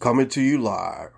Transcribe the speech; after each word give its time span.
Coming 0.00 0.28
to 0.30 0.42
you 0.42 0.58
live 0.58 1.10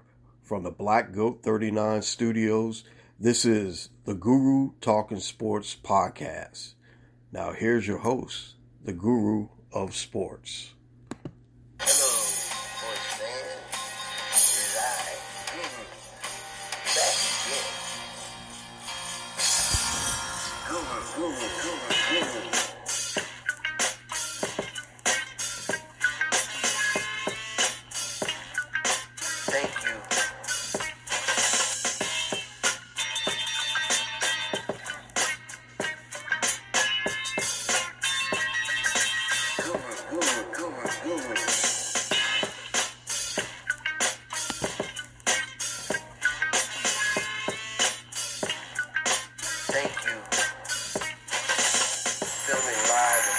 from 0.45 0.63
the 0.63 0.71
Black 0.71 1.13
Goat 1.13 1.43
39 1.43 2.03
studios, 2.03 2.85
this 3.19 3.45
is 3.45 3.89
the 4.05 4.15
Guru 4.15 4.73
Talking 4.81 5.19
Sports 5.19 5.75
podcast. 5.75 6.75
Now, 7.33 7.53
here's 7.53 7.89
your 7.89 7.99
host, 7.99 8.55
the 8.85 8.93
Guru 8.93 9.49
of 9.73 9.97
Sports. 9.97 10.76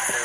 Thank 0.07 0.23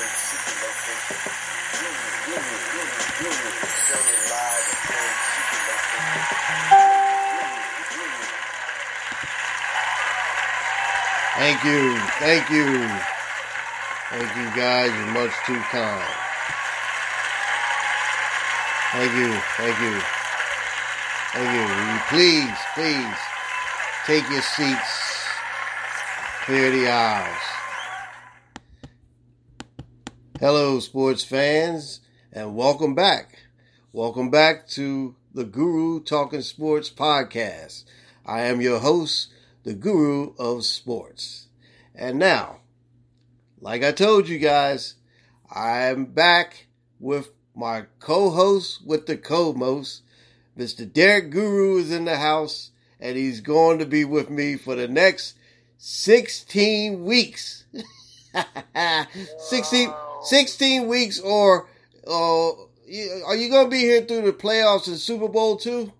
you, 11.64 11.96
thank 12.20 12.50
you. 12.50 12.88
Thank 14.10 14.36
you 14.36 14.50
guys, 14.54 14.92
you're 14.94 15.06
much 15.12 15.32
too 15.46 15.58
kind. 15.72 16.04
Thank 18.92 19.12
you, 19.16 19.32
thank 19.56 19.80
you. 19.80 20.00
Thank 21.32 21.50
you. 21.58 21.66
Please, 22.08 22.58
please 22.74 23.18
take 24.06 24.28
your 24.30 24.42
seats, 24.42 25.26
clear 26.44 26.70
the 26.70 26.88
aisles. 26.88 27.51
Hello, 30.42 30.80
sports 30.80 31.22
fans, 31.22 32.00
and 32.32 32.56
welcome 32.56 32.96
back. 32.96 33.44
Welcome 33.92 34.28
back 34.28 34.66
to 34.70 35.14
the 35.32 35.44
Guru 35.44 36.02
Talking 36.02 36.42
Sports 36.42 36.90
podcast. 36.90 37.84
I 38.26 38.40
am 38.40 38.60
your 38.60 38.80
host, 38.80 39.32
the 39.62 39.72
Guru 39.72 40.34
of 40.40 40.64
Sports. 40.64 41.46
And 41.94 42.18
now, 42.18 42.56
like 43.60 43.84
I 43.84 43.92
told 43.92 44.28
you 44.28 44.40
guys, 44.40 44.96
I'm 45.48 46.06
back 46.06 46.66
with 46.98 47.30
my 47.54 47.84
co-host 48.00 48.84
with 48.84 49.06
the 49.06 49.18
co-most. 49.18 50.02
Mr. 50.58 50.92
Derrek 50.92 51.30
Guru 51.30 51.76
is 51.76 51.92
in 51.92 52.04
the 52.04 52.16
house 52.16 52.72
and 52.98 53.16
he's 53.16 53.40
going 53.40 53.78
to 53.78 53.86
be 53.86 54.04
with 54.04 54.28
me 54.28 54.56
for 54.56 54.74
the 54.74 54.88
next 54.88 55.36
16 55.78 57.04
weeks. 57.04 57.64
16, 59.38 59.92
16 60.24 60.86
weeks 60.86 61.20
or, 61.20 61.68
uh, 62.06 62.50
are 63.26 63.36
you 63.36 63.50
going 63.50 63.66
to 63.66 63.70
be 63.70 63.80
here 63.80 64.02
through 64.02 64.22
the 64.22 64.32
playoffs 64.32 64.86
and 64.86 64.98
Super 64.98 65.28
Bowl 65.28 65.56
too? 65.56 65.92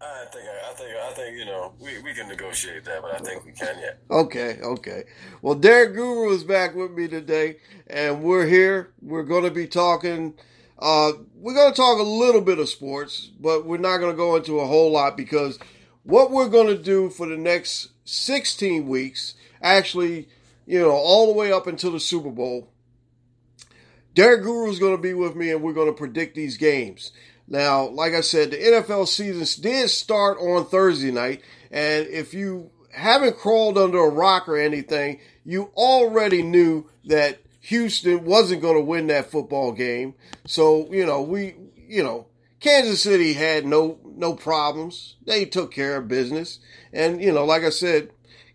I 0.00 0.24
think 0.30 0.44
I 0.46 0.74
think 0.74 0.90
I 0.96 1.12
think 1.12 1.38
you 1.38 1.44
know 1.46 1.72
we, 1.80 1.98
we 2.02 2.12
can 2.12 2.28
negotiate 2.28 2.84
that, 2.84 3.02
but 3.02 3.14
I 3.14 3.18
think 3.18 3.44
we 3.44 3.52
can 3.52 3.78
yet. 3.78 3.98
Okay, 4.10 4.58
okay. 4.62 5.04
Well, 5.40 5.54
Derrek 5.54 5.94
Guru 5.94 6.30
is 6.32 6.44
back 6.44 6.74
with 6.74 6.92
me 6.92 7.08
today, 7.08 7.56
and 7.86 8.22
we're 8.22 8.46
here. 8.46 8.92
We're 9.00 9.22
going 9.22 9.44
to 9.44 9.50
be 9.50 9.66
talking. 9.66 10.34
Uh, 10.78 11.12
we're 11.34 11.54
going 11.54 11.72
to 11.72 11.76
talk 11.76 11.98
a 11.98 12.02
little 12.02 12.42
bit 12.42 12.58
of 12.58 12.68
sports, 12.68 13.30
but 13.40 13.64
we're 13.64 13.78
not 13.78 13.98
going 13.98 14.12
to 14.12 14.16
go 14.16 14.36
into 14.36 14.60
a 14.60 14.66
whole 14.66 14.92
lot 14.92 15.16
because 15.16 15.58
what 16.02 16.30
we're 16.30 16.48
going 16.48 16.66
to 16.66 16.82
do 16.82 17.08
for 17.08 17.26
the 17.26 17.38
next 17.38 17.88
16 18.04 18.86
weeks, 18.86 19.34
actually, 19.62 20.28
you 20.66 20.78
know, 20.78 20.90
all 20.90 21.26
the 21.26 21.32
way 21.32 21.50
up 21.50 21.66
until 21.66 21.92
the 21.92 22.00
Super 22.00 22.30
Bowl, 22.30 22.68
Derrek 24.16 24.44
Guru 24.44 24.70
is 24.70 24.78
going 24.78 24.96
to 24.96 25.02
be 25.02 25.12
with 25.12 25.36
me, 25.36 25.50
and 25.50 25.62
we're 25.62 25.74
going 25.74 25.88
to 25.88 25.92
predict 25.92 26.34
these 26.34 26.56
games. 26.56 27.12
Now, 27.46 27.86
like 27.86 28.14
I 28.14 28.22
said, 28.22 28.50
the 28.50 28.56
NFL 28.56 29.06
season 29.08 29.62
did 29.62 29.90
start 29.90 30.38
on 30.38 30.64
Thursday 30.64 31.10
night, 31.10 31.42
and 31.70 32.06
if 32.06 32.32
you 32.32 32.70
haven't 32.92 33.36
crawled 33.36 33.76
under 33.76 33.98
a 33.98 34.08
rock 34.08 34.48
or 34.48 34.56
anything, 34.56 35.20
you 35.44 35.70
already 35.76 36.42
knew 36.42 36.88
that 37.04 37.40
Houston 37.60 38.24
wasn't 38.24 38.62
going 38.62 38.76
to 38.76 38.80
win 38.80 39.08
that 39.08 39.30
football 39.30 39.72
game. 39.72 40.14
So, 40.46 40.90
you 40.90 41.04
know, 41.04 41.20
we, 41.20 41.54
you 41.76 42.02
know, 42.02 42.26
Kansas 42.58 43.02
City 43.02 43.34
had 43.34 43.66
no 43.66 43.98
no 44.02 44.32
problems. 44.32 45.16
They 45.26 45.44
took 45.44 45.72
care 45.72 45.98
of 45.98 46.08
business, 46.08 46.58
and 46.90 47.20
you 47.22 47.32
know, 47.32 47.44
like 47.44 47.64
I 47.64 47.70
said, 47.70 48.12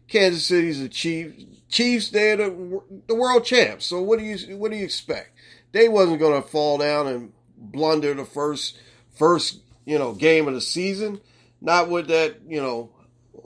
Kansas 0.08 0.44
City's 0.44 0.82
the 0.82 0.90
Chiefs. 0.90 1.46
Chiefs, 1.70 2.10
they're 2.10 2.36
the, 2.36 2.82
the 3.08 3.16
world 3.16 3.46
champs. 3.46 3.86
So 3.86 4.02
what 4.02 4.20
do 4.20 4.26
you 4.26 4.58
what 4.58 4.72
do 4.72 4.78
you 4.78 4.84
expect? 4.84 5.31
They 5.72 5.88
wasn't 5.88 6.20
going 6.20 6.42
to 6.42 6.48
fall 6.48 6.78
down 6.78 7.08
and 7.08 7.34
blunder 7.58 8.14
the 8.14 8.26
first 8.26 8.78
first 9.14 9.60
you 9.86 9.98
know 9.98 10.14
game 10.14 10.48
of 10.48 10.54
the 10.54 10.62
season. 10.62 11.22
Not 11.62 11.90
with 11.90 12.08
that 12.08 12.38
you 12.48 12.62
know 12.62 12.90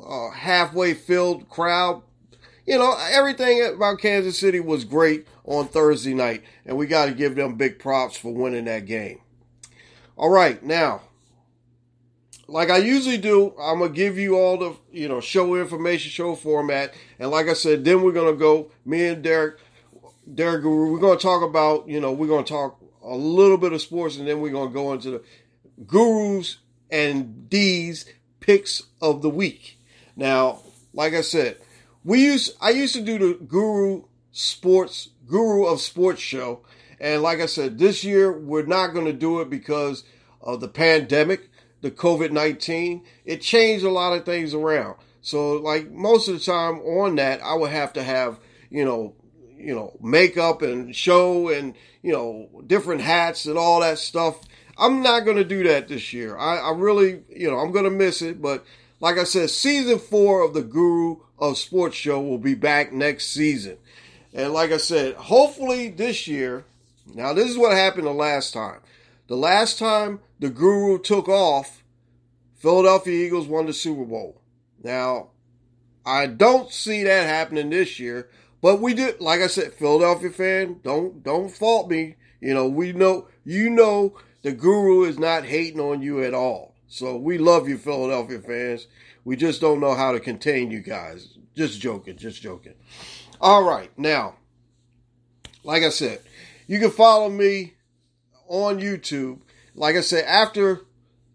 uh, 0.06 0.31
halfway 0.31 0.94
filled 0.94 1.50
crowd. 1.50 2.02
You 2.66 2.78
know 2.78 2.97
everything 3.09 3.74
about 3.75 4.00
Kansas 4.00 4.40
City 4.40 4.59
was 4.59 4.86
great 4.86 5.28
on 5.44 5.68
Thursday 5.68 6.13
night, 6.13 6.44
and 6.66 6.78
we 6.78 6.88
got 6.88 7.06
to 7.06 7.12
give 7.12 7.36
them 7.36 7.56
big 7.56 7.80
props 7.80 8.18
for 8.18 8.34
winning 8.34 8.66
that 8.66 8.86
game. 8.86 9.22
All 10.18 10.30
right, 10.30 10.63
now, 10.63 11.02
like 12.47 12.69
I 12.69 12.78
usually 12.78 13.18
do, 13.18 13.53
I'm 13.59 13.80
gonna 13.80 13.92
give 13.92 14.18
you 14.18 14.38
all 14.38 14.57
the 14.57 14.75
you 14.92 15.07
know 15.07 15.19
show 15.19 15.56
information, 15.56 16.09
show 16.09 16.36
format, 16.36 16.94
and 17.19 17.30
like 17.30 17.47
I 17.47 17.53
said, 17.53 17.84
then 17.84 18.02
we're 18.02 18.13
gonna 18.13 18.34
go. 18.34 18.72
Me 18.86 19.06
and 19.07 19.24
Derrek, 19.24 19.57
Derrek 20.34 20.63
we're 20.63 21.00
gonna 21.00 21.19
talk 21.19 21.44
about 21.44 21.88
you 21.88 22.00
know 22.00 22.12
we're 22.12 22.28
gonna 22.28 22.44
talk 22.44 22.81
a 23.03 23.16
little 23.16 23.58
bit 23.58 23.74
of 23.74 23.81
sports, 23.81 24.18
and 24.18 24.28
then 24.28 24.41
we're 24.41 24.52
gonna 24.52 24.72
go 24.72 24.94
into 24.94 25.12
the 25.12 25.24
gurus 25.86 26.58
and 26.90 27.50
D's 27.50 28.06
picks 28.40 28.84
of 29.02 29.22
the 29.22 29.30
week. 29.30 29.80
Now, 30.16 30.62
like 30.94 31.13
I 31.13 31.22
said, 31.22 31.58
we 32.03 32.24
used 32.24 32.56
I 32.62 32.69
used 32.69 32.96
to 32.96 33.02
do 33.02 33.18
the 33.18 33.34
Guru 33.46 34.03
Sports 34.31 35.09
Guru 35.28 35.66
of 35.66 35.81
Sports 35.81 36.22
show, 36.22 36.62
and 37.00 37.22
like 37.22 37.40
I 37.40 37.47
said, 37.47 37.78
this 37.78 38.03
year 38.03 38.31
we're 38.31 38.66
not 38.66 38.94
going 38.94 39.06
to 39.06 39.13
do 39.13 39.42
it 39.42 39.50
because 39.50 40.03
of 40.42 40.62
the 40.62 40.68
pandemic, 40.68 41.50
the 41.81 41.92
COVID 41.92 42.31
nineteen. 42.31 43.04
It 43.25 43.42
changed 43.42 43.86
a 43.86 43.92
lot 43.92 44.13
of 44.13 44.25
things 44.25 44.54
around. 44.54 44.98
So, 45.22 45.54
like 45.54 45.92
most 45.92 46.27
of 46.27 46.36
the 46.36 46.39
time 46.39 46.80
on 46.80 47.16
that, 47.16 47.42
I 47.42 47.56
would 47.56 47.72
have 47.72 47.94
to 47.94 48.04
have 48.04 48.39
you 48.69 48.86
know 48.86 49.16
you 49.57 49.74
know 49.75 49.98
makeup 50.02 50.62
and 50.62 50.96
show 50.96 51.50
and 51.50 51.75
you 52.02 52.12
know 52.12 52.50
different 52.68 53.02
hats 53.02 53.46
and 53.46 53.57
all 53.57 53.81
that 53.81 54.00
stuff. 54.00 54.40
I'm 54.78 55.02
not 55.02 55.22
going 55.22 55.38
to 55.38 55.46
do 55.46 55.63
that 55.63 55.88
this 55.88 56.12
year. 56.12 56.38
I, 56.38 56.57
I 56.57 56.72
really 56.72 57.24
you 57.30 57.50
know 57.50 57.57
I'm 57.57 57.72
going 57.72 57.86
to 57.86 57.92
miss 57.92 58.22
it, 58.22 58.42
but 58.42 58.66
like 59.00 59.18
I 59.18 59.24
said, 59.24 59.50
season 59.50 60.00
four 60.00 60.44
of 60.44 60.54
the 60.54 60.63
Guru 60.63 61.18
of 61.38 61.57
Sports 61.57 61.96
show 61.96 62.22
will 62.22 62.38
be 62.38 62.56
back 62.56 62.94
next 62.94 63.28
season. 63.28 63.78
And 64.34 64.54
like 64.54 64.72
I 64.72 64.78
said, 64.78 65.16
hopefully 65.16 65.90
this 65.90 66.28
year, 66.28 66.66
now 67.13 67.34
this 67.34 67.50
is 67.50 67.58
what 67.58 67.72
happened 67.72 68.08
the 68.08 68.12
last 68.12 68.54
time. 68.54 68.80
The 69.28 69.38
last 69.38 69.80
time 69.80 70.19
the 70.40 70.50
Guru 70.50 71.00
took 71.00 71.28
off, 71.28 71.84
Philadelphia 72.58 73.25
Eagles 73.25 73.48
won 73.48 73.66
the 73.66 73.74
Super 73.74 74.06
Bowl. 74.06 74.42
Now, 74.84 75.30
I 76.06 76.28
don't 76.28 76.72
see 76.72 77.04
that 77.04 77.25
happening 77.25 77.69
this 77.69 78.00
year, 78.00 78.30
but 78.65 78.81
we 78.81 78.95
did, 78.95 79.21
like 79.21 79.41
I 79.41 79.45
said, 79.45 79.73
Philadelphia 79.73 80.31
fan, 80.31 80.79
don't 80.83 81.21
don't 81.21 81.51
fault 81.51 81.88
me. 81.88 82.15
You 82.41 82.56
know, 82.56 82.67
we 82.67 82.94
know 82.94 83.27
you 83.44 83.69
know 83.69 84.17
the 84.41 84.53
guru 84.53 85.03
is 85.03 85.19
not 85.19 85.45
hating 85.45 85.79
on 85.79 86.01
you 86.01 86.23
at 86.23 86.33
all. 86.33 86.73
So 86.88 87.15
we 87.15 87.38
love 87.38 87.69
you, 87.69 87.77
Philadelphia 87.77 88.39
fans. 88.39 88.88
We 89.23 89.35
just 89.35 89.62
don't 89.62 89.79
know 89.79 89.94
how 89.94 90.13
to 90.13 90.19
contain 90.19 90.71
you 90.71 90.79
guys. 90.79 91.38
Just 91.56 91.79
joking, 91.79 92.17
just 92.17 92.41
joking. 92.41 92.73
All 93.39 93.63
right, 93.63 93.91
now, 94.00 94.33
like 95.63 95.83
I 95.83 95.89
said, 95.89 96.21
you 96.65 96.79
can 96.79 96.89
follow 96.89 97.29
me 97.29 97.75
on 98.47 98.79
YouTube. 98.79 99.41
Like 99.75 99.95
I 99.95 100.01
said, 100.01 100.25
after 100.25 100.81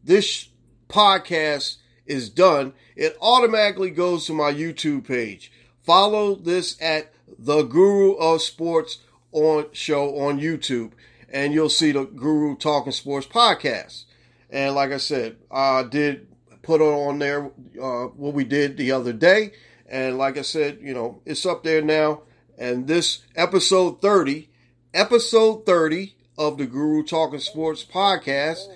this 0.02 0.48
podcast 0.88 1.76
is 2.06 2.28
done, 2.28 2.72
it 2.96 3.16
automatically 3.22 3.90
goes 3.90 4.26
to 4.26 4.34
my 4.34 4.52
YouTube 4.52 5.06
page. 5.06 5.52
Follow 5.84 6.34
this 6.34 6.76
at 6.82 7.12
the 7.40 7.62
Guru 7.62 8.12
of 8.16 8.42
Sports 8.42 8.98
on 9.32 9.66
show 9.72 10.19
on 10.19 10.38
YouTube, 10.38 10.92
and 11.32 11.54
you'll 11.54 11.70
see 11.70 11.92
the 11.92 12.04
Guru 12.04 12.54
Talking 12.56 12.92
Sports 12.92 13.26
podcast. 13.26 14.04
And 14.50 14.75
like 14.75 14.92
I 14.92 14.98
said, 14.98 15.37
I 15.50 15.84
did 15.84 16.28
put 16.62 16.82
on 16.82 17.19
there 17.19 17.46
uh, 17.81 18.06
what 18.08 18.34
we 18.34 18.44
did 18.44 18.76
the 18.76 18.92
other 18.92 19.14
day, 19.14 19.52
and 19.88 20.19
like 20.19 20.37
I 20.37 20.42
said, 20.42 20.78
you 20.82 20.92
know, 20.92 21.22
it's 21.25 21.46
up 21.46 21.64
there 21.64 21.82
now. 21.82 22.22
And 22.58 22.87
this 22.87 23.22
episode 23.34 24.02
thirty, 24.02 24.50
episode 24.92 25.64
thirty 25.64 26.16
of 26.37 26.58
the 26.58 26.66
Guru 26.66 27.02
Talking 27.04 27.40
Sports 27.40 27.84
podcast 27.84 28.66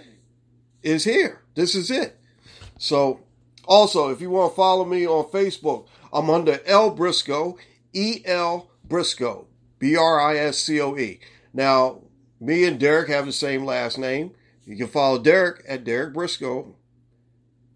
is 0.82 1.04
here. 1.04 1.42
This 1.54 1.74
is 1.74 1.90
it. 1.90 2.18
So, 2.78 3.20
also, 3.66 4.10
if 4.10 4.20
you 4.20 4.30
want 4.30 4.52
to 4.52 4.56
follow 4.56 4.84
me 4.84 5.06
on 5.06 5.30
Facebook, 5.30 5.86
I'm 6.12 6.30
under 6.30 6.60
L 6.66 6.90
Briscoe, 6.90 7.58
E 7.94 8.22
L 8.24 8.70
Briscoe, 8.84 9.46
B 9.78 9.96
R 9.96 10.20
I 10.20 10.36
S 10.36 10.58
C 10.58 10.80
O 10.80 10.96
E. 10.96 11.20
Now, 11.52 12.02
me 12.40 12.64
and 12.64 12.78
Derrek 12.78 13.08
have 13.08 13.26
the 13.26 13.32
same 13.32 13.64
last 13.64 13.96
name. 13.96 14.32
You 14.66 14.76
can 14.76 14.88
follow 14.88 15.18
Derrek 15.18 15.64
at 15.68 15.84
Derrek 15.84 16.14
Briscoe 16.14 16.74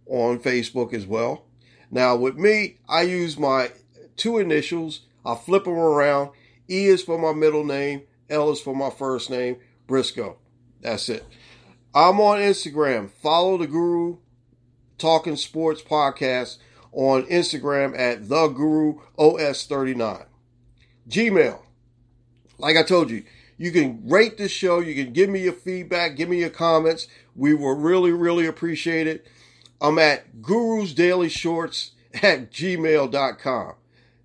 on 0.06 0.38
Facebook 0.40 0.92
as 0.92 1.06
well. 1.06 1.44
Now, 1.90 2.16
with 2.16 2.36
me, 2.36 2.78
I 2.88 3.02
use 3.02 3.38
my 3.38 3.70
two 4.16 4.38
initials. 4.38 5.02
I 5.24 5.34
flip 5.34 5.64
them 5.64 5.74
around. 5.74 6.30
E 6.68 6.86
is 6.86 7.02
for 7.02 7.18
my 7.18 7.32
middle 7.32 7.64
name. 7.64 8.02
L 8.28 8.50
is 8.50 8.60
for 8.60 8.74
my 8.74 8.90
first 8.90 9.30
name. 9.30 9.56
Briscoe. 9.86 10.36
That's 10.80 11.08
it. 11.08 11.24
I'm 11.94 12.20
on 12.20 12.38
Instagram. 12.38 13.10
Follow 13.22 13.56
the 13.56 13.66
Guru 13.66 14.18
Talking 14.98 15.36
Sports 15.36 15.82
Podcast 15.82 16.58
on 16.92 17.24
Instagram 17.24 17.98
at 17.98 18.28
the 18.28 18.48
Guru 18.48 19.00
OS39. 19.18 20.26
Gmail. 21.08 21.60
Like 22.58 22.76
I 22.76 22.82
told 22.82 23.10
you, 23.10 23.24
you 23.56 23.72
can 23.72 24.08
rate 24.08 24.38
this 24.38 24.52
show. 24.52 24.80
You 24.80 24.94
can 24.94 25.12
give 25.12 25.28
me 25.30 25.40
your 25.40 25.52
feedback, 25.52 26.16
give 26.16 26.28
me 26.28 26.40
your 26.40 26.50
comments. 26.50 27.08
We 27.34 27.54
will 27.54 27.74
really, 27.74 28.12
really 28.12 28.46
appreciate 28.46 29.06
it. 29.06 29.26
I'm 29.80 29.98
at 29.98 30.42
Guru's 30.42 30.92
Daily 30.92 31.28
Shorts 31.28 31.92
at 32.14 32.50
gmail.com. 32.50 33.74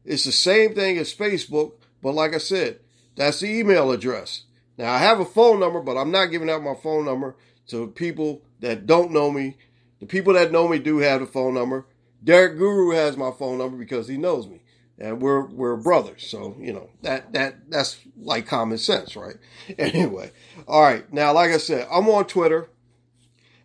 It's 0.05 0.25
the 0.25 0.31
same 0.31 0.75
thing 0.75 0.97
as 0.97 1.13
Facebook, 1.13 1.73
but 2.01 2.13
like 2.13 2.33
I 2.33 2.39
said, 2.39 2.79
that's 3.15 3.39
the 3.39 3.47
email 3.47 3.91
address. 3.91 4.43
Now 4.77 4.93
I 4.93 4.97
have 4.97 5.19
a 5.19 5.25
phone 5.25 5.59
number, 5.59 5.81
but 5.81 5.97
I'm 5.97 6.11
not 6.11 6.27
giving 6.27 6.49
out 6.49 6.63
my 6.63 6.75
phone 6.75 7.05
number 7.05 7.35
to 7.67 7.87
people 7.87 8.41
that 8.59 8.85
don't 8.85 9.11
know 9.11 9.31
me. 9.31 9.57
The 9.99 10.05
people 10.05 10.33
that 10.33 10.51
know 10.51 10.67
me 10.67 10.79
do 10.79 10.97
have 10.97 11.21
the 11.21 11.27
phone 11.27 11.53
number. 11.53 11.85
Derrek 12.23 12.57
Guru 12.57 12.91
has 12.91 13.17
my 13.17 13.31
phone 13.31 13.57
number 13.57 13.77
because 13.77 14.07
he 14.07 14.17
knows 14.17 14.47
me. 14.47 14.61
And 14.99 15.21
we're 15.21 15.47
we're 15.47 15.75
brothers, 15.75 16.27
so 16.27 16.55
you 16.59 16.71
know 16.71 16.87
that 17.01 17.33
that 17.33 17.69
that's 17.69 17.99
like 18.15 18.45
common 18.45 18.77
sense, 18.77 19.15
right? 19.15 19.35
Anyway, 19.79 20.31
all 20.67 20.83
right. 20.83 21.11
Now, 21.11 21.33
like 21.33 21.49
I 21.49 21.57
said, 21.57 21.87
I'm 21.91 22.07
on 22.09 22.25
Twitter 22.25 22.69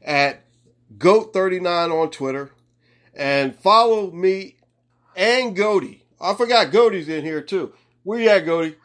at 0.03 0.43
Goat39 0.97 1.93
on 1.93 2.11
Twitter, 2.11 2.53
and 3.15 3.55
follow 3.55 4.11
me 4.11 4.57
and 5.15 5.55
Goaty. 5.55 6.05
I 6.19 6.33
forgot 6.35 6.73
Goaty's 6.73 7.11
in 7.11 7.25
here 7.25 7.43
too. 7.43 7.75
Where 8.05 8.19
you 8.19 8.31
at, 8.31 8.47
Goaty? 8.47 8.77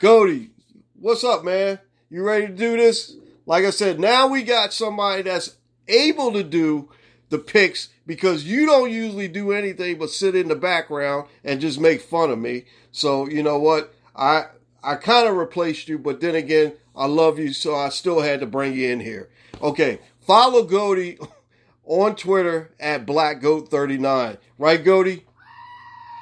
Goaty, 0.00 0.50
what's 0.98 1.22
up, 1.22 1.44
man? 1.44 1.78
You 2.10 2.24
ready 2.24 2.48
to 2.48 2.52
do 2.52 2.76
this? 2.76 3.14
Like 3.46 3.64
I 3.64 3.70
said, 3.70 4.00
now 4.00 4.26
we 4.26 4.42
got 4.42 4.72
somebody 4.72 5.22
that's 5.22 5.56
able 5.86 6.32
to 6.32 6.42
do 6.42 6.90
the 7.32 7.38
picks 7.38 7.88
because 8.06 8.44
you 8.44 8.66
don't 8.66 8.92
usually 8.92 9.26
do 9.26 9.52
anything 9.52 9.98
but 9.98 10.10
sit 10.10 10.36
in 10.36 10.48
the 10.48 10.54
background 10.54 11.26
and 11.42 11.60
just 11.60 11.80
make 11.80 12.02
fun 12.02 12.30
of 12.30 12.38
me. 12.38 12.66
So 12.92 13.26
you 13.26 13.42
know 13.42 13.58
what? 13.58 13.92
I 14.14 14.44
I 14.84 14.96
kind 14.96 15.26
of 15.26 15.36
replaced 15.36 15.88
you, 15.88 15.98
but 15.98 16.20
then 16.20 16.34
again, 16.34 16.74
I 16.94 17.06
love 17.06 17.38
you, 17.38 17.52
so 17.52 17.74
I 17.74 17.88
still 17.88 18.20
had 18.20 18.40
to 18.40 18.46
bring 18.46 18.74
you 18.74 18.90
in 18.90 19.00
here. 19.00 19.30
Okay, 19.62 19.98
follow 20.20 20.62
Goaty 20.64 21.18
on 21.84 22.14
Twitter 22.16 22.70
at 22.78 23.06
BlackGoat39. 23.06 24.36
Right, 24.58 24.84
Goaty? 24.84 25.24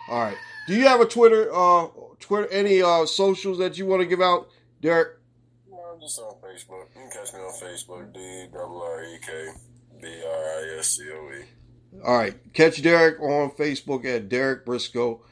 All 0.09 0.21
right. 0.25 0.37
Do 0.69 0.75
you 0.75 0.87
have 0.87 1.01
a 1.01 1.07
Twitter, 1.07 1.53
uh, 1.53 1.89
Twitter, 2.21 2.49
any 2.53 2.83
uh 2.83 3.05
socials 3.05 3.59
that 3.59 3.77
you 3.77 3.87
want 3.87 4.01
to 4.01 4.07
give 4.07 4.21
out, 4.21 4.49
Derrek? 4.81 5.19
No, 5.69 5.77
I'm 5.93 6.01
just 6.01 6.21
on 6.21 6.35
Facebook. 6.37 6.87
You 6.95 7.01
can 7.01 7.11
catch 7.11 7.35
me 7.35 7.41
on 7.41 7.53
Facebook, 7.61 8.13
D 8.15 8.47
double 8.53 8.83
R 8.83 9.03
E 9.03 9.19
K 9.21 9.49
B 10.01 10.09
R 10.09 10.33
I 10.33 10.77
S 10.79 10.97
C 10.97 11.05
O 11.13 11.31
E. 11.33 11.45
All 12.05 12.17
right. 12.17 12.35
Catch 12.53 12.83
Derrek 12.83 13.21
on 13.21 13.51
Facebook 13.51 14.05
at 14.05 14.29
Derrek 14.29 14.65
Briscoe 14.65 15.23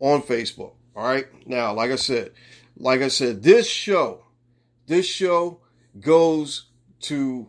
on 0.00 0.22
Facebook. 0.22 0.72
All 0.94 1.04
right. 1.04 1.26
Now, 1.46 1.72
like 1.74 1.90
I 1.90 1.96
said, 1.96 2.32
like 2.76 3.02
I 3.02 3.08
said, 3.08 3.42
this 3.42 3.68
show, 3.68 4.24
this 4.86 5.06
show 5.06 5.60
goes 6.00 6.66
to 7.00 7.48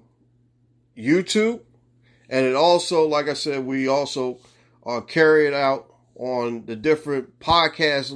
YouTube, 0.97 1.61
and 2.29 2.45
it 2.45 2.55
also, 2.55 3.07
like 3.07 3.27
I 3.27 3.33
said, 3.33 3.65
we 3.65 3.87
also 3.87 4.39
uh, 4.85 5.01
carry 5.01 5.47
it 5.47 5.53
out 5.53 5.93
on 6.15 6.65
the 6.65 6.75
different 6.75 7.39
podcast, 7.39 8.11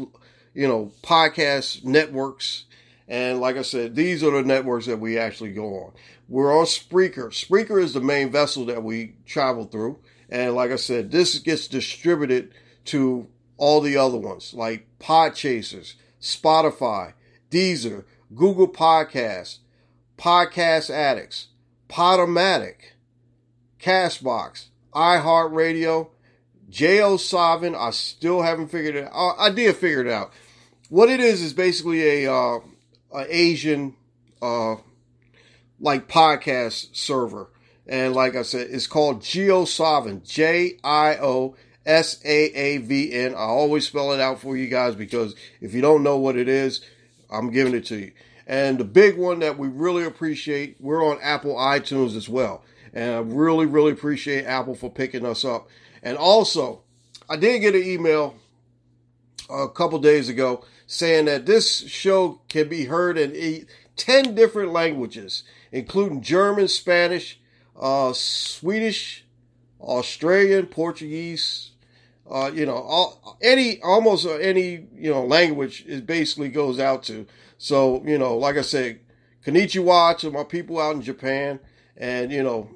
you 0.54 0.68
know, 0.68 0.92
podcast 1.02 1.84
networks. 1.84 2.66
And 3.08 3.40
like 3.40 3.58
I 3.58 3.62
said, 3.64 3.96
these 3.96 4.24
are 4.24 4.32
the 4.32 4.44
networks 4.44 4.86
that 4.86 5.00
we 5.00 5.18
actually 5.18 5.52
go 5.52 5.66
on. 5.76 5.94
We're 6.30 6.58
on 6.58 6.66
Spreaker. 6.66 7.28
Spreaker 7.28 7.82
is 7.82 7.94
the 7.94 8.02
main 8.02 8.32
vessel 8.32 8.66
that 8.66 8.84
we 8.84 9.16
travel 9.26 9.66
through. 9.66 10.00
And 10.30 10.56
like 10.56 10.72
I 10.72 10.78
said, 10.78 11.12
this 11.12 11.38
gets 11.40 11.68
distributed 11.68 12.54
to 12.86 13.28
all 13.58 13.82
the 13.82 13.98
other 13.98 14.18
ones 14.18 14.54
like 14.54 14.88
Podchasers, 15.00 15.94
Spotify, 16.22 17.14
Deezer, 17.52 18.06
Google 18.34 18.68
Podcasts, 18.68 19.60
Podcast 20.18 20.90
Addicts, 20.90 21.48
Podomatic, 21.90 22.94
Castbox, 23.80 24.68
iHeartRadio, 24.94 26.10
JioSaavn. 26.72 27.76
I 27.78 27.92
still 27.92 28.42
haven't 28.42 28.70
figured 28.70 28.96
it 28.96 29.10
out. 29.12 29.36
I 29.38 29.50
did 29.50 29.76
figure 29.76 30.02
it 30.02 30.12
out. 30.12 30.32
What 30.90 31.10
it 31.10 31.20
is 31.20 31.42
is 31.42 31.54
basically 31.54 32.26
a, 32.26 32.34
uh, 32.34 32.60
a 33.14 33.26
Asian, 33.30 33.96
uh, 34.42 34.76
like 35.80 36.08
podcast 36.08 36.96
server. 36.96 37.50
And 37.88 38.14
like 38.14 38.36
I 38.36 38.44
said, 38.44 38.68
it's 38.72 38.88
called 38.88 39.22
JioSaavn, 39.22 40.28
J 40.28 40.78
I 40.84 41.18
O 41.18 41.56
S 41.86 42.20
A 42.24 42.46
A 42.46 42.78
V 42.78 43.12
N. 43.12 43.34
I 43.34 43.40
always 43.40 43.86
spell 43.86 44.14
it 44.14 44.20
out 44.20 44.40
for 44.40 44.56
you 44.56 44.68
guys 44.68 44.96
because 44.96 45.36
if 45.62 45.74
you 45.74 45.82
don't 45.82 46.04
know 46.04 46.18
what 46.18 46.38
it 46.38 46.48
is, 46.48 46.82
I'm 47.30 47.52
giving 47.52 47.76
it 47.76 47.86
to 47.88 47.98
you. 47.98 48.12
And 48.48 48.78
the 48.78 48.86
big 48.86 49.18
one 49.18 49.40
that 49.40 49.58
we 49.58 49.68
really 49.68 50.04
appreciate, 50.04 50.78
we're 50.80 51.06
on 51.06 51.20
Apple 51.22 51.56
iTunes 51.56 52.16
as 52.16 52.28
well. 52.28 52.64
And 52.94 53.16
I 53.16 53.20
really, 53.20 53.66
really 53.66 53.92
appreciate 53.92 54.46
Apple 54.46 54.76
for 54.76 54.90
picking 54.90 55.26
us 55.26 55.44
up. 55.44 55.68
And 56.02 56.18
also, 56.18 56.84
I 57.30 57.38
did 57.38 57.60
get 57.60 57.76
an 57.76 57.84
email 57.84 58.36
a 59.50 59.68
couple 59.70 60.00
days 60.00 60.30
ago 60.30 60.66
saying 60.94 61.26
that 61.26 61.48
this 61.48 61.90
show 61.90 62.40
can 62.50 62.70
be 62.70 62.86
heard 62.86 63.18
in 63.18 63.36
eight, 63.36 63.68
10 63.96 64.36
different 64.36 64.72
languages, 64.72 65.44
including 65.72 66.22
German, 66.22 66.68
Spanish, 66.68 67.40
uh, 67.80 68.14
Swedish, 68.14 69.26
Australian, 69.82 70.68
Portuguese, 70.68 71.72
uh, 72.30 72.52
you 72.54 72.68
know, 72.68 72.76
all, 72.76 73.38
any 73.42 73.82
almost 73.82 74.28
any 74.28 74.86
you 74.96 75.12
know 75.12 75.26
language 75.26 75.84
it 75.88 76.06
basically 76.06 76.50
goes 76.50 76.80
out 76.80 77.02
to. 77.04 77.26
So 77.58 78.04
you 78.06 78.20
know, 78.20 78.38
like 78.38 78.58
I 78.58 78.62
said, 78.62 79.00
konnichiwa 79.46 80.18
to 80.20 80.32
my 80.32 80.44
people 80.44 80.80
out 80.80 80.96
in 80.96 81.02
Japan, 81.02 81.60
and 81.98 82.32
you 82.32 82.44
know, 82.44 82.70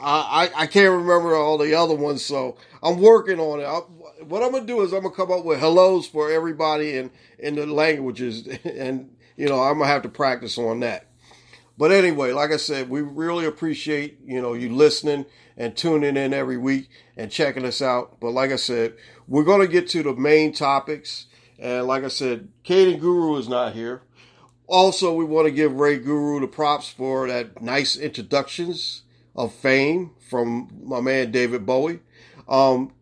I 0.00 0.50
I, 0.54 0.62
I 0.62 0.66
can't 0.66 0.92
remember 0.92 1.34
all 1.34 1.58
the 1.58 1.74
other 1.74 1.94
ones, 1.94 2.22
so 2.24 2.58
I'm 2.82 3.00
working 3.00 3.40
on 3.40 3.60
it. 3.60 3.64
I, 3.64 3.80
what 4.28 4.42
I'm 4.42 4.52
gonna 4.52 4.66
do 4.66 4.82
is 4.82 4.92
I'm 4.92 5.02
gonna 5.02 5.14
come 5.14 5.30
up 5.30 5.44
with 5.44 5.58
hellos 5.58 6.06
for 6.06 6.30
everybody 6.30 6.96
in 6.96 7.10
in 7.38 7.54
the 7.54 7.66
languages, 7.66 8.46
and 8.64 9.10
you 9.36 9.48
know, 9.48 9.62
I'm 9.62 9.78
gonna 9.78 9.86
have 9.86 10.02
to 10.02 10.08
practice 10.08 10.58
on 10.58 10.80
that. 10.80 11.06
But 11.80 11.92
anyway, 11.92 12.32
like 12.32 12.50
I 12.50 12.58
said, 12.58 12.90
we 12.90 13.00
really 13.00 13.46
appreciate, 13.46 14.18
you 14.22 14.42
know, 14.42 14.52
you 14.52 14.70
listening 14.74 15.24
and 15.56 15.74
tuning 15.74 16.14
in 16.14 16.34
every 16.34 16.58
week 16.58 16.90
and 17.16 17.30
checking 17.30 17.64
us 17.64 17.80
out. 17.80 18.20
But 18.20 18.32
like 18.32 18.52
I 18.52 18.56
said, 18.56 18.96
we're 19.26 19.44
to 19.44 19.66
get 19.66 19.88
to 19.90 20.02
the 20.02 20.14
main 20.14 20.52
topics. 20.52 21.26
And 21.58 21.86
like 21.86 22.04
I 22.04 22.08
said, 22.08 22.48
Kaden 22.64 23.00
Guru 23.00 23.38
is 23.38 23.48
not 23.48 23.72
here. 23.72 24.02
Also, 24.66 25.14
we 25.14 25.24
want 25.24 25.46
to 25.46 25.50
give 25.50 25.72
Ray 25.72 25.98
Guru 25.98 26.40
the 26.40 26.46
props 26.46 26.90
for 26.90 27.26
that 27.28 27.62
nice 27.62 27.96
introductions 27.96 29.04
of 29.34 29.54
fame 29.54 30.10
from 30.28 30.68
my 30.84 31.00
man 31.00 31.30
David 31.30 31.64
Bowie. 31.64 32.00
Um, 32.46 32.92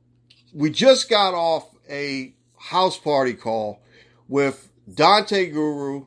we 0.59 0.71
just 0.71 1.09
got 1.09 1.35
off 1.35 1.71
a 1.89 2.35
house 2.57 2.99
party 2.99 3.33
call 3.33 3.81
with 4.27 4.69
Dante 4.93 5.51
Guru, 5.51 6.07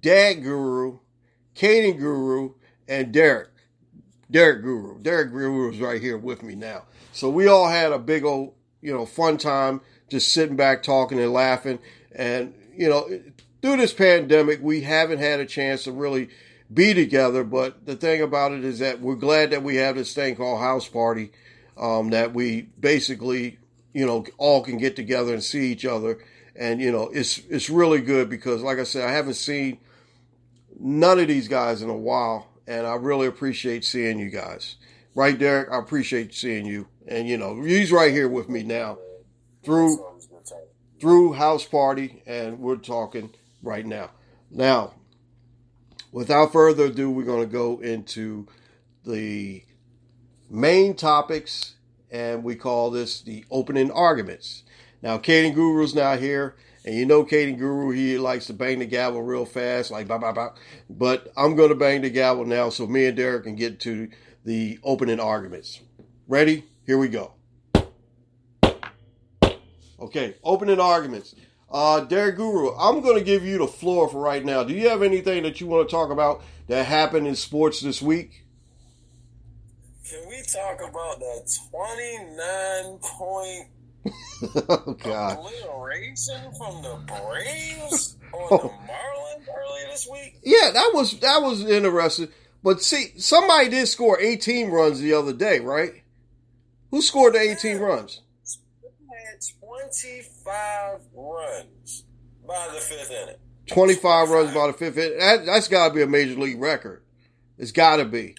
Dad 0.00 0.44
Guru, 0.44 1.00
Kaden 1.56 1.98
Guru, 1.98 2.54
and 2.86 3.10
Derrek. 3.10 3.48
Derrek 4.30 4.62
Guru. 4.62 5.00
Derrek 5.02 5.32
Guru 5.32 5.72
is 5.72 5.80
right 5.80 6.00
here 6.00 6.16
with 6.16 6.44
me 6.44 6.54
now. 6.54 6.84
So 7.12 7.28
we 7.28 7.48
all 7.48 7.68
had 7.68 7.90
a 7.90 7.98
big 7.98 8.24
old, 8.24 8.54
you 8.80 8.92
know, 8.92 9.04
fun 9.04 9.38
time 9.38 9.80
just 10.08 10.30
sitting 10.32 10.54
back 10.54 10.84
talking 10.84 11.18
and 11.18 11.32
laughing. 11.32 11.80
And, 12.12 12.54
you 12.76 12.88
know, 12.88 13.08
through 13.60 13.78
this 13.78 13.92
pandemic, 13.92 14.60
we 14.62 14.82
haven't 14.82 15.18
had 15.18 15.40
a 15.40 15.46
chance 15.46 15.82
to 15.84 15.92
really 15.92 16.28
be 16.72 16.94
together. 16.94 17.42
But 17.42 17.86
the 17.86 17.96
thing 17.96 18.22
about 18.22 18.52
it 18.52 18.64
is 18.64 18.78
that 18.78 19.00
we're 19.00 19.16
glad 19.16 19.50
that 19.50 19.64
we 19.64 19.76
have 19.76 19.96
this 19.96 20.14
thing 20.14 20.36
called 20.36 20.60
House 20.60 20.86
Party, 20.86 21.32
um, 21.76 22.10
that 22.10 22.32
we 22.32 22.62
basically, 22.78 23.58
you 23.92 24.06
know, 24.06 24.24
all 24.38 24.62
can 24.62 24.78
get 24.78 24.96
together 24.96 25.32
and 25.32 25.42
see 25.42 25.70
each 25.72 25.84
other. 25.84 26.18
And, 26.56 26.80
you 26.80 26.92
know, 26.92 27.10
it's, 27.12 27.38
it's 27.48 27.70
really 27.70 28.00
good 28.00 28.28
because, 28.28 28.62
like 28.62 28.78
I 28.78 28.84
said, 28.84 29.08
I 29.08 29.12
haven't 29.12 29.34
seen 29.34 29.78
none 30.78 31.18
of 31.18 31.28
these 31.28 31.48
guys 31.48 31.82
in 31.82 31.90
a 31.90 31.96
while. 31.96 32.48
And 32.66 32.86
I 32.86 32.94
really 32.94 33.26
appreciate 33.26 33.84
seeing 33.84 34.18
you 34.18 34.30
guys. 34.30 34.76
Right, 35.14 35.36
Derrek? 35.36 35.70
I 35.72 35.78
appreciate 35.78 36.34
seeing 36.34 36.66
you. 36.66 36.86
And, 37.08 37.28
you 37.28 37.36
know, 37.36 37.60
he's 37.62 37.90
right 37.90 38.12
here 38.12 38.28
with 38.28 38.48
me 38.48 38.62
now 38.62 38.98
through 39.64 40.04
through 41.00 41.32
house 41.32 41.64
party 41.64 42.22
and 42.26 42.58
we're 42.58 42.76
talking 42.76 43.32
right 43.62 43.86
now 43.86 44.10
now 44.50 44.92
without 46.12 46.52
further 46.52 46.84
ado 46.84 47.10
we're 47.10 47.24
going 47.24 47.40
to 47.40 47.52
go 47.52 47.78
into 47.80 48.46
the 49.06 49.64
main 50.50 50.94
topics 50.94 51.74
and 52.10 52.42
we 52.42 52.54
call 52.54 52.90
this 52.90 53.20
the 53.22 53.44
opening 53.50 53.90
arguments 53.90 54.64
now 55.02 55.18
Caden 55.18 55.54
Guru's 55.54 55.94
not 55.94 56.18
here 56.18 56.56
and 56.84 56.94
you 56.94 57.06
know 57.06 57.24
Kaden 57.24 57.58
Guru 57.58 57.90
he 57.90 58.18
likes 58.18 58.46
to 58.46 58.52
bang 58.52 58.78
the 58.78 58.86
gavel 58.86 59.22
real 59.22 59.44
fast 59.44 59.90
like 59.90 60.06
blah 60.06 60.18
blah 60.18 60.32
blah 60.32 60.50
but 60.88 61.32
I'm 61.36 61.56
going 61.56 61.70
to 61.70 61.74
bang 61.74 62.02
the 62.02 62.10
gavel 62.10 62.44
now 62.44 62.70
so 62.70 62.86
me 62.86 63.06
and 63.06 63.16
Derrek 63.16 63.44
can 63.44 63.56
get 63.56 63.80
to 63.80 64.08
the 64.44 64.78
opening 64.82 65.20
arguments 65.20 65.80
ready 66.26 66.64
here 66.84 66.98
we 66.98 67.08
go 67.08 67.34
Okay, 70.00 70.36
opening 70.42 70.80
arguments. 70.80 71.34
Uh, 71.70 72.00
Derrek 72.00 72.36
Guru, 72.36 72.74
I'm 72.74 73.00
going 73.00 73.18
to 73.18 73.24
give 73.24 73.44
you 73.44 73.58
the 73.58 73.66
floor 73.66 74.08
for 74.08 74.18
right 74.18 74.44
now. 74.44 74.64
Do 74.64 74.72
you 74.72 74.88
have 74.88 75.02
anything 75.02 75.42
that 75.42 75.60
you 75.60 75.66
want 75.66 75.88
to 75.88 75.92
talk 75.94 76.10
about 76.10 76.42
that 76.68 76.86
happened 76.86 77.26
in 77.26 77.36
sports 77.36 77.80
this 77.80 78.00
week? 78.00 78.44
Can 80.10 80.28
we 80.28 80.42
talk 80.42 80.80
about 80.88 81.18
that 81.20 81.58
29 81.70 82.98
point 82.98 83.66
oh, 84.68 84.96
God. 85.02 85.38
obliteration 85.38 86.40
from 86.58 86.82
the 86.82 86.98
Braves 87.06 88.16
on 88.32 88.48
Oh. 88.50 88.56
the 88.58 88.68
Marlins 88.68 89.46
earlier 89.48 89.86
this 89.90 90.08
week? 90.10 90.38
Yeah, 90.42 90.70
that 90.72 90.90
was 90.94 91.18
that 91.20 91.42
was 91.42 91.64
interesting. 91.64 92.28
But 92.62 92.82
see, 92.82 93.12
somebody 93.18 93.68
did 93.68 93.86
score 93.88 94.20
18 94.20 94.70
runs 94.70 95.00
the 95.00 95.12
other 95.14 95.32
day, 95.32 95.60
right? 95.60 95.92
Who 96.90 97.00
scored 97.02 97.34
the 97.34 97.40
18 97.40 97.78
runs? 97.78 98.20
Had 99.08 99.40
25 99.62 101.00
runs 101.14 102.04
by 102.46 102.68
the 102.74 102.80
fifth 102.80 103.10
inning. 103.10 103.36
25 103.66 104.30
runs 104.30 104.52
by 104.54 104.66
the 104.66 104.72
fifth. 104.72 104.98
inning. 104.98 105.18
That, 105.18 105.46
that's 105.46 105.68
got 105.68 105.88
to 105.88 105.94
be 105.94 106.02
a 106.02 106.06
major 106.06 106.34
league 106.38 106.60
record. 106.60 107.02
It's 107.58 107.72
got 107.72 107.96
to 107.96 108.04
be. 108.04 108.34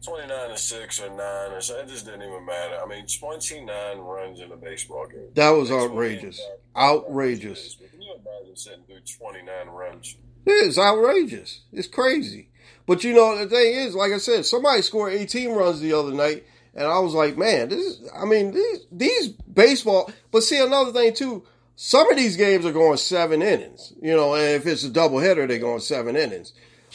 29 0.04 0.48
to 0.50 0.58
6 0.58 1.00
or 1.00 1.08
9 1.08 1.18
or 1.18 1.60
so. 1.60 1.78
It 1.80 1.88
just 1.88 2.04
didn't 2.04 2.22
even 2.22 2.44
matter. 2.44 2.78
I 2.82 2.86
mean, 2.88 3.06
29 3.06 3.98
runs 3.98 4.40
in 4.40 4.52
a 4.52 4.56
baseball 4.56 5.06
game. 5.06 5.28
That 5.34 5.50
was 5.50 5.70
outrageous. 5.70 6.40
Outrageous. 6.76 7.76
Can 7.76 8.02
you 8.02 8.14
imagine 8.14 8.56
sitting 8.56 8.84
through 8.86 9.00
29 9.18 9.68
runs? 9.68 10.16
It's 10.46 10.78
outrageous. 10.78 11.62
It's 11.72 11.88
crazy. 11.88 12.48
But 12.86 13.02
you 13.02 13.14
know, 13.14 13.38
the 13.38 13.48
thing 13.48 13.74
is, 13.74 13.94
like 13.94 14.12
I 14.12 14.18
said, 14.18 14.44
somebody 14.44 14.82
scored 14.82 15.14
18 15.14 15.52
runs 15.54 15.80
the 15.80 15.94
other 15.94 16.12
night, 16.12 16.44
and 16.74 16.86
I 16.86 16.98
was 16.98 17.14
like, 17.14 17.38
man, 17.38 17.70
this 17.70 17.84
is, 17.84 18.10
I 18.14 18.26
mean, 18.26 18.52
these, 18.52 18.80
these 18.92 19.28
baseball, 19.28 20.10
but 20.30 20.42
see, 20.42 20.60
another 20.60 20.92
thing 20.92 21.14
too, 21.14 21.44
some 21.76 22.10
of 22.10 22.16
these 22.16 22.36
games 22.36 22.64
are 22.64 22.72
going 22.72 22.96
seven 22.96 23.42
innings, 23.42 23.92
you 24.00 24.14
know, 24.14 24.34
and 24.34 24.54
if 24.54 24.66
it's 24.66 24.84
a 24.84 24.90
double 24.90 25.18
doubleheader, 25.18 25.48
they're 25.48 25.58
going 25.58 25.80
seven 25.80 26.16
innings. 26.16 26.52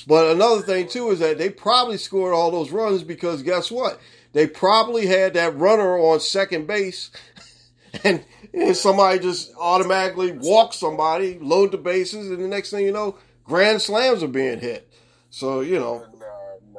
But 0.08 0.32
another 0.32 0.62
thing 0.62 0.88
too 0.88 1.12
is 1.12 1.20
that 1.20 1.38
they 1.38 1.50
probably 1.50 1.98
scored 1.98 2.34
all 2.34 2.52
those 2.52 2.72
runs 2.72 3.04
because 3.04 3.44
guess 3.44 3.70
what? 3.70 4.00
They 4.32 4.48
probably 4.48 5.08
had 5.08 5.34
that 5.34 5.58
runner 5.58 5.98
on 5.98 6.20
second 6.20 6.68
base 6.68 7.12
and, 8.04 8.24
and 8.54 8.76
somebody 8.76 9.20
just 9.20 9.52
automatically 9.60 10.32
walked 10.32 10.76
somebody, 10.76 11.38
load 11.40 11.72
the 11.72 11.78
bases, 11.78 12.30
and 12.30 12.42
the 12.42 12.48
next 12.48 12.70
thing 12.72 12.86
you 12.86 12.92
know, 12.92 13.18
grand 13.44 13.82
slams 13.82 14.24
are 14.24 14.28
being 14.28 14.60
hit. 14.60 14.92
So, 15.30 15.62
you 15.62 15.80
know, 15.80 16.06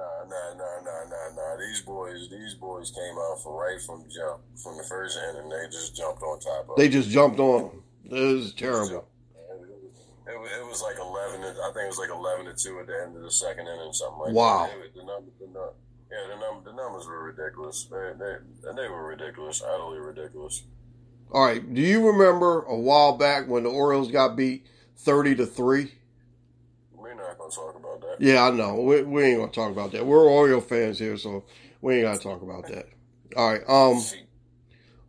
Nah, 0.01 0.25
nah, 0.25 0.55
nah, 0.55 0.55
nah, 0.57 0.81
nah, 0.83 1.05
nah, 1.11 1.35
nah. 1.35 1.57
These 1.59 1.83
boys, 1.83 2.29
these 2.31 2.55
boys 2.55 2.91
came 2.91 3.17
out 3.19 3.43
for 3.43 3.61
right 3.61 3.81
from 3.81 4.05
jump, 4.09 4.41
from 4.63 4.77
the 4.77 4.85
first 4.85 5.19
inning. 5.19 5.49
They 5.49 5.67
just 5.71 5.97
jumped 5.97 6.23
on 6.23 6.41
top 6.41 6.71
of. 6.71 6.77
they 6.77 6.89
just 6.89 7.11
jumped 7.11 7.39
on 7.39 7.63
them. 7.69 7.83
It 8.11 8.35
was 8.35 8.53
terrible. 8.55 9.07
It, 10.27 10.33
it 10.33 10.67
was 10.67 10.83
like 10.83 10.97
eleven. 10.99 11.41
I 11.43 11.71
think 11.73 11.85
it 11.85 11.89
was 11.89 11.99
like 11.99 12.11
eleven 12.11 12.47
to 12.47 12.55
two 12.55 12.79
at 12.81 12.87
the 12.87 13.03
end 13.07 13.17
of 13.17 13.23
the 13.23 13.31
second 13.31 13.67
inning, 13.67 13.93
something 13.93 14.19
like 14.21 14.33
Wow. 14.35 14.69
that. 14.71 14.85
It, 14.85 14.95
the 14.95 15.05
number, 15.05 15.31
the 15.41 15.47
number, 15.47 15.73
yeah, 16.11 16.35
the 16.35 16.41
number, 16.41 16.71
the 16.71 16.77
numbers 16.77 17.07
were 17.07 17.25
ridiculous. 17.25 17.85
They, 17.91 18.13
they, 18.19 18.73
they 18.83 18.89
were 18.89 19.07
ridiculous, 19.07 19.63
utterly 19.63 19.99
ridiculous. 19.99 20.63
All 21.33 21.45
right. 21.47 21.75
Do 21.75 21.81
you 21.81 22.07
remember 22.11 22.63
a 22.63 22.77
while 22.77 23.17
back 23.17 23.47
when 23.49 23.63
the 23.63 23.71
Orioles 23.71 24.11
got 24.11 24.37
beat 24.37 24.67
30 24.99 25.37
to 25.37 25.47
3? 25.47 25.93
We're 26.93 27.15
not 27.15 27.39
gonna 27.39 27.51
talk 27.51 27.77
about 27.77 28.01
that. 28.01 28.17
Yeah, 28.19 28.45
I 28.45 28.51
know. 28.51 28.75
We, 28.81 29.03
we 29.03 29.23
ain't 29.25 29.39
going 29.39 29.51
to 29.51 29.55
talk 29.55 29.71
about 29.73 29.93
that. 29.93 30.05
We're 30.05 30.29
Oriole 30.29 30.61
fans 30.61 30.99
here, 30.99 31.17
so 31.17 31.45
we 31.81 31.95
ain't 31.97 32.05
got 32.05 32.17
to 32.17 32.23
talk 32.23 32.43
about 32.43 32.67
that. 32.69 32.87
All 33.37 33.49
right. 33.53 33.63
Um, 33.69 34.03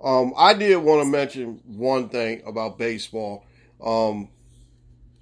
Um, 0.04 0.34
I 0.36 0.54
did 0.54 0.78
want 0.78 1.04
to 1.04 1.10
mention 1.10 1.62
one 1.66 2.10
thing 2.10 2.42
about 2.46 2.78
baseball. 2.78 3.46
Um, 3.84 4.30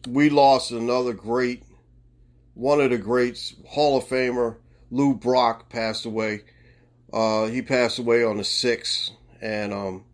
we 0.07 0.29
lost 0.29 0.71
another 0.71 1.13
great, 1.13 1.63
one 2.53 2.79
of 2.79 2.89
the 2.89 2.97
greats, 2.97 3.55
Hall 3.67 3.97
of 3.97 4.05
Famer 4.05 4.57
Lou 4.91 5.13
Brock 5.13 5.69
passed 5.69 6.05
away. 6.05 6.41
Uh, 7.11 7.47
he 7.47 7.61
passed 7.61 7.99
away 7.99 8.23
on 8.23 8.37
the 8.37 8.43
sixth, 8.43 9.11
and 9.41 9.73
um, 9.73 10.05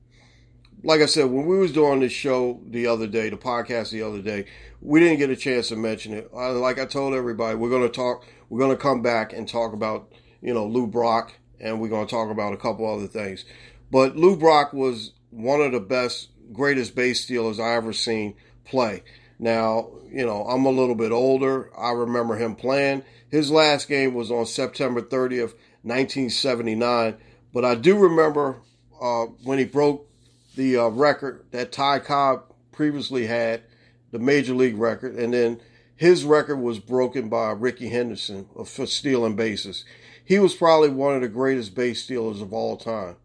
like 0.83 1.01
I 1.01 1.05
said, 1.05 1.29
when 1.29 1.45
we 1.45 1.57
was 1.57 1.71
doing 1.71 1.99
this 1.99 2.13
show 2.13 2.61
the 2.67 2.87
other 2.87 3.07
day, 3.07 3.29
the 3.29 3.37
podcast 3.37 3.91
the 3.91 4.03
other 4.03 4.21
day, 4.21 4.45
we 4.81 4.99
didn't 4.99 5.17
get 5.17 5.29
a 5.29 5.35
chance 5.35 5.69
to 5.69 5.75
mention 5.75 6.13
it. 6.13 6.29
Uh, 6.33 6.53
like 6.53 6.79
I 6.79 6.85
told 6.85 7.13
everybody, 7.13 7.55
we're 7.55 7.69
going 7.69 7.83
to 7.83 7.89
talk. 7.89 8.25
We're 8.49 8.59
going 8.59 8.75
to 8.75 8.81
come 8.81 9.01
back 9.01 9.33
and 9.33 9.47
talk 9.47 9.73
about 9.73 10.11
you 10.41 10.53
know 10.53 10.65
Lou 10.65 10.87
Brock, 10.87 11.33
and 11.59 11.79
we're 11.79 11.89
going 11.89 12.07
to 12.07 12.11
talk 12.11 12.29
about 12.29 12.53
a 12.53 12.57
couple 12.57 12.91
other 12.91 13.07
things. 13.07 13.45
But 13.91 14.15
Lou 14.15 14.35
Brock 14.35 14.73
was 14.73 15.13
one 15.29 15.61
of 15.61 15.71
the 15.71 15.79
best, 15.79 16.29
greatest 16.51 16.95
base 16.95 17.21
stealers 17.21 17.59
I 17.59 17.75
ever 17.75 17.93
seen 17.93 18.35
play. 18.63 19.03
Now, 19.37 19.89
you 20.09 20.25
know, 20.25 20.43
I'm 20.43 20.65
a 20.65 20.69
little 20.69 20.95
bit 20.95 21.11
older. 21.11 21.69
I 21.77 21.91
remember 21.91 22.35
him 22.37 22.55
playing. 22.55 23.03
His 23.29 23.51
last 23.51 23.87
game 23.87 24.13
was 24.13 24.31
on 24.31 24.45
September 24.45 25.01
30th, 25.01 25.53
1979. 25.83 27.15
But 27.53 27.65
I 27.65 27.75
do 27.75 27.97
remember 27.97 28.61
uh, 29.01 29.25
when 29.43 29.59
he 29.59 29.65
broke 29.65 30.09
the 30.55 30.77
uh, 30.77 30.87
record 30.87 31.45
that 31.51 31.71
Ty 31.71 31.99
Cobb 31.99 32.43
previously 32.71 33.27
had, 33.27 33.63
the 34.11 34.19
major 34.19 34.53
league 34.53 34.77
record, 34.77 35.15
and 35.15 35.33
then 35.33 35.59
his 35.95 36.23
record 36.23 36.57
was 36.57 36.79
broken 36.79 37.29
by 37.29 37.51
Rickey 37.51 37.89
Henderson 37.89 38.47
for 38.65 38.85
stealing 38.85 39.35
bases. 39.35 39.83
He 40.23 40.39
was 40.39 40.55
probably 40.55 40.89
one 40.89 41.15
of 41.15 41.21
the 41.21 41.27
greatest 41.27 41.75
base 41.75 42.03
stealers 42.03 42.41
of 42.41 42.53
all 42.53 42.77
time. 42.77 43.17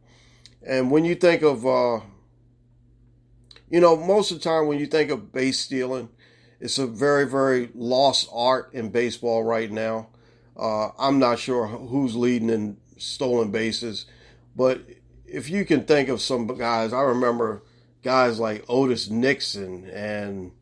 And 0.66 0.90
when 0.90 1.04
you 1.04 1.14
think 1.14 1.42
of, 1.42 1.66
uh, 1.66 2.00
you 3.70 3.80
know, 3.80 3.96
most 3.96 4.30
of 4.30 4.38
the 4.38 4.44
time 4.44 4.66
when 4.66 4.78
you 4.78 4.86
think 4.86 5.10
of 5.10 5.32
base 5.32 5.58
stealing, 5.58 6.10
it's 6.60 6.78
a 6.78 6.86
very, 6.86 7.26
very 7.26 7.70
lost 7.74 8.28
art 8.32 8.70
in 8.74 8.90
baseball 8.90 9.42
right 9.42 9.70
now. 9.70 10.08
Uh, 10.56 10.90
I'm 10.98 11.18
not 11.18 11.38
sure 11.38 11.66
who's 11.66 12.14
leading 12.14 12.50
in 12.50 12.76
stolen 12.98 13.50
bases, 13.50 14.04
but 14.54 14.82
if 15.24 15.48
you 15.48 15.64
can 15.64 15.84
think 15.84 16.08
of 16.08 16.20
some 16.20 16.46
guys, 16.46 16.92
I 16.92 17.00
remember 17.00 17.62
guys 18.02 18.38
like 18.38 18.64
Otis 18.68 19.08
Nixon 19.08 19.88
and, 19.88 20.52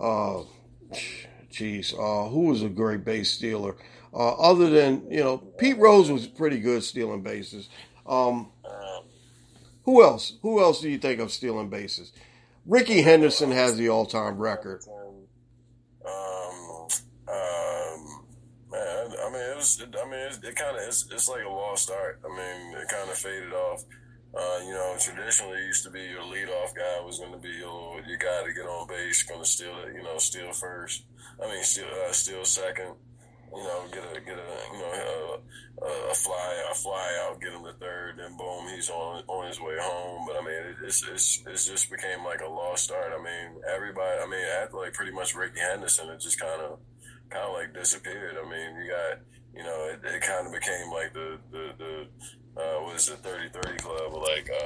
uh, 0.00 0.40
uh, 0.40 2.28
who 2.28 2.40
was 2.46 2.62
a 2.62 2.68
great 2.68 3.04
base 3.04 3.30
stealer? 3.30 3.76
Uh, 4.12 4.32
other 4.34 4.68
than, 4.70 5.10
you 5.10 5.22
know, 5.22 5.38
Pete 5.38 5.78
Rose 5.78 6.10
was 6.10 6.26
pretty 6.26 6.58
good 6.58 6.82
stealing 6.82 7.22
bases. 7.22 7.68
Um, 8.06 8.50
Who 9.86 10.02
else? 10.02 10.34
Who 10.42 10.60
else 10.60 10.80
do 10.80 10.90
you 10.90 10.98
think 10.98 11.20
of 11.20 11.30
stealing 11.30 11.70
bases? 11.70 12.12
Rickey 12.66 13.02
Henderson 13.02 13.52
has 13.52 13.76
the 13.76 13.88
all-time 13.88 14.36
record. 14.36 14.82
Um, 14.88 15.14
um, 17.28 18.24
man, 18.70 19.12
I 19.24 19.30
mean, 19.32 19.42
it 19.42 19.56
was. 19.56 19.80
I 19.80 20.04
mean, 20.04 20.20
it, 20.20 20.38
it 20.42 20.56
kind 20.56 20.76
of 20.76 20.82
it's, 20.82 21.08
it's 21.10 21.28
like 21.28 21.44
a 21.44 21.48
lost 21.48 21.90
art. 21.90 22.20
I 22.24 22.28
mean, 22.28 22.74
it 22.76 22.88
kind 22.88 23.08
of 23.08 23.16
faded 23.16 23.52
off. 23.52 23.84
Uh, 24.36 24.58
you 24.64 24.72
know, 24.72 24.96
traditionally 24.98 25.58
it 25.58 25.66
used 25.66 25.84
to 25.84 25.90
be 25.90 26.02
your 26.02 26.22
leadoff 26.22 26.74
guy 26.74 27.00
was 27.04 27.20
going 27.20 27.32
to 27.32 27.38
be 27.38 27.50
your 27.50 28.02
your 28.06 28.18
guy 28.18 28.42
to 28.44 28.52
get 28.52 28.66
on 28.66 28.88
base, 28.88 29.22
going 29.22 29.40
to 29.40 29.46
steal 29.46 29.78
it. 29.86 29.94
You 29.94 30.02
know, 30.02 30.18
steal 30.18 30.52
first. 30.52 31.04
I 31.42 31.46
mean, 31.48 31.62
steal 31.62 31.86
uh, 31.86 32.12
steal 32.12 32.44
second. 32.44 32.94
You 33.54 33.62
know, 33.62 33.84
get 33.90 34.04
a 34.04 34.20
get 34.20 34.38
a 34.38 34.48
you 34.72 34.78
know 34.78 35.40
a, 35.82 36.10
a 36.10 36.14
fly 36.14 36.64
a 36.70 36.74
fly 36.74 37.24
out, 37.24 37.40
get 37.40 37.52
him 37.52 37.64
to 37.64 37.72
third, 37.74 38.16
then 38.18 38.36
boom, 38.36 38.68
he's 38.74 38.90
on 38.90 39.22
on 39.28 39.48
his 39.48 39.60
way 39.60 39.76
home. 39.80 40.26
But 40.26 40.36
I 40.36 40.44
mean, 40.44 40.54
it, 40.54 40.76
it's 40.84 41.42
it's 41.46 41.66
just 41.66 41.90
became 41.90 42.24
like 42.24 42.40
a 42.40 42.48
lost 42.48 42.90
art. 42.90 43.12
I 43.12 43.22
mean, 43.22 43.62
everybody. 43.74 44.20
I 44.20 44.26
mean, 44.26 44.44
like 44.72 44.92
pretty 44.92 45.12
much 45.12 45.34
Rickey 45.34 45.60
Henderson, 45.60 46.10
it 46.10 46.20
just 46.20 46.40
kind 46.40 46.60
of 46.60 46.78
kind 47.30 47.46
of 47.46 47.54
like 47.54 47.74
disappeared. 47.74 48.36
I 48.36 48.48
mean, 48.48 48.82
you 48.82 48.90
got 48.90 49.18
you 49.56 49.62
know, 49.62 49.90
it, 49.90 50.00
it 50.04 50.22
kind 50.22 50.46
of 50.46 50.52
became 50.52 50.90
like 50.92 51.14
the 51.14 51.38
the 51.50 51.72
the 51.78 52.06
uh, 52.56 52.82
what 52.82 52.96
is 52.96 53.08
it, 53.08 53.22
30-30 53.22 53.76
club, 53.82 54.14
like 54.14 54.48
uh, 54.48 54.65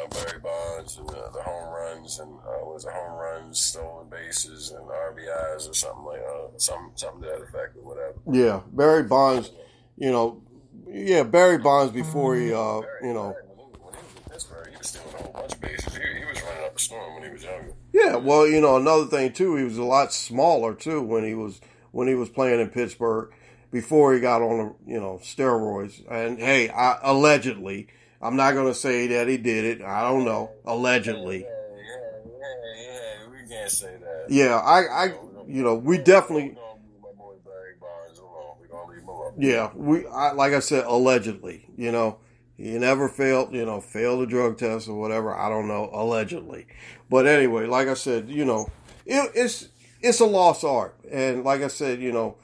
Barry 0.81 0.99
and 0.99 1.11
uh, 1.11 1.31
the 1.31 1.43
home 1.43 1.73
runs 1.73 2.19
and 2.19 2.33
uh, 2.39 2.65
was 2.65 2.85
it 2.85 2.93
home 2.93 3.19
runs, 3.19 3.61
stolen 3.61 4.09
bases, 4.09 4.71
and 4.71 4.87
RBIs 4.89 5.69
or 5.69 5.75
something 5.75 6.05
like 6.05 6.21
uh, 6.21 6.49
some 6.57 6.93
something 6.95 7.23
to 7.23 7.29
that 7.29 7.43
effect 7.43 7.77
or 7.77 7.83
whatever. 7.83 8.15
Yeah, 8.31 8.61
Barry 8.73 9.03
Bonds. 9.05 9.51
You 9.97 10.11
know, 10.11 10.43
yeah, 10.89 11.23
Barry 11.25 11.59
Bonds 11.59 11.93
before 11.93 12.37
he, 12.37 12.53
uh, 12.53 12.81
you 13.03 13.13
know, 13.13 13.35
When 13.35 13.59
he, 13.59 13.79
when 13.81 13.95
he 13.95 14.01
was 14.01 14.17
in 14.17 14.33
Pittsburgh, 14.33 14.69
he 14.71 14.77
was 14.79 14.87
stealing 14.87 15.15
a 15.15 15.23
whole 15.23 15.33
bunch 15.33 15.53
of 15.53 15.61
bases. 15.61 15.95
He, 15.95 16.01
he 16.19 16.25
was 16.25 16.43
running 16.43 16.65
up 16.65 16.77
a 16.77 16.79
storm 16.79 17.15
when 17.15 17.25
he 17.25 17.31
was 17.31 17.45
younger. 17.45 17.75
yeah. 17.93 18.17
Well, 18.17 18.47
you 18.47 18.61
know, 18.61 18.77
another 18.77 19.07
thing 19.07 19.33
too, 19.33 19.57
he 19.57 19.65
was 19.65 19.79
a 19.79 19.85
lot 19.85 20.13
smaller 20.13 20.75
too 20.75 21.03
when 21.03 21.25
he 21.25 21.35
was 21.35 21.61
when 21.93 22.09
he 22.09 22.15
was 22.15 22.29
playing 22.31 22.61
in 22.61 22.69
Pittsburgh 22.71 23.33
before 23.71 24.15
he 24.15 24.21
got 24.21 24.43
on 24.43 24.59
the 24.59 24.93
you 24.93 25.01
know 25.01 25.21
steroids. 25.23 26.03
And 26.11 26.39
hey, 26.39 26.71
I, 26.71 26.99
allegedly, 27.03 27.89
I'm 28.21 28.37
not 28.37 28.53
going 28.55 28.67
to 28.69 28.75
say 28.75 29.07
that 29.09 29.29
he 29.29 29.37
did 29.39 29.65
it. 29.65 29.83
I 29.85 30.03
don't 30.03 30.25
know. 30.25 30.51
Allegedly, 30.67 31.41
Yeah, 31.41 31.47
yeah, 31.47 32.27
yeah, 32.27 32.83
yeah. 32.83 33.43
We 33.43 33.49
can't 33.49 33.71
say 33.71 33.97
that. 34.01 34.27
yeah. 34.29 34.57
I, 34.59 35.05
I, 35.07 35.07
you 35.47 35.63
know, 35.63 35.75
we 35.75 35.99
definitely. 35.99 36.51
We're 36.51 36.55
gonna 36.55 36.81
my 37.03 37.09
boy 37.19 37.35
Barry 37.45 37.73
Bonds 37.81 38.19
alone. 38.19 38.57
We're 38.61 38.67
gonna 38.69 39.37
leave. 39.37 39.49
Yeah, 39.51 39.71
we 39.75 40.07
I, 40.07 40.33
like 40.33 40.53
I 40.53 40.61
said, 40.61 40.85
allegedly. 40.87 41.67
You 41.77 41.93
know, 41.93 42.19
he 42.57 42.73
never 42.79 43.09
failed. 43.09 43.55
You 43.55 43.65
know, 43.65 43.81
failed 43.81 44.23
a 44.23 44.27
drug 44.27 44.59
test 44.59 44.87
or 44.89 45.01
whatever. 45.01 45.35
I 45.35 45.49
don't 45.49 45.67
know. 45.67 45.89
Allegedly, 45.93 46.67
but 47.09 47.27
anyway, 47.27 47.67
like 47.67 47.89
I 47.89 47.95
said, 47.95 48.29
you 48.29 48.45
know, 48.45 48.69
it, 49.07 49.31
it's 49.35 49.69
it's 50.03 50.21
a 50.21 50.27
lost 50.27 50.63
art, 50.63 50.95
and 51.11 51.43
like 51.43 51.63
I 51.63 51.69
said, 51.69 52.01
you 52.01 52.13
know, 52.13 52.37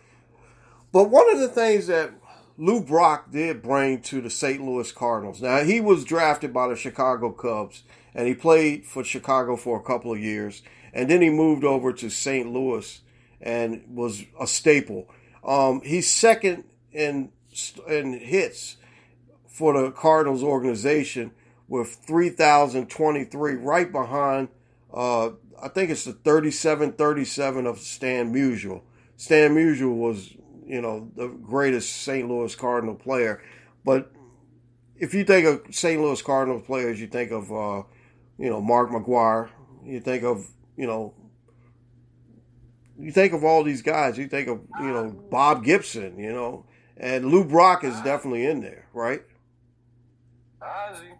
but 0.92 1.10
one 1.10 1.30
of 1.32 1.38
the 1.38 1.48
things 1.48 1.86
that 1.88 2.10
Lou 2.58 2.80
Brock 2.80 3.30
did 3.30 3.62
bring 3.62 4.00
to 4.02 4.20
the 4.20 4.30
St. 4.30 4.64
Louis 4.64 4.90
Cardinals. 4.92 5.42
Now 5.42 5.62
he 5.62 5.80
was 5.80 6.04
drafted 6.04 6.52
by 6.52 6.68
the 6.68 6.76
Chicago 6.76 7.30
Cubs, 7.30 7.82
and 8.14 8.26
he 8.26 8.34
played 8.34 8.86
for 8.86 9.04
Chicago 9.04 9.56
for 9.56 9.78
a 9.78 9.82
couple 9.82 10.12
of 10.12 10.18
years, 10.18 10.62
and 10.92 11.10
then 11.10 11.20
he 11.20 11.30
moved 11.30 11.64
over 11.64 11.92
to 11.92 12.08
St. 12.08 12.50
Louis 12.50 13.00
and 13.40 13.84
was 13.88 14.24
a 14.40 14.46
staple. 14.46 15.08
Um, 15.44 15.82
he's 15.84 16.10
second 16.10 16.64
in 16.92 17.30
in 17.88 18.18
hits 18.18 18.76
for 19.48 19.80
the 19.80 19.90
Cardinals 19.90 20.42
organization 20.42 21.32
with 21.68 21.94
3,023, 22.06 23.54
right 23.54 23.90
behind, 23.90 24.48
uh, 24.92 25.30
I 25.60 25.68
think 25.68 25.90
it's 25.90 26.04
the 26.04 26.12
37 26.12 26.92
37 26.92 27.66
of 27.66 27.78
Stan 27.78 28.32
Musial. 28.32 28.82
Stan 29.16 29.54
Musial 29.54 29.96
was, 29.96 30.34
you 30.66 30.80
know, 30.80 31.10
the 31.14 31.28
greatest 31.28 32.02
St. 32.02 32.28
Louis 32.28 32.54
Cardinal 32.54 32.94
player. 32.94 33.42
But 33.84 34.12
if 34.96 35.14
you 35.14 35.24
think 35.24 35.46
of 35.46 35.74
St. 35.74 36.00
Louis 36.00 36.20
Cardinals 36.20 36.62
players, 36.66 37.00
you 37.00 37.06
think 37.06 37.30
of, 37.30 37.52
uh, 37.52 37.82
you 38.38 38.50
know, 38.50 38.60
Mark 38.60 38.90
McGwire. 38.90 39.48
You 39.84 40.00
think 40.00 40.24
of, 40.24 40.46
you 40.76 40.86
know, 40.86 41.14
you 42.98 43.12
think 43.12 43.32
of 43.32 43.44
all 43.44 43.62
these 43.62 43.82
guys. 43.82 44.18
You 44.18 44.26
think 44.26 44.48
of, 44.48 44.66
you 44.80 44.88
know, 44.88 45.10
Bob 45.30 45.64
Gibson, 45.64 46.18
you 46.18 46.32
know, 46.32 46.66
and 46.96 47.26
Lou 47.26 47.44
Brock 47.44 47.84
is 47.84 47.98
definitely 48.00 48.46
in 48.46 48.60
there, 48.60 48.86
right? 48.92 49.22
Ozzy. 50.60 51.12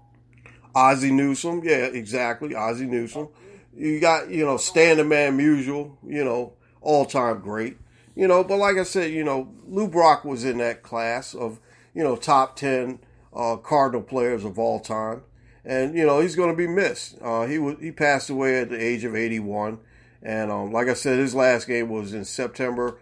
Ozzie 0.74 1.12
Newsome, 1.12 1.62
yeah, 1.64 1.86
exactly, 1.86 2.54
Ozzie 2.54 2.86
Newsome. 2.86 3.28
You 3.74 4.00
got, 4.00 4.30
you 4.30 4.44
know, 4.44 4.56
Stan 4.56 4.96
the 4.96 5.04
Man 5.04 5.38
Musial, 5.38 5.96
you 6.06 6.24
know, 6.24 6.54
all 6.80 7.04
time 7.04 7.40
great. 7.40 7.76
You 8.16 8.26
know, 8.26 8.42
but 8.42 8.56
like 8.56 8.78
I 8.78 8.82
said, 8.82 9.12
you 9.12 9.22
know, 9.22 9.52
Lou 9.66 9.86
Brock 9.86 10.24
was 10.24 10.44
in 10.44 10.56
that 10.58 10.82
class 10.82 11.34
of, 11.34 11.60
you 11.94 12.02
know, 12.02 12.16
top 12.16 12.56
10 12.56 12.98
uh, 13.34 13.56
Cardinal 13.56 14.02
players 14.02 14.42
of 14.42 14.58
all 14.58 14.80
time. 14.80 15.22
And, 15.66 15.94
you 15.94 16.06
know, 16.06 16.20
he's 16.20 16.34
going 16.34 16.50
to 16.50 16.56
be 16.56 16.66
missed. 16.66 17.18
Uh, 17.20 17.44
he 17.44 17.58
was, 17.58 17.76
he 17.78 17.92
passed 17.92 18.30
away 18.30 18.58
at 18.58 18.70
the 18.70 18.82
age 18.82 19.04
of 19.04 19.14
81. 19.14 19.78
And 20.22 20.50
um, 20.50 20.72
like 20.72 20.88
I 20.88 20.94
said, 20.94 21.18
his 21.18 21.34
last 21.34 21.66
game 21.66 21.90
was 21.90 22.14
in 22.14 22.24
September 22.24 22.98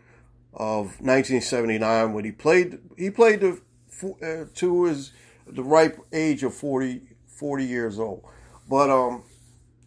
of 0.52 1.00
1979 1.00 2.12
when 2.12 2.24
he 2.24 2.32
played, 2.32 2.80
he 2.98 3.10
played 3.10 3.40
the, 3.40 3.60
uh, 4.20 4.46
to 4.52 4.84
his, 4.84 5.12
the 5.46 5.62
ripe 5.62 5.98
age 6.12 6.42
of 6.42 6.54
40, 6.54 7.02
40 7.28 7.64
years 7.64 8.00
old. 8.00 8.24
But, 8.68 8.90
um, 8.90 9.22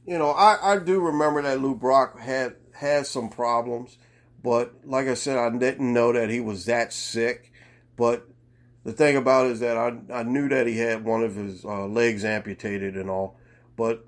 you 0.05 0.17
know, 0.17 0.31
I, 0.31 0.73
I 0.73 0.79
do 0.79 1.01
remember 1.01 1.41
that 1.41 1.59
Lou 1.59 1.75
Brock 1.75 2.17
had, 2.17 2.55
had 2.73 3.07
some 3.07 3.27
problems. 3.27 3.97
But 4.43 4.73
like 4.85 5.07
I 5.07 5.13
said, 5.13 5.37
I 5.37 5.49
didn't 5.57 5.93
know 5.93 6.13
that 6.13 6.29
he 6.29 6.39
was 6.39 6.65
that 6.65 6.93
sick. 6.93 7.51
But 7.95 8.27
the 8.83 8.93
thing 8.93 9.17
about 9.17 9.47
it 9.47 9.53
is 9.53 9.59
that 9.59 9.77
I, 9.77 9.97
I 10.13 10.23
knew 10.23 10.47
that 10.49 10.67
he 10.67 10.77
had 10.77 11.03
one 11.03 11.23
of 11.23 11.35
his 11.35 11.65
uh, 11.65 11.87
legs 11.87 12.23
amputated 12.23 12.95
and 12.95 13.09
all. 13.09 13.37
But 13.75 14.05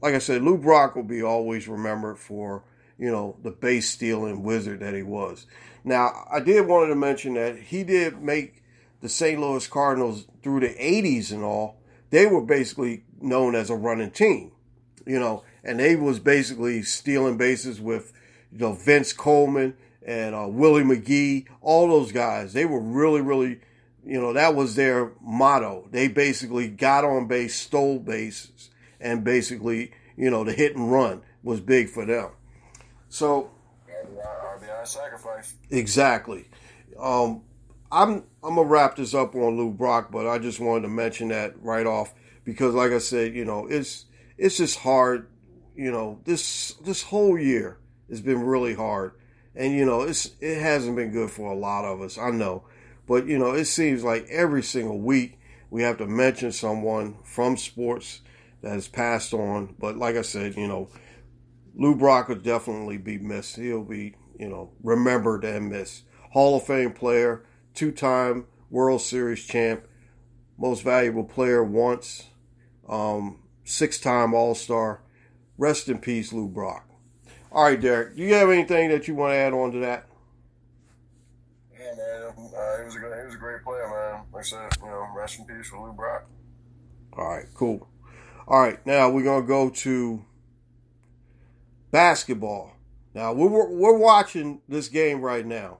like 0.00 0.14
I 0.14 0.18
said, 0.18 0.42
Lou 0.42 0.58
Brock 0.58 0.96
will 0.96 1.02
be 1.02 1.22
always 1.22 1.68
remembered 1.68 2.18
for, 2.18 2.64
you 2.98 3.10
know, 3.10 3.36
the 3.42 3.50
base 3.50 3.90
stealing 3.90 4.42
wizard 4.42 4.80
that 4.80 4.94
he 4.94 5.02
was. 5.02 5.46
Now, 5.84 6.26
I 6.30 6.40
did 6.40 6.66
wanted 6.66 6.88
to 6.88 6.96
mention 6.96 7.34
that 7.34 7.58
he 7.58 7.84
did 7.84 8.20
make 8.20 8.62
the 9.00 9.08
St. 9.08 9.40
Louis 9.40 9.66
Cardinals 9.66 10.26
through 10.42 10.60
the 10.60 10.74
80s 10.74 11.32
and 11.32 11.42
all. 11.42 11.80
They 12.10 12.26
were 12.26 12.42
basically 12.42 13.04
known 13.20 13.54
as 13.54 13.70
a 13.70 13.76
running 13.76 14.10
team, 14.10 14.52
you 15.06 15.18
know, 15.18 15.44
and 15.62 15.78
they 15.78 15.96
was 15.96 16.18
basically 16.18 16.82
stealing 16.82 17.36
bases 17.36 17.80
with, 17.80 18.12
you 18.52 18.58
know, 18.58 18.72
Vince 18.72 19.12
Coleman 19.12 19.74
and 20.04 20.34
uh, 20.34 20.46
Willie 20.48 20.84
McGee, 20.84 21.46
all 21.60 21.88
those 21.88 22.12
guys. 22.12 22.52
They 22.52 22.64
were 22.64 22.80
really, 22.80 23.20
really, 23.20 23.60
you 24.04 24.20
know, 24.20 24.32
that 24.32 24.54
was 24.54 24.74
their 24.74 25.12
motto. 25.20 25.88
They 25.90 26.08
basically 26.08 26.68
got 26.68 27.04
on 27.04 27.28
base, 27.28 27.54
stole 27.54 27.98
bases, 27.98 28.70
and 29.00 29.22
basically, 29.22 29.92
you 30.16 30.30
know, 30.30 30.44
the 30.44 30.52
hit 30.52 30.76
and 30.76 30.90
run 30.90 31.22
was 31.42 31.60
big 31.60 31.88
for 31.88 32.04
them. 32.06 32.30
So 33.08 33.50
RBI, 34.58 34.86
sacrifice. 34.86 35.54
Exactly. 35.70 36.48
Um, 36.98 37.42
I'm 37.90 38.24
I'm 38.42 38.56
gonna 38.56 38.64
wrap 38.64 38.96
this 38.96 39.14
up 39.14 39.34
on 39.34 39.56
Lou 39.56 39.72
Brock, 39.72 40.10
but 40.10 40.26
I 40.26 40.38
just 40.38 40.60
wanted 40.60 40.82
to 40.82 40.88
mention 40.88 41.28
that 41.28 41.54
right 41.62 41.86
off 41.86 42.12
because, 42.44 42.74
like 42.74 42.92
I 42.92 42.98
said, 42.98 43.34
you 43.34 43.44
know, 43.44 43.66
it's 43.66 44.06
it's 44.36 44.56
just 44.58 44.78
hard. 44.78 45.28
You 45.74 45.92
know, 45.92 46.20
this 46.24 46.74
this 46.84 47.02
whole 47.02 47.38
year 47.38 47.78
has 48.08 48.20
been 48.20 48.42
really 48.42 48.74
hard, 48.74 49.12
and 49.54 49.74
you 49.74 49.84
know, 49.84 50.02
it's 50.02 50.30
it 50.40 50.60
hasn't 50.60 50.96
been 50.96 51.10
good 51.10 51.30
for 51.30 51.52
a 51.52 51.56
lot 51.56 51.84
of 51.84 52.00
us. 52.00 52.18
I 52.18 52.30
know, 52.30 52.64
but 53.06 53.26
you 53.26 53.38
know, 53.38 53.52
it 53.52 53.66
seems 53.66 54.04
like 54.04 54.26
every 54.28 54.62
single 54.62 55.00
week 55.00 55.38
we 55.70 55.82
have 55.82 55.98
to 55.98 56.06
mention 56.06 56.52
someone 56.52 57.16
from 57.24 57.56
sports 57.56 58.22
that 58.62 58.72
has 58.72 58.88
passed 58.88 59.32
on. 59.34 59.74
But 59.78 59.96
like 59.96 60.16
I 60.16 60.22
said, 60.22 60.56
you 60.56 60.66
know, 60.66 60.88
Lou 61.74 61.94
Brock 61.94 62.28
will 62.28 62.36
definitely 62.36 62.98
be 62.98 63.18
missed. 63.18 63.56
He'll 63.56 63.84
be, 63.84 64.14
you 64.38 64.48
know, 64.48 64.72
remembered 64.82 65.44
and 65.44 65.68
missed. 65.68 66.04
Hall 66.32 66.56
of 66.56 66.66
Fame 66.66 66.92
player, 66.92 67.44
two 67.74 67.92
time 67.92 68.46
World 68.70 69.00
Series 69.00 69.44
champ, 69.44 69.86
most 70.58 70.82
valuable 70.82 71.24
player 71.24 71.62
once, 71.62 72.26
um, 72.88 73.40
six 73.64 73.98
time 74.00 74.34
All 74.34 74.54
Star. 74.54 75.02
Rest 75.56 75.88
in 75.88 75.98
peace, 75.98 76.32
Lou 76.32 76.48
Brock. 76.48 76.87
All 77.58 77.64
right, 77.64 77.80
Derrek, 77.80 78.14
do 78.14 78.22
you 78.22 78.34
have 78.34 78.50
anything 78.50 78.88
that 78.90 79.08
you 79.08 79.16
want 79.16 79.32
to 79.32 79.36
add 79.36 79.52
on 79.52 79.72
to 79.72 79.80
that? 79.80 80.06
Yeah, 81.72 81.92
man. 81.96 82.50
Uh, 82.56 82.78
he 82.78 82.84
was 82.84 82.94
a 82.94 83.00
he 83.00 83.26
was 83.26 83.34
a 83.34 83.38
great 83.38 83.64
player, 83.64 83.88
man. 83.88 84.22
Like 84.32 84.44
I 84.44 84.46
said, 84.46 84.68
you 84.80 84.86
know, 84.86 85.08
rest 85.12 85.40
in 85.40 85.44
peace 85.44 85.68
for 85.68 85.84
Lou 85.84 85.92
Brock. 85.92 86.28
All 87.14 87.26
right, 87.26 87.46
cool. 87.54 87.88
All 88.46 88.60
right, 88.60 88.78
now 88.86 89.10
we're 89.10 89.24
going 89.24 89.42
to 89.42 89.48
go 89.48 89.70
to 89.70 90.24
basketball. 91.90 92.74
Now, 93.12 93.32
we're, 93.32 93.48
we're 93.48 93.98
watching 93.98 94.60
this 94.68 94.86
game 94.86 95.20
right 95.20 95.44
now. 95.44 95.78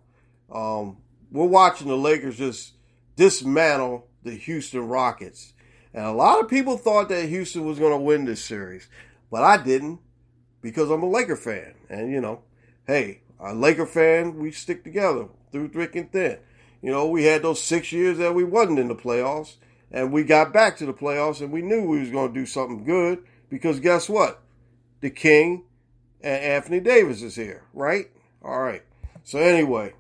Um, 0.52 0.96
we're 1.30 1.46
watching 1.46 1.86
the 1.86 1.96
Lakers 1.96 2.38
just 2.38 2.72
dismantle 3.14 4.08
the 4.24 4.32
Houston 4.32 4.88
Rockets. 4.88 5.52
And 5.94 6.04
a 6.04 6.10
lot 6.10 6.40
of 6.40 6.50
people 6.50 6.76
thought 6.76 7.08
that 7.10 7.28
Houston 7.28 7.64
was 7.64 7.78
going 7.78 7.92
to 7.92 8.04
win 8.04 8.24
this 8.24 8.44
series, 8.44 8.88
but 9.30 9.44
I 9.44 9.62
didn't 9.62 10.00
because 10.60 10.90
I'm 10.90 11.02
a 11.02 11.08
Laker 11.08 11.36
fan. 11.36 11.74
And, 11.88 12.10
you 12.10 12.20
know, 12.20 12.42
hey, 12.86 13.20
a 13.40 13.54
Laker 13.54 13.86
fan, 13.86 14.38
we 14.38 14.50
stick 14.50 14.84
together 14.84 15.28
through 15.52 15.68
thick 15.68 15.96
and 15.96 16.10
thin. 16.10 16.38
You 16.82 16.92
know, 16.92 17.08
we 17.08 17.24
had 17.24 17.42
those 17.42 17.62
six 17.62 17.92
years 17.92 18.18
that 18.18 18.34
we 18.34 18.44
wasn't 18.44 18.78
in 18.78 18.88
the 18.88 18.94
playoffs, 18.94 19.56
and 19.90 20.12
we 20.12 20.22
got 20.22 20.52
back 20.52 20.76
to 20.78 20.86
the 20.86 20.92
playoffs, 20.92 21.40
and 21.40 21.50
we 21.50 21.62
knew 21.62 21.84
we 21.84 22.00
was 22.00 22.10
going 22.10 22.32
to 22.32 22.40
do 22.40 22.46
something 22.46 22.84
good 22.84 23.24
because 23.48 23.80
guess 23.80 24.08
what? 24.08 24.42
The 25.00 25.10
King 25.10 25.64
and 26.20 26.42
Anthony 26.42 26.80
Davis 26.80 27.22
is 27.22 27.36
here, 27.36 27.64
right? 27.72 28.06
All 28.42 28.60
right. 28.60 28.82
So 29.24 29.38
anyway, 29.38 29.94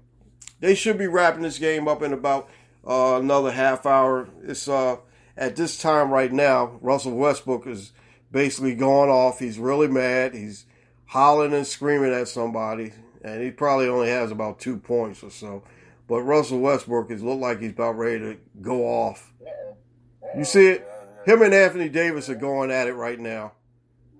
they 0.60 0.74
should 0.74 0.98
be 0.98 1.06
wrapping 1.06 1.42
this 1.42 1.58
game 1.58 1.88
up 1.88 2.02
in 2.02 2.12
about 2.12 2.48
uh, 2.86 3.18
another 3.20 3.52
half 3.52 3.86
hour. 3.86 4.28
It's 4.42 4.68
uh, 4.68 4.96
at 5.36 5.56
this 5.56 5.78
time 5.78 6.10
right 6.10 6.32
now. 6.32 6.78
Russell 6.80 7.16
Westbrook 7.16 7.66
is 7.66 7.92
basically 8.30 8.74
going 8.74 9.10
off. 9.10 9.38
He's 9.38 9.58
really 9.58 9.88
mad. 9.88 10.34
He's 10.34 10.66
hollering 11.06 11.54
and 11.54 11.66
screaming 11.66 12.12
at 12.12 12.28
somebody, 12.28 12.92
and 13.22 13.42
he 13.42 13.50
probably 13.50 13.88
only 13.88 14.08
has 14.08 14.30
about 14.30 14.60
two 14.60 14.76
points 14.76 15.22
or 15.22 15.30
so. 15.30 15.62
But 16.06 16.22
Russell 16.22 16.60
Westbrook 16.60 17.10
is 17.10 17.22
look 17.22 17.40
like 17.40 17.60
he's 17.60 17.72
about 17.72 17.98
ready 17.98 18.18
to 18.18 18.36
go 18.62 18.84
off. 18.86 19.32
You 20.36 20.44
see 20.44 20.68
it? 20.68 20.88
Him 21.26 21.42
and 21.42 21.52
Anthony 21.52 21.88
Davis 21.88 22.28
are 22.28 22.34
going 22.34 22.70
at 22.70 22.86
it 22.86 22.94
right 22.94 23.18
now. 23.18 23.52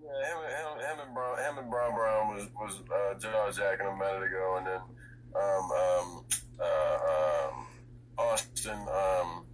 Him 0.03 0.99
and 1.03 1.15
Brown, 1.15 1.39
him 1.39 1.59
and 1.59 1.71
Brown 1.71 1.95
Brown 1.95 2.35
was 2.35 2.49
was 2.55 2.83
uh, 2.91 3.19
jaw 3.19 3.51
jacking 3.51 3.87
a 3.87 3.97
minute 3.97 4.23
ago, 4.25 4.57
and 4.59 4.67
then 4.67 4.81
um, 5.35 5.71
um, 5.71 6.25
uh, 6.61 6.99
um, 7.15 7.67
Austin 8.19 8.79
um, 8.79 9.47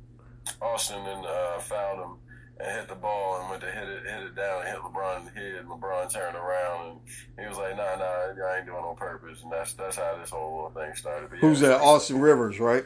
Austin 0.61 0.99
and 0.99 1.27
uh, 1.27 1.59
fouled 1.61 2.01
him 2.01 2.17
and 2.61 2.79
hit 2.81 2.89
the 2.89 2.95
ball 2.95 3.41
and 3.41 3.51
went 3.51 3.63
to 3.63 3.71
hit 3.71 3.89
it 3.89 4.03
hit 4.07 4.23
it 4.23 4.35
down 4.37 4.61
and 4.61 4.69
hit 4.69 4.79
LeBron 4.79 5.19
in 5.21 5.25
the 5.27 5.31
head. 5.33 5.67
LeBron 5.67 6.13
turned 6.13 6.37
around 6.37 7.01
and 7.37 7.45
he 7.45 7.49
was 7.49 7.59
like, 7.59 7.77
"Nah, 7.77 7.97
nah, 7.97 8.05
I 8.05 8.57
ain't 8.59 8.67
doing 8.67 8.79
it 8.79 8.85
on 8.85 8.97
purpose." 8.97 9.43
And 9.43 9.51
that's 9.53 9.73
that's 9.75 9.97
how 9.97 10.17
this 10.21 10.31
whole 10.31 10.55
little 10.71 10.71
thing 10.71 10.95
started. 10.95 11.31
But 11.31 11.37
yeah, 11.37 11.49
Who's 11.49 11.61
that? 11.61 11.81
Austin 11.81 12.21
Rivers, 12.21 12.61
right? 12.61 12.85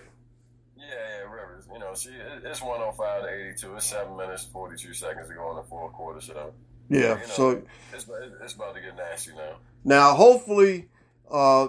Yeah, 0.79 0.85
yeah, 0.87 1.31
Rivers. 1.31 1.65
You 1.73 1.79
know, 1.79 1.93
see, 1.95 2.11
it- 2.11 2.45
it's 2.45 2.63
one 2.63 2.81
hundred 2.81 2.95
five 2.97 3.23
to 3.23 3.29
eighty 3.29 3.55
two. 3.59 3.75
It's 3.77 3.87
seven 3.87 4.17
minutes 4.17 4.45
forty 4.45 4.77
two 4.77 4.95
seconds 4.95 5.29
to 5.29 5.35
go 5.35 5.51
in 5.51 5.57
the 5.57 5.63
fourth 5.65 5.93
quarter. 5.93 6.21
So 6.21 6.53
Yeah. 6.89 7.01
you 7.01 7.09
know, 7.09 7.27
So 7.27 7.63
it's 7.93 8.07
it's 8.43 8.55
about 8.55 8.75
to 8.75 8.81
get 8.81 8.97
nasty 8.97 9.33
now. 9.35 9.57
Now, 9.85 10.15
hopefully, 10.15 10.89
uh, 11.31 11.69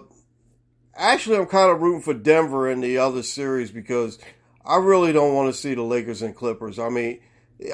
actually, 0.96 1.38
I'm 1.38 1.46
kind 1.48 1.70
of 1.72 1.82
rooting 1.82 2.02
for 2.02 2.14
Denver 2.14 2.70
in 2.70 2.80
the 2.82 2.98
other 2.98 3.24
series 3.24 3.72
because 3.72 4.20
I 4.66 4.78
really 4.78 5.12
don't 5.14 5.34
want 5.34 5.54
to 5.54 5.60
see 5.60 5.74
the 5.74 5.84
Lakers 5.84 6.22
and 6.22 6.36
Clippers. 6.36 6.80
I 6.80 6.90
mean, 6.90 7.20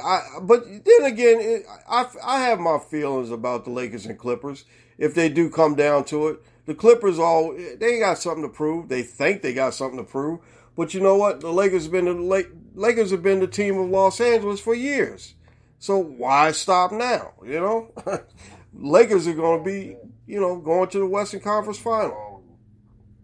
I 0.04 0.22
but 0.42 0.66
then 0.66 1.04
again, 1.06 1.40
it, 1.40 1.66
I 1.90 2.08
I 2.24 2.40
have 2.42 2.60
my 2.60 2.80
feelings 2.80 3.30
about 3.30 3.66
the 3.66 3.72
Lakers 3.72 4.06
and 4.06 4.18
Clippers 4.18 4.66
if 4.98 5.14
they 5.14 5.30
do 5.30 5.50
come 5.50 5.76
down 5.76 6.06
to 6.06 6.28
it. 6.30 6.44
The 6.66 6.74
Clippers 6.74 7.20
all 7.20 7.54
they 7.54 8.00
got 8.00 8.18
something 8.18 8.44
to 8.44 8.50
prove. 8.50 8.90
They 8.90 9.04
think 9.04 9.42
they 9.42 9.54
got 9.54 9.74
something 9.74 10.00
to 10.00 10.04
prove, 10.04 10.40
but 10.76 10.94
you 10.94 11.02
know 11.02 11.16
what? 11.16 11.42
The 11.42 11.52
Lakers 11.52 11.84
have 11.84 11.92
been 11.92 12.06
the 12.06 12.48
Lakers 12.74 13.12
have 13.12 13.24
been 13.24 13.40
the 13.40 13.48
team 13.48 13.78
of 13.78 13.90
Los 13.90 14.20
Angeles 14.20 14.60
for 14.60 14.74
years. 14.74 15.36
So 15.80 16.00
why 16.00 16.52
stop 16.52 16.92
now? 16.92 17.34
You 17.46 17.60
know, 17.60 17.92
Lakers 18.74 19.28
are 19.28 19.34
going 19.34 19.60
to 19.60 19.64
be, 19.64 19.98
you 20.26 20.40
know, 20.40 20.60
going 20.60 20.90
to 20.90 21.00
the 21.00 21.06
Western 21.06 21.42
Conference 21.42 21.78
Final. 21.78 22.44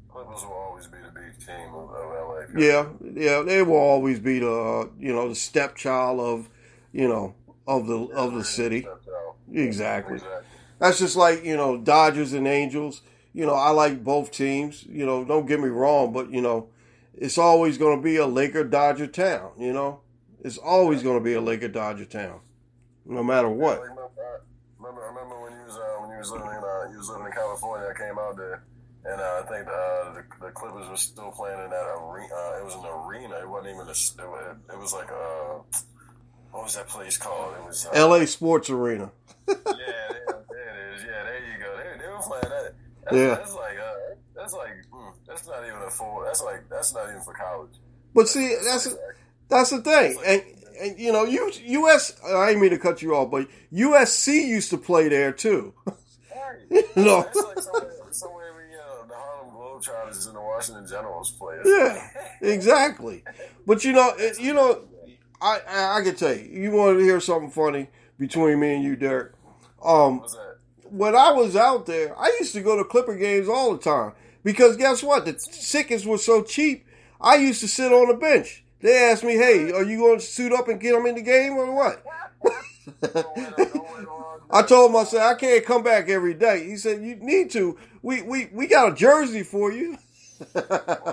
Clippers 0.09 0.43
will 0.43 0.53
always 0.53 0.87
be 0.87 0.97
the 1.03 1.11
big 1.11 1.39
team 1.39 1.73
of, 1.73 1.89
LA. 1.89 2.59
Yeah, 2.61 2.87
yeah, 3.15 3.41
they 3.41 3.63
will 3.63 3.77
always 3.77 4.19
be 4.19 4.39
the, 4.39 4.51
uh, 4.51 4.87
you 4.99 5.13
know, 5.13 5.29
the 5.29 5.35
stepchild 5.35 6.19
of, 6.19 6.49
you 6.91 7.07
know, 7.07 7.35
of 7.67 7.87
the 7.87 7.97
of 8.13 8.33
the 8.33 8.43
city. 8.43 8.87
Exactly. 9.51 10.19
That's 10.79 10.99
just 10.99 11.15
like 11.15 11.43
you 11.43 11.55
know 11.55 11.77
Dodgers 11.77 12.33
and 12.33 12.47
Angels. 12.47 13.01
You 13.33 13.45
know, 13.45 13.53
I 13.53 13.69
like 13.69 14.03
both 14.03 14.31
teams. 14.31 14.83
You 14.83 15.05
know, 15.05 15.23
don't 15.23 15.45
get 15.45 15.59
me 15.59 15.69
wrong, 15.69 16.11
but 16.11 16.31
you 16.31 16.41
know, 16.41 16.69
it's 17.13 17.37
always 17.37 17.77
going 17.77 17.97
to 17.97 18.03
be 18.03 18.17
a 18.17 18.27
Laker 18.27 18.63
Dodger 18.63 19.07
town. 19.07 19.51
You 19.57 19.73
know, 19.73 20.01
it's 20.43 20.57
always 20.57 21.03
going 21.03 21.17
to 21.17 21.23
be 21.23 21.33
a 21.33 21.41
Laker 21.41 21.67
Dodger 21.67 22.05
town, 22.05 22.39
no 23.05 23.23
matter 23.23 23.49
what. 23.49 23.79
I 23.79 23.81
remember, 23.81 25.03
I 25.03 25.07
remember 25.09 25.41
when 25.41 25.53
you 25.53 25.65
was 25.65 25.77
uh, 25.77 26.01
when 26.01 26.11
you 26.11 26.17
was 26.17 26.31
living 26.31 26.47
in 26.47 26.57
uh, 26.57 26.91
you 26.91 26.97
was 26.97 27.09
living 27.09 27.27
in 27.27 27.31
California. 27.31 27.87
I 27.87 27.97
came 27.97 28.17
out 28.19 28.35
there, 28.35 28.63
and 29.05 29.21
uh, 29.21 29.43
I 29.43 29.47
think 29.47 29.67
uh, 29.67 30.13
the, 30.13 30.23
the 30.41 30.51
Clippers 30.51 30.89
were 30.89 30.97
still 30.97 31.31
playing 31.31 31.59
in 31.63 31.69
that 31.69 31.87
arena. 32.01 32.33
Uh, 32.33 32.59
it 32.59 32.65
was 32.65 32.75
an 32.75 32.85
arena. 32.85 33.35
It 33.35 33.47
wasn't 33.47 33.75
even 33.75 33.87
a. 33.87 33.91
It 33.91 33.93
was, 33.93 34.57
it 34.73 34.79
was 34.79 34.93
like 34.93 35.11
a. 35.11 35.61
What 36.51 36.63
was 36.63 36.75
that 36.75 36.87
place 36.87 37.17
called? 37.17 37.55
It 37.59 37.65
was 37.65 37.85
uh, 37.85 37.89
L.A. 37.93 38.27
Sports 38.27 38.69
Arena. 38.69 39.11
Yeah, 39.47 39.55
there, 39.65 40.45
there 40.49 40.91
it 40.91 40.95
is. 40.95 41.03
Yeah, 41.03 41.23
there 41.23 41.39
you 41.51 41.59
go. 41.63 41.77
They, 41.77 42.03
they 42.03 42.11
were 42.11 42.19
playing 42.19 42.41
that. 42.43 42.73
That's, 43.05 43.15
Yeah. 43.15 43.35
that's 43.35 43.53
like 43.55 43.77
uh, 43.79 44.15
that's 44.35 44.53
like 44.53 44.73
mm, 44.93 45.13
that's 45.27 45.47
not 45.47 45.63
even 45.65 45.81
a 45.81 45.89
full. 45.89 46.21
That's 46.25 46.43
like 46.43 46.69
that's 46.69 46.93
not 46.93 47.09
even 47.09 47.21
for 47.21 47.33
college. 47.33 47.71
But 48.13 48.27
see, 48.27 48.55
that's 48.65 48.93
that's 49.49 49.69
the 49.69 49.81
thing, 49.81 50.17
and, 50.25 50.43
and 50.81 50.99
you 50.99 51.11
know, 51.11 51.23
U, 51.25 51.51
U.S. 51.63 52.19
I 52.25 52.47
didn't 52.47 52.61
mean 52.61 52.71
to 52.71 52.77
cut 52.77 53.01
you 53.01 53.15
off, 53.15 53.31
but 53.31 53.47
USC 53.73 54.45
used 54.47 54.69
to 54.71 54.77
play 54.77 55.07
there 55.09 55.31
too. 55.31 55.73
No. 56.95 57.21
That's 57.33 57.35
like 57.43 57.59
somewhere, 57.59 57.91
somewhere 58.11 58.53
we, 58.55 58.75
know, 58.75 59.05
the 59.07 59.13
Harlem 59.13 59.53
Globetrotters 59.55 60.27
and 60.27 60.35
the 60.35 60.41
Washington 60.41 60.87
Generals 60.87 61.31
play. 61.31 61.57
Yeah, 61.65 62.09
exactly. 62.41 63.23
But 63.67 63.83
you 63.83 63.91
know, 63.93 64.13
it, 64.17 64.39
you 64.39 64.53
know, 64.53 64.81
I, 65.41 65.97
I 65.97 66.01
can 66.03 66.15
tell 66.15 66.35
you, 66.35 66.43
you 66.61 66.71
want 66.71 66.97
to 66.99 67.03
hear 67.03 67.19
something 67.19 67.49
funny 67.49 67.87
between 68.19 68.59
me 68.59 68.75
and 68.75 68.83
you, 68.83 68.95
Derrek. 68.95 69.33
Um, 69.83 70.23
when 70.83 71.15
I 71.15 71.31
was 71.31 71.55
out 71.55 71.85
there, 71.85 72.17
I 72.19 72.35
used 72.39 72.53
to 72.53 72.61
go 72.61 72.77
to 72.77 72.83
Clipper 72.83 73.15
games 73.15 73.47
all 73.49 73.73
the 73.73 73.79
time 73.81 74.13
because 74.43 74.77
guess 74.77 75.01
what? 75.01 75.25
The 75.25 75.33
tickets 75.33 76.05
were 76.05 76.17
so 76.19 76.43
cheap. 76.43 76.85
I 77.19 77.35
used 77.35 77.61
to 77.61 77.67
sit 77.67 77.91
on 77.91 78.07
the 78.09 78.13
bench. 78.15 78.63
They 78.81 78.97
asked 78.97 79.23
me, 79.23 79.33
"Hey, 79.35 79.71
are 79.71 79.83
you 79.83 79.97
going 79.99 80.19
to 80.19 80.25
suit 80.25 80.53
up 80.53 80.67
and 80.67 80.79
get 80.79 80.93
them 80.93 81.05
in 81.05 81.15
the 81.15 81.21
game 81.21 81.53
or 81.53 81.73
what?" 81.73 82.03
Don't 83.01 83.13
wait 83.13 83.45
on- 83.47 83.53
don't 83.57 83.75
wait 83.75 84.07
on- 84.07 84.39
I 84.49 84.61
told 84.63 84.89
him, 84.91 84.97
I 84.97 85.03
said, 85.05 85.21
"I 85.21 85.35
can't 85.35 85.65
come 85.65 85.83
back 85.83 86.09
every 86.09 86.33
day." 86.33 86.67
He 86.67 86.77
said, 86.77 87.01
"You 87.03 87.15
need 87.15 87.51
to. 87.51 87.77
We 88.01 88.21
we 88.23 88.49
we 88.51 88.67
got 88.67 88.91
a 88.91 88.95
jersey 88.95 89.43
for 89.43 89.71
you." 89.71 89.97
Well, 90.55 90.65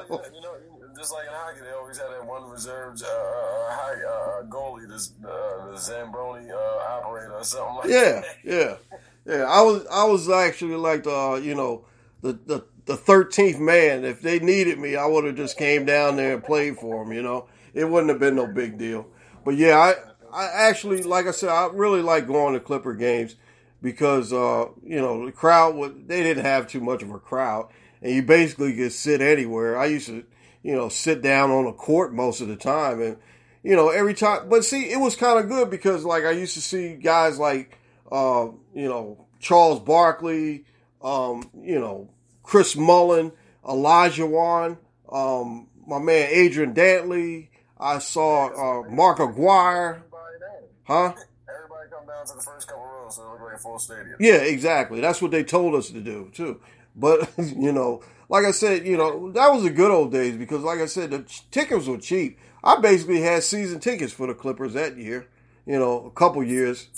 know, 0.08 0.22
you 0.34 0.40
know, 0.40 0.54
just 0.98 1.12
like 1.12 1.26
in 1.26 1.32
hockey, 1.32 1.60
they 1.60 1.70
always 1.72 1.98
had 1.98 2.08
that 2.10 2.26
one 2.26 2.48
reserved 2.50 3.02
uh, 3.02 3.06
uh, 3.06 3.76
high, 3.76 3.94
uh, 4.04 4.42
goalie, 4.44 4.88
this 4.88 5.12
uh, 5.24 5.66
the 5.70 5.76
Zambroni 5.76 6.50
uh, 6.50 6.98
operator 6.98 7.34
or 7.34 7.44
something 7.44 7.76
like 7.76 7.88
Yeah, 7.88 8.20
that. 8.20 8.36
yeah, 8.44 8.76
yeah. 9.24 9.44
I 9.44 9.62
was 9.62 9.86
I 9.90 10.04
was 10.04 10.28
actually 10.28 10.76
like 10.76 11.04
the 11.04 11.14
uh, 11.16 11.34
you 11.36 11.54
know 11.54 11.84
the 12.22 12.32
the 12.32 12.64
the 12.86 12.96
thirteenth 12.96 13.60
man. 13.60 14.04
If 14.04 14.20
they 14.22 14.40
needed 14.40 14.78
me, 14.78 14.96
I 14.96 15.06
would 15.06 15.24
have 15.24 15.36
just 15.36 15.56
came 15.56 15.84
down 15.84 16.16
there 16.16 16.34
and 16.34 16.42
played 16.44 16.76
for 16.78 17.04
them. 17.04 17.12
You 17.12 17.22
know, 17.22 17.48
it 17.74 17.84
wouldn't 17.88 18.10
have 18.10 18.18
been 18.20 18.36
no 18.36 18.46
big 18.46 18.78
deal. 18.78 19.06
But 19.44 19.56
yeah, 19.56 19.78
I 19.78 19.94
I 20.32 20.68
actually 20.68 21.02
like 21.04 21.26
I 21.26 21.30
said, 21.30 21.50
I 21.50 21.68
really 21.72 22.02
like 22.02 22.26
going 22.26 22.54
to 22.54 22.60
Clipper 22.60 22.94
games 22.94 23.36
because 23.80 24.32
uh, 24.32 24.66
you 24.84 25.00
know 25.00 25.24
the 25.26 25.32
crowd 25.32 25.76
would 25.76 26.08
they 26.08 26.22
didn't 26.22 26.44
have 26.44 26.66
too 26.66 26.80
much 26.80 27.02
of 27.02 27.10
a 27.10 27.18
crowd, 27.18 27.68
and 28.02 28.12
you 28.12 28.22
basically 28.22 28.74
could 28.74 28.92
sit 28.92 29.20
anywhere. 29.20 29.78
I 29.78 29.86
used 29.86 30.08
to 30.08 30.24
you 30.68 30.76
know 30.76 30.90
sit 30.90 31.22
down 31.22 31.50
on 31.50 31.66
a 31.66 31.72
court 31.72 32.12
most 32.12 32.42
of 32.42 32.48
the 32.48 32.54
time, 32.54 33.00
and 33.00 33.16
you 33.62 33.74
know 33.74 33.88
every 33.88 34.12
time. 34.12 34.50
But 34.50 34.66
see, 34.66 34.90
it 34.90 35.00
was 35.00 35.16
kind 35.16 35.38
of 35.38 35.48
good 35.48 35.70
because 35.70 36.04
like 36.04 36.24
I 36.24 36.32
used 36.32 36.52
to 36.54 36.60
see 36.60 36.92
guys 36.92 37.38
like 37.38 37.78
uh, 38.12 38.48
you 38.74 38.86
know 38.86 39.24
Charles 39.40 39.80
Barkley, 39.80 40.66
um, 41.00 41.48
you 41.58 41.80
know 41.80 42.10
Chris 42.42 42.76
Mullin, 42.76 43.32
Elijah 43.66 44.26
Wan, 44.26 44.76
um, 45.10 45.68
my 45.86 45.98
man 45.98 46.28
Adrian 46.30 46.74
Dantley. 46.74 47.48
I 47.78 47.98
saw 47.98 48.48
uh, 48.48 48.90
Mark 48.90 49.20
Aguirre, 49.20 50.02
huh? 50.82 51.14
Everybody 51.48 51.88
come 51.90 52.06
down 52.06 52.26
to 52.26 52.34
the 52.34 52.42
first 52.42 52.68
couple 52.68 52.84
rows 52.84 53.16
so 53.16 53.22
it 53.22 53.42
like 53.42 53.54
a 53.54 53.58
full 53.58 53.78
stadium. 53.78 54.16
Yeah, 54.20 54.34
exactly. 54.34 55.00
That's 55.00 55.22
what 55.22 55.30
they 55.30 55.44
told 55.44 55.74
us 55.76 55.88
to 55.88 56.00
do 56.02 56.30
too. 56.34 56.60
But 56.94 57.30
you 57.38 57.72
know, 57.72 58.02
like 58.28 58.44
I 58.44 58.50
said, 58.50 58.86
you 58.86 58.96
know, 58.96 59.30
that 59.32 59.48
was 59.52 59.62
the 59.62 59.70
good 59.70 59.90
old 59.90 60.12
days 60.12 60.36
because, 60.36 60.62
like 60.62 60.80
I 60.80 60.86
said, 60.86 61.10
the 61.10 61.24
tickets 61.50 61.86
were 61.86 61.98
cheap. 61.98 62.38
I 62.62 62.80
basically 62.80 63.20
had 63.22 63.42
season 63.42 63.80
tickets 63.80 64.12
for 64.12 64.26
the 64.26 64.34
Clippers 64.34 64.74
that 64.74 64.96
year. 64.96 65.26
You 65.66 65.78
know, 65.78 66.04
a 66.06 66.10
couple 66.10 66.42
years. 66.42 66.88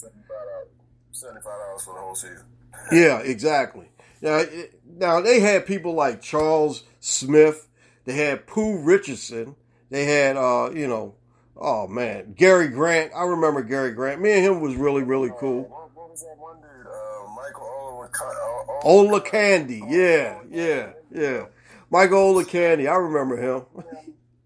Seventy 1.13 1.41
five 1.41 1.59
dollars 1.59 1.83
for 1.85 1.95
the 1.95 2.01
whole 2.01 2.15
season. 2.15 2.45
Yeah, 2.93 3.19
exactly. 3.19 3.87
Now, 4.23 4.37
it- 4.39 4.75
now 4.99 5.21
they 5.21 5.41
had 5.41 5.67
people 5.67 5.95
like 5.95 6.21
Charles 6.21 6.83
Smith. 7.01 7.69
They 8.05 8.13
had 8.15 8.47
Pooh 8.47 8.79
Richardson. 8.83 9.55
They 9.91 10.05
had, 10.05 10.37
uh, 10.37 10.71
you 10.75 10.87
know, 10.87 11.15
oh 11.57 11.87
man, 11.87 12.35
Gary 12.37 12.69
Grant. 12.69 13.13
I 13.15 13.25
remember 13.25 13.63
Gary 13.63 13.93
Grant. 13.93 14.21
Me 14.21 14.33
and 14.33 14.45
him 14.45 14.61
was 14.61 14.75
really, 14.75 15.03
really 15.03 15.31
cool. 15.39 15.63
What, 15.63 15.95
what 15.95 16.11
was 16.11 16.23
that 16.23 16.37
one 16.39 16.57
dude? 16.57 16.87
Uh, 16.87 17.35
Michael 17.35 17.67
Olowokandi. 17.67 18.85
Ola 18.85 19.21
Candy, 19.21 19.83
yeah, 19.89 20.39
yeah, 20.51 20.93
yeah. 21.13 21.47
Michael 21.91 22.19
Ola 22.19 22.45
Candy, 22.45 22.87
I 22.87 22.95
remember 22.95 23.37
him. 23.37 23.65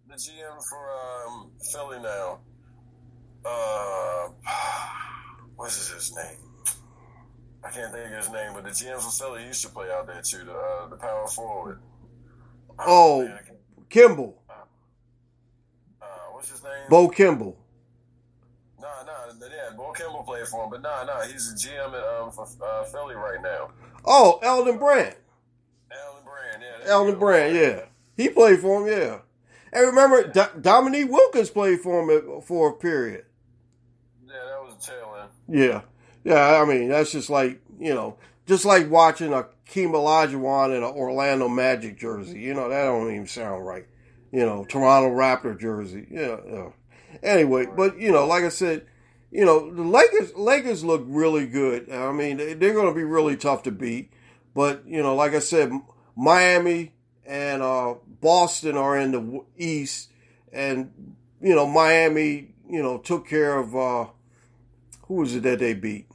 The 0.09 0.15
GM 0.15 0.63
for 0.69 1.29
um, 1.29 1.51
Philly 1.73 1.99
now. 2.01 2.39
uh, 3.45 4.29
what's 5.57 5.93
his 5.93 6.15
name? 6.15 6.39
I 7.65 7.71
can't 7.71 7.93
think 7.93 8.11
of 8.13 8.25
his 8.25 8.31
name, 8.31 8.53
but 8.55 8.65
the 8.65 8.71
GM 8.71 9.01
for 9.01 9.11
Philly 9.11 9.47
used 9.47 9.63
to 9.65 9.71
play 9.71 9.91
out 9.91 10.07
there 10.07 10.23
too. 10.23 10.45
The 10.45 10.53
uh, 10.53 10.89
the 10.89 10.97
power 10.97 11.27
forward. 11.27 11.81
Oh. 12.79 13.29
Kimble, 13.95 14.43
uh, 14.51 16.05
what's 16.33 16.51
his 16.51 16.65
name? 16.65 16.73
Bo 16.91 17.09
Kimble. 17.09 17.57
Nah, 18.81 18.89
nah, 19.07 19.33
yeah, 19.41 19.77
Bo 19.77 19.93
Kimble 19.93 20.25
played 20.25 20.49
for 20.49 20.65
him, 20.65 20.71
but 20.71 20.83
nah, 20.83 21.05
nah, 21.05 21.23
he's 21.23 21.49
the 21.53 21.57
GM 21.57 21.95
at 21.95 22.21
um 22.21 22.33
for 22.33 22.45
uh, 22.61 22.83
Philly 22.87 23.15
right 23.15 23.41
now. 23.41 23.71
Oh, 24.05 24.41
Elton 24.43 24.79
Brand. 24.79 25.15
Brand, 26.59 26.83
yeah. 26.85 26.91
Elton. 26.91 27.19
Brand, 27.19 27.57
yeah. 27.57 27.81
He 28.17 28.29
played 28.29 28.61
for 28.61 28.81
him, 28.81 28.93
yeah. 28.93 29.19
And 29.73 29.87
remember, 29.87 30.29
Do- 30.29 30.61
Dominique 30.61 31.11
Wilkins 31.11 31.51
played 31.51 31.81
for 31.81 32.01
him 32.03 32.41
for 32.43 32.71
a 32.71 32.73
period. 32.75 33.25
Yeah, 34.27 34.35
that 34.35 34.63
was 34.63 34.75
a 34.79 34.91
tail 34.91 35.17
end. 35.21 35.31
Yeah. 35.49 35.83
Yeah, 36.25 36.61
I 36.61 36.65
mean, 36.65 36.89
that's 36.89 37.13
just 37.13 37.29
like, 37.29 37.61
you 37.79 37.95
know, 37.95 38.17
just 38.47 38.65
like 38.65 38.91
watching 38.91 39.33
a 39.33 39.47
Keem 39.69 39.91
Olajuwon 39.91 40.77
in 40.77 40.83
an 40.83 40.85
Orlando 40.85 41.49
Magic 41.49 41.99
jersey. 41.99 42.41
You 42.41 42.55
know, 42.55 42.69
that 42.69 42.85
don't 42.85 43.11
even 43.11 43.27
sound 43.27 43.67
right. 43.67 43.87
You 44.33 44.47
know, 44.47 44.65
Toronto 44.65 45.11
Raptor 45.11 45.59
jersey. 45.59 46.07
Yeah, 46.11 46.37
yeah. 46.47 46.69
Anyway, 47.23 47.67
but, 47.67 47.99
you 47.99 48.11
know, 48.11 48.27
like 48.27 48.45
I 48.45 48.49
said, 48.49 48.87
you 49.31 49.45
know, 49.45 49.73
the 49.73 49.83
Lakers 49.83 50.35
Lakers 50.35 50.85
look 50.85 51.05
really 51.07 51.47
good. 51.47 51.91
I 51.91 52.13
mean, 52.13 52.37
they're 52.37 52.75
going 52.75 52.87
to 52.89 52.95
be 52.95 53.05
really 53.05 53.37
tough 53.37 53.65
to 53.65 53.73
beat. 53.73 54.13
But, 54.55 54.87
you 54.87 55.03
know, 55.03 55.17
like 55.17 55.35
I 55.35 55.41
said, 55.41 55.73
Miami 56.17 56.93
and 57.27 57.63
uh, 57.63 57.95
Boston 58.21 58.77
are 58.77 58.99
in 58.99 59.13
the 59.13 59.45
East. 59.57 60.11
And, 60.53 61.17
you 61.41 61.55
know, 61.55 61.67
Miami, 61.67 62.55
you 62.69 62.83
know, 62.83 62.99
took 62.99 63.27
care 63.27 63.59
of, 63.59 63.75
uh, 63.75 64.07
who 65.07 65.15
was 65.15 65.35
it 65.35 65.43
that 65.43 65.59
they 65.59 65.75
beat? 65.75 66.07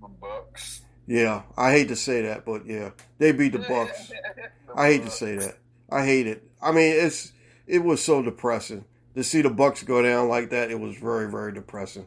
The 0.00 0.08
Bucks. 0.08 0.82
Yeah, 1.06 1.42
I 1.56 1.72
hate 1.72 1.88
to 1.88 1.96
say 1.96 2.22
that, 2.22 2.44
but 2.46 2.66
yeah, 2.66 2.90
they 3.18 3.32
beat 3.32 3.52
the 3.52 3.58
Bucks. 3.58 4.10
I 4.74 4.88
hate 4.88 5.04
to 5.04 5.10
say 5.10 5.36
that. 5.36 5.58
I 5.90 6.04
hate 6.04 6.26
it. 6.26 6.42
I 6.62 6.72
mean, 6.72 6.94
it's 6.96 7.32
it 7.66 7.84
was 7.84 8.02
so 8.02 8.22
depressing 8.22 8.84
to 9.14 9.22
see 9.22 9.42
the 9.42 9.50
Bucks 9.50 9.82
go 9.82 10.02
down 10.02 10.28
like 10.28 10.50
that. 10.50 10.70
It 10.70 10.80
was 10.80 10.96
very 10.96 11.30
very 11.30 11.52
depressing. 11.52 12.06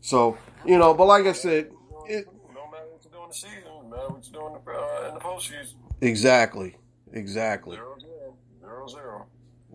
So 0.00 0.38
you 0.64 0.78
know, 0.78 0.94
but 0.94 1.06
like 1.06 1.26
I 1.26 1.32
said, 1.32 1.70
it, 2.06 2.28
No 2.54 2.70
matter 2.70 2.86
what 2.90 3.04
you 3.04 3.10
do 3.10 3.22
in 3.22 3.28
the 3.28 3.34
season, 3.34 3.67
matter 3.90 4.08
what 4.08 4.26
you 4.26 4.32
do 4.32 4.46
in 4.46 4.52
the, 4.54 4.70
uh, 4.70 5.08
in 5.08 5.14
the 5.14 5.20
postseason. 5.20 5.74
exactly, 6.00 6.76
exactly, 7.12 7.76
Zero 7.76 7.96
zero. 8.00 8.36
Zero 8.60 8.86
zero. 8.88 9.26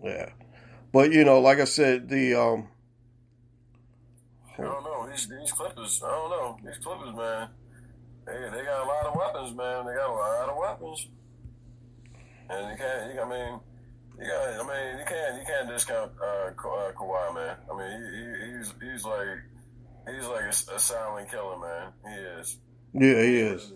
yeah. 0.02 0.30
But 0.92 1.12
you 1.12 1.24
know, 1.24 1.40
like 1.40 1.58
I 1.58 1.64
said, 1.64 2.08
the 2.08 2.34
um, 2.34 2.68
I 4.58 4.62
don't 4.62 4.84
know. 4.84 5.08
These 5.10 5.28
these 5.28 5.52
Clippers, 5.52 6.00
I 6.04 6.10
don't 6.10 6.30
know. 6.30 6.56
These 6.64 6.78
Clippers, 6.84 7.14
man, 7.16 7.48
they 8.26 8.32
they 8.32 8.64
got 8.64 8.84
a 8.84 8.86
lot 8.86 9.06
of 9.06 9.16
weapons, 9.16 9.56
man. 9.56 9.86
They 9.86 9.94
got 9.94 10.10
a 10.10 10.12
lot 10.12 10.48
of 10.48 10.56
weapons. 10.56 11.08
And 12.50 12.70
you 12.70 12.76
can't, 12.76 13.14
you, 13.14 13.20
I 13.20 13.28
mean, 13.28 13.58
you 14.20 14.26
got, 14.26 14.48
I 14.48 14.62
mean, 14.68 14.98
you 15.00 15.04
can't, 15.06 15.40
you 15.40 15.46
can't 15.46 15.66
discount 15.68 16.12
uh, 16.22 16.50
Ka- 16.56 16.68
uh, 16.88 16.92
Kawhi, 16.92 17.34
man. 17.34 17.56
I 17.72 17.78
mean, 17.78 17.90
he, 18.12 18.52
he, 18.52 18.58
he's 18.58 18.74
he's 18.82 19.04
like 19.04 19.38
he's 20.14 20.26
like 20.28 20.44
a, 20.44 20.74
a 20.76 20.78
silent 20.78 21.30
killer, 21.30 21.58
man. 21.58 21.92
He 22.06 22.20
is. 22.40 22.58
yeah, 22.92 23.22
he 23.22 23.36
is. 23.38 23.72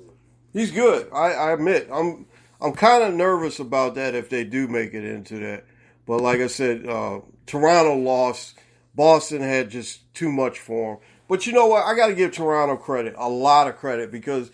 He's 0.59 0.73
good. 0.73 1.09
I, 1.13 1.33
I 1.35 1.53
admit, 1.53 1.89
I'm 1.93 2.27
I'm 2.61 2.73
kind 2.73 3.05
of 3.05 3.15
nervous 3.15 3.61
about 3.61 3.95
that 3.95 4.17
if 4.17 4.29
they 4.29 4.43
do 4.43 4.67
make 4.67 4.93
it 4.93 5.05
into 5.05 5.39
that. 5.39 5.65
But 6.05 6.21
like 6.21 6.41
I 6.41 6.49
said, 6.49 6.85
uh, 6.85 7.21
Toronto 7.47 7.95
lost. 7.97 8.59
Boston 8.93 9.41
had 9.41 9.71
just 9.71 10.13
too 10.15 10.33
much 10.33 10.59
for 10.59 10.95
him. 10.95 11.01
But 11.29 11.47
you 11.47 11.53
know 11.53 11.69
what? 11.69 11.85
I 11.85 11.95
got 11.95 12.09
to 12.09 12.15
give 12.15 12.33
Toronto 12.33 12.77
credit, 12.77 13.15
a 13.17 13.29
lot 13.29 13.69
of 13.69 13.77
credit, 13.77 14.11
because 14.11 14.51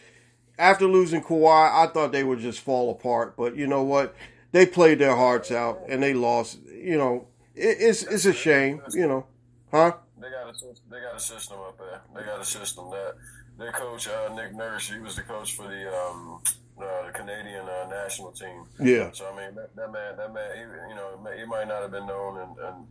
after 0.58 0.86
losing 0.86 1.22
Kawhi, 1.22 1.72
I 1.72 1.90
thought 1.90 2.12
they 2.12 2.24
would 2.24 2.40
just 2.40 2.60
fall 2.60 2.90
apart. 2.90 3.34
But 3.34 3.56
you 3.56 3.66
know 3.66 3.82
what? 3.82 4.14
They 4.52 4.66
played 4.66 4.98
their 4.98 5.16
hearts 5.16 5.50
out 5.50 5.84
and 5.88 6.02
they 6.02 6.12
lost. 6.12 6.58
You 6.66 6.98
know, 6.98 7.28
it, 7.54 7.78
it's 7.80 8.02
it's 8.02 8.26
a 8.26 8.34
shame. 8.34 8.82
You 8.92 9.08
know, 9.08 9.26
huh? 9.70 9.94
They 10.20 10.28
got 10.28 10.50
a 10.50 10.90
they 10.90 11.00
got 11.00 11.16
a 11.16 11.20
system 11.20 11.56
up 11.60 11.78
there. 11.78 12.02
They 12.14 12.26
got 12.26 12.42
a 12.42 12.44
system 12.44 12.90
that 12.90 13.14
their 13.58 13.72
coach 13.72 14.08
uh, 14.08 14.34
Nick 14.34 14.54
Nurse, 14.54 14.90
he 14.90 14.98
was 14.98 15.16
the 15.16 15.22
coach 15.22 15.54
for 15.54 15.68
the 15.68 15.88
um, 15.88 16.40
uh, 16.78 17.06
the 17.06 17.12
Canadian 17.12 17.66
uh, 17.68 17.88
national 17.88 18.32
team. 18.32 18.66
Yeah, 18.80 19.10
So 19.12 19.30
I 19.32 19.36
mean, 19.36 19.54
that, 19.54 19.74
that 19.76 19.92
man, 19.92 20.16
that 20.16 20.34
man, 20.34 20.50
he, 20.56 20.62
you 20.90 20.96
know, 20.96 21.18
he 21.36 21.44
might 21.44 21.68
not 21.68 21.82
have 21.82 21.92
been 21.92 22.06
known 22.06 22.40
and, 22.40 22.58
and 22.58 22.86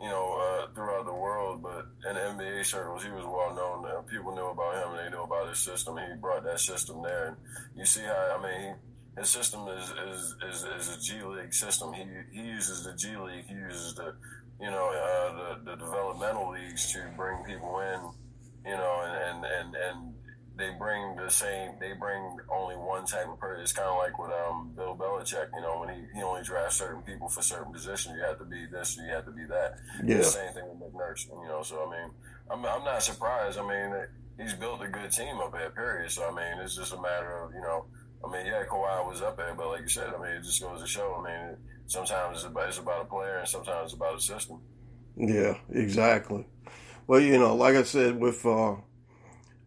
you 0.00 0.08
know 0.08 0.36
uh, 0.36 0.74
throughout 0.74 1.06
the 1.06 1.14
world, 1.14 1.62
but 1.62 1.86
in 2.10 2.16
NBA 2.16 2.66
circles, 2.66 3.04
he 3.04 3.10
was 3.10 3.24
well 3.24 3.54
known. 3.54 3.86
Uh, 3.86 4.02
people 4.02 4.34
knew 4.34 4.46
about 4.46 4.74
him, 4.74 4.90
and 4.90 4.98
they 4.98 5.10
knew 5.16 5.22
about 5.22 5.48
his 5.48 5.60
system. 5.60 5.96
He 5.96 6.20
brought 6.20 6.44
that 6.44 6.60
system 6.60 7.02
there, 7.02 7.28
and 7.28 7.36
you 7.76 7.86
see 7.86 8.02
how 8.02 8.38
I 8.38 8.42
mean, 8.42 8.74
he, 9.14 9.20
his 9.20 9.30
system 9.30 9.66
is 9.68 9.90
is, 9.90 10.36
is 10.48 10.64
is 10.64 10.96
a 10.96 11.00
G 11.00 11.22
League 11.22 11.54
system. 11.54 11.92
He 11.92 12.04
he 12.32 12.42
uses 12.48 12.84
the 12.84 12.94
G 12.94 13.16
League. 13.16 13.46
He 13.46 13.54
uses 13.54 13.94
the 13.94 14.14
you 14.60 14.70
know 14.70 14.90
uh, 14.90 15.32
the 15.64 15.70
the 15.70 15.76
developmental 15.76 16.50
leagues 16.50 16.92
to 16.92 17.02
bring 17.16 17.44
people 17.44 17.80
in. 17.80 18.10
You 18.64 18.76
know, 18.76 19.02
and 19.04 19.44
and 19.44 19.44
and, 19.44 19.74
and 19.74 20.14
they 20.56 20.70
bring 20.78 21.16
the 21.16 21.30
same. 21.30 21.72
They 21.80 21.92
bring 21.92 22.36
only 22.50 22.76
one 22.76 23.06
type 23.06 23.28
of 23.28 23.38
person. 23.38 23.62
It's 23.62 23.72
kind 23.72 23.88
of 23.88 23.98
like 23.98 24.18
with 24.18 24.30
um, 24.30 24.72
Bill 24.76 24.96
Belichick. 24.96 25.48
You 25.54 25.62
know, 25.62 25.80
when 25.80 25.88
he, 25.94 26.02
he 26.14 26.22
only 26.22 26.42
drafts 26.42 26.76
certain 26.76 27.02
people 27.02 27.28
for 27.28 27.42
certain 27.42 27.72
positions, 27.72 28.16
you 28.16 28.22
have 28.22 28.38
to 28.38 28.44
be 28.44 28.66
this, 28.66 28.96
you 28.96 29.08
have 29.12 29.24
to 29.24 29.32
be 29.32 29.44
that. 29.46 29.78
Yeah. 30.04 30.18
The 30.18 30.24
same 30.24 30.52
thing 30.52 30.64
with 30.68 30.80
Nick 30.80 30.94
Nurse. 30.94 31.26
You 31.30 31.48
know, 31.48 31.62
so 31.62 31.88
I 31.88 31.90
mean, 31.90 32.10
I'm 32.50 32.64
I'm 32.64 32.84
not 32.84 33.02
surprised. 33.02 33.58
I 33.58 33.66
mean, 33.66 33.94
he's 34.38 34.54
built 34.54 34.82
a 34.82 34.88
good 34.88 35.10
team 35.10 35.38
up 35.38 35.52
there. 35.52 35.70
Period. 35.70 36.10
So 36.10 36.28
I 36.28 36.30
mean, 36.30 36.62
it's 36.62 36.76
just 36.76 36.92
a 36.92 37.00
matter 37.00 37.42
of 37.42 37.54
you 37.54 37.60
know. 37.60 37.86
I 38.24 38.30
mean, 38.30 38.46
yeah, 38.46 38.62
Kawhi 38.64 39.08
was 39.08 39.20
up 39.20 39.36
there, 39.36 39.52
but 39.56 39.68
like 39.68 39.80
you 39.82 39.88
said, 39.88 40.12
I 40.16 40.22
mean, 40.22 40.36
it 40.36 40.44
just 40.44 40.62
goes 40.62 40.80
to 40.80 40.86
show. 40.86 41.16
I 41.18 41.24
mean, 41.28 41.56
sometimes 41.86 42.36
it's 42.36 42.46
about, 42.46 42.68
it's 42.68 42.78
about 42.78 43.02
a 43.02 43.04
player, 43.06 43.38
and 43.38 43.48
sometimes 43.48 43.86
it's 43.86 43.94
about 43.94 44.16
a 44.16 44.20
system. 44.20 44.60
yeah, 45.16 45.54
exactly. 45.70 46.46
Well, 47.06 47.20
you 47.20 47.38
know, 47.38 47.54
like 47.54 47.74
I 47.74 47.82
said, 47.82 48.20
with 48.20 48.44
uh, 48.46 48.76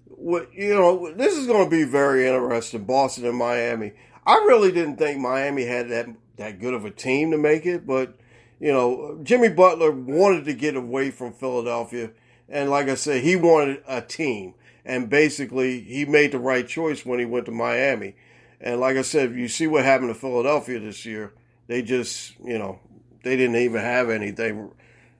what 0.05 0.53
you 0.53 0.73
know, 0.73 1.11
this 1.13 1.35
is 1.35 1.47
going 1.47 1.65
to 1.65 1.69
be 1.69 1.83
very 1.83 2.27
interesting. 2.27 2.85
Boston 2.85 3.25
and 3.25 3.37
Miami. 3.37 3.93
I 4.25 4.35
really 4.47 4.71
didn't 4.71 4.97
think 4.97 5.19
Miami 5.19 5.65
had 5.65 5.89
that 5.89 6.07
that 6.37 6.59
good 6.59 6.73
of 6.73 6.85
a 6.85 6.91
team 6.91 7.31
to 7.31 7.37
make 7.37 7.65
it, 7.65 7.85
but 7.85 8.15
you 8.59 8.71
know, 8.71 9.19
Jimmy 9.23 9.49
Butler 9.49 9.91
wanted 9.91 10.45
to 10.45 10.53
get 10.53 10.75
away 10.75 11.11
from 11.11 11.33
Philadelphia, 11.33 12.11
and 12.49 12.69
like 12.69 12.87
I 12.87 12.95
said, 12.95 13.23
he 13.23 13.35
wanted 13.35 13.83
a 13.87 14.01
team, 14.01 14.53
and 14.85 15.09
basically, 15.09 15.81
he 15.81 16.05
made 16.05 16.31
the 16.31 16.39
right 16.39 16.67
choice 16.67 17.05
when 17.05 17.19
he 17.19 17.25
went 17.25 17.45
to 17.47 17.51
Miami. 17.51 18.15
And 18.61 18.79
like 18.79 18.95
I 18.97 19.01
said, 19.01 19.35
you 19.35 19.47
see 19.47 19.67
what 19.67 19.83
happened 19.83 20.09
to 20.09 20.19
Philadelphia 20.19 20.79
this 20.79 21.05
year. 21.05 21.33
They 21.67 21.81
just, 21.81 22.39
you 22.43 22.57
know, 22.57 22.79
they 23.23 23.35
didn't 23.35 23.57
even 23.57 23.81
have 23.81 24.09
anything 24.09 24.71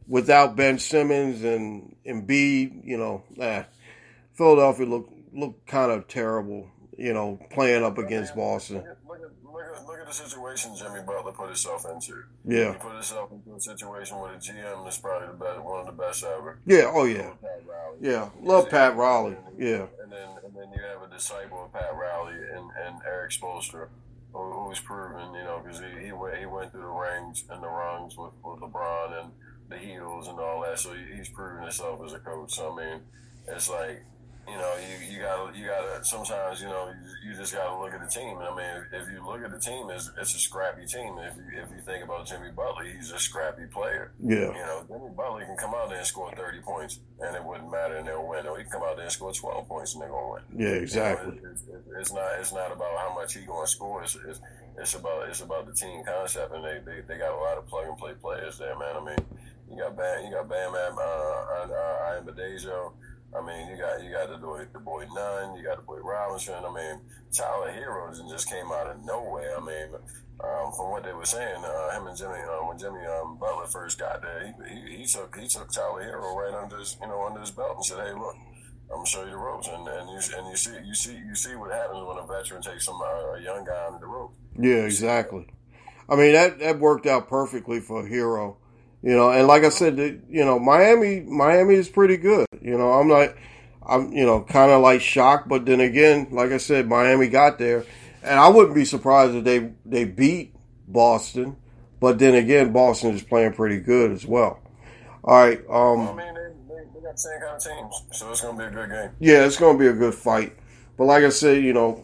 without 0.07 0.55
Ben 0.55 0.79
Simmons 0.79 1.43
and 1.43 1.95
Embiid. 2.05 2.85
You 2.85 2.97
know, 2.97 3.23
eh, 3.39 3.63
Philadelphia 4.33 4.85
looked 4.85 5.11
looked 5.33 5.67
kind 5.67 5.91
of 5.91 6.07
terrible. 6.07 6.69
You 6.97 7.13
know, 7.13 7.39
playing 7.51 7.83
up 7.83 7.97
against 7.97 8.35
Boston. 8.35 8.77
Look 8.77 8.85
at, 8.85 8.97
look 9.05 9.19
at, 9.19 9.85
look 9.85 9.99
at, 9.99 10.07
the 10.07 10.13
situation 10.13 10.73
Jimmy 10.77 11.01
Butler 11.05 11.33
put 11.33 11.47
himself 11.47 11.85
into. 11.91 12.23
Yeah, 12.45 12.71
He 12.71 12.79
put 12.79 12.93
himself 12.93 13.31
into 13.33 13.53
a 13.53 13.59
situation 13.59 14.17
where 14.17 14.31
the 14.31 14.37
GM 14.37 14.87
is 14.87 14.97
probably 14.97 15.27
the 15.27 15.33
best, 15.33 15.59
one 15.61 15.81
of 15.81 15.87
the 15.87 15.91
best 15.91 16.23
ever. 16.23 16.59
yeah, 16.65 16.89
oh 16.93 17.03
yeah, 17.03 17.31
yeah. 17.99 18.29
Love 18.41 18.69
Pat 18.69 18.95
Riley. 18.95 19.35
Yeah, 19.57 19.87
And 20.01 20.11
then 20.11 20.29
and 20.45 20.55
then 20.55 20.71
you 20.73 20.81
have 20.83 21.01
a 21.09 21.13
disciple 21.13 21.65
of 21.65 21.73
Pat 21.73 21.93
Riley 21.93 22.35
and, 22.35 22.69
and 22.85 23.01
Erik 23.05 23.31
Spoelstra, 23.31 23.87
who, 24.31 24.53
who's 24.53 24.79
proven, 24.79 25.33
you 25.33 25.43
know, 25.43 25.61
because 25.61 25.81
he, 25.81 26.05
he 26.05 26.11
went 26.13 26.37
he 26.37 26.45
went 26.45 26.71
through 26.71 26.81
the 26.81 26.87
rings 26.87 27.43
and 27.49 27.61
the 27.61 27.67
rungs 27.67 28.15
with, 28.15 28.31
with 28.41 28.61
LeBron 28.61 29.21
and 29.21 29.31
the 29.69 29.75
Heatles 29.75 30.29
and 30.29 30.39
all 30.39 30.61
that. 30.61 30.79
So 30.79 30.93
he's 30.93 31.29
proven 31.29 31.63
himself 31.63 31.99
as 32.05 32.13
a 32.13 32.19
coach. 32.19 32.53
So 32.53 32.71
I 32.71 32.85
mean, 32.85 33.01
it's 33.47 33.69
like 33.69 34.03
you 34.47 34.57
know, 34.57 34.73
you, 34.77 35.15
you 35.15 35.21
gotta 35.21 35.57
you 35.57 35.65
gotta 35.65 36.05
sometimes 36.05 36.61
you 36.61 36.67
know 36.67 36.89
you, 36.89 37.31
you 37.31 37.35
just 37.35 37.51
gotta 37.53 37.81
look 37.81 37.93
at 37.93 37.99
the 37.99 38.07
team. 38.07 38.37
And 38.37 38.45
I 38.47 38.55
mean, 38.55 38.85
if, 38.93 39.01
if 39.01 39.11
you 39.11 39.25
look 39.25 39.41
at 39.43 39.49
the 39.49 39.59
team, 39.59 39.89
it's, 39.89 40.11
it's 40.19 40.35
a 40.35 40.39
scrappy 40.39 40.85
team. 40.85 41.17
If 41.17 41.35
you 41.35 41.63
if 41.63 41.69
you 41.71 41.81
think 41.81 42.03
about 42.03 42.27
Jimmy 42.27 42.51
Butler, 42.55 42.83
he's 42.85 43.11
a 43.11 43.17
scrappy 43.17 43.65
player. 43.65 44.11
yeah, 44.23 44.53
You 44.53 44.65
know, 44.65 44.85
Jimmy 44.87 45.09
Butler 45.17 45.45
can 45.45 45.57
come 45.57 45.73
out 45.73 45.89
there 45.89 45.97
and 45.97 46.05
score 46.05 46.31
30 46.35 46.59
points, 46.59 46.99
and 47.21 47.35
it 47.35 47.43
wouldn't 47.43 47.71
matter, 47.71 47.95
and 47.95 48.07
they'll 48.07 48.27
win. 48.27 48.45
Or 48.45 48.57
he 48.57 48.63
can 48.63 48.73
come 48.73 48.83
out 48.83 48.97
there 48.97 49.05
and 49.05 49.11
score 49.11 49.33
12 49.33 49.67
points, 49.67 49.93
and 49.93 50.03
they're 50.03 50.09
going 50.09 50.41
to 50.41 50.55
win. 50.55 50.61
yeah, 50.61 50.67
You 50.69 50.75
know, 50.75 50.81
exactly. 50.81 51.39
it's, 51.43 51.63
it's, 51.63 51.87
it's 51.99 52.13
not 52.13 52.27
it's 52.39 52.53
not 52.53 52.71
about 52.71 52.95
how 52.99 53.15
much 53.15 53.33
he 53.33 53.41
going 53.41 53.65
to 53.65 53.71
score. 53.71 54.03
It's, 54.03 54.15
it's 54.27 54.39
it's 54.77 54.93
about 54.93 55.27
it's 55.27 55.41
about 55.41 55.65
the 55.65 55.73
team 55.73 56.03
concept, 56.05 56.53
and 56.53 56.63
they, 56.63 56.79
they, 56.85 57.01
they 57.07 57.17
got 57.17 57.33
a 57.33 57.41
lot 57.41 57.57
of 57.57 57.65
plug 57.65 57.87
and 57.87 57.97
play 57.97 58.13
players 58.21 58.59
there, 58.59 58.77
man. 58.77 58.95
I 58.95 59.03
mean, 59.03 59.25
you 59.75 59.81
got 59.81 59.97
Bam, 59.97 60.25
you 60.25 60.31
got 60.31 60.47
Bam, 60.49 60.71
Bam, 60.71 60.95
uh, 60.97 61.01
uh, 61.01 61.67
uh, 61.67 62.21
Adebayo. 62.21 62.93
I 63.35 63.45
mean, 63.45 63.67
you 63.67 63.77
got 63.77 64.01
you 64.01 64.11
got 64.11 64.29
the 64.29 64.37
boy, 64.37 64.63
the 64.71 64.79
boy 64.79 65.05
Nunn, 65.13 65.57
you 65.57 65.63
got 65.63 65.77
the 65.77 65.83
boy 65.83 65.99
Robinson. 65.99 66.63
I 66.63 66.71
mean, 66.71 67.01
Tyler 67.35 67.71
Herro 67.71 68.13
just 68.29 68.49
came 68.49 68.71
out 68.71 68.87
of 68.87 69.03
nowhere. 69.03 69.57
I 69.57 69.59
mean, 69.59 69.99
um, 70.39 70.71
from 70.71 70.91
what 70.91 71.03
they 71.03 71.11
were 71.11 71.25
saying, 71.25 71.63
uh, 71.63 71.91
him 71.91 72.07
and 72.07 72.17
Jimmy, 72.17 72.39
uh, 72.39 72.65
when 72.65 72.77
Jimmy 72.77 73.05
um, 73.05 73.37
Butler 73.37 73.67
first 73.67 73.99
got 73.99 74.21
there, 74.21 74.53
he, 74.69 74.73
he, 74.73 74.97
he 74.99 75.05
took 75.05 75.35
he 75.35 75.47
took 75.47 75.69
Tyler 75.71 76.03
Herro 76.03 76.33
right 76.35 76.53
under 76.53 76.77
his 76.77 76.95
you 77.01 77.07
know 77.07 77.25
under 77.25 77.41
his 77.41 77.51
belt 77.51 77.75
and 77.75 77.85
said, 77.85 77.99
"Hey, 77.99 78.13
look, 78.13 78.35
I'm 78.89 79.03
gonna 79.03 79.05
show 79.05 79.25
you 79.25 79.31
the 79.31 79.37
ropes." 79.37 79.67
And 79.67 79.85
and 79.85 80.09
you 80.09 80.37
and 80.37 80.47
you 80.47 80.55
see 80.55 80.77
you 80.85 80.95
see 80.95 81.17
you 81.17 81.35
see 81.35 81.55
what 81.55 81.71
happens 81.71 82.07
when 82.07 82.17
a 82.17 82.25
veteran 82.25 82.61
takes 82.61 82.85
some 82.85 83.01
uh, 83.01 83.33
a 83.33 83.41
young 83.41 83.65
guy 83.65 83.87
under 83.87 83.99
the 83.99 84.07
rope. 84.07 84.33
Yeah, 84.57 84.85
exactly. 84.85 85.47
I 86.07 86.15
mean 86.15 86.31
that 86.33 86.59
that 86.59 86.79
worked 86.79 87.05
out 87.05 87.27
perfectly 87.27 87.81
for 87.81 88.07
Herro. 88.07 88.57
You 89.05 89.15
know, 89.15 89.29
and 89.29 89.47
like 89.47 89.63
I 89.63 89.69
said, 89.69 89.99
you 90.27 90.43
know, 90.43 90.57
Miami 90.57 91.21
Miami 91.21 91.75
is 91.75 91.87
pretty 91.87 92.17
good. 92.17 92.47
You 92.59 92.75
know, 92.75 92.91
I'm 92.93 93.07
not 93.07 93.35
I'm 93.85 94.11
you 94.11 94.25
know 94.25 94.41
kind 94.41 94.71
of 94.71 94.81
like 94.81 94.99
shocked, 94.99 95.47
but 95.47 95.67
then 95.67 95.79
again, 95.79 96.29
like 96.31 96.51
I 96.51 96.57
said, 96.57 96.87
Miami 96.87 97.27
got 97.27 97.59
there, 97.59 97.85
and 98.23 98.39
I 98.39 98.49
wouldn't 98.49 98.73
be 98.73 98.83
surprised 98.83 99.35
if 99.35 99.43
they 99.43 99.73
they 99.85 100.05
beat 100.05 100.55
Boston. 100.87 101.55
But 101.99 102.17
then 102.17 102.33
again, 102.33 102.73
Boston 102.73 103.13
is 103.13 103.21
playing 103.21 103.53
pretty 103.53 103.79
good 103.79 104.11
as 104.11 104.25
well. 104.25 104.59
All 105.23 105.37
right, 105.37 105.61
I 105.71 105.91
um, 105.91 106.17
mean, 106.17 106.33
they, 106.33 106.75
they, 106.75 106.81
they 106.95 107.01
got 107.01 107.13
the 107.13 107.17
same 107.17 107.39
kind 107.39 107.55
of 107.55 107.63
teams, 107.63 108.17
so 108.17 108.31
it's 108.31 108.41
gonna 108.41 108.57
be 108.57 108.63
a 108.63 108.71
good 108.71 108.89
game. 108.89 109.11
yeah, 109.19 109.45
it's 109.45 109.57
going 109.57 109.77
to 109.77 109.79
be 109.79 109.87
a 109.87 109.93
good 109.93 110.15
fight. 110.15 110.55
But 110.97 111.05
like 111.05 111.23
I 111.23 111.29
said, 111.29 111.63
you 111.63 111.73
know, 111.73 112.03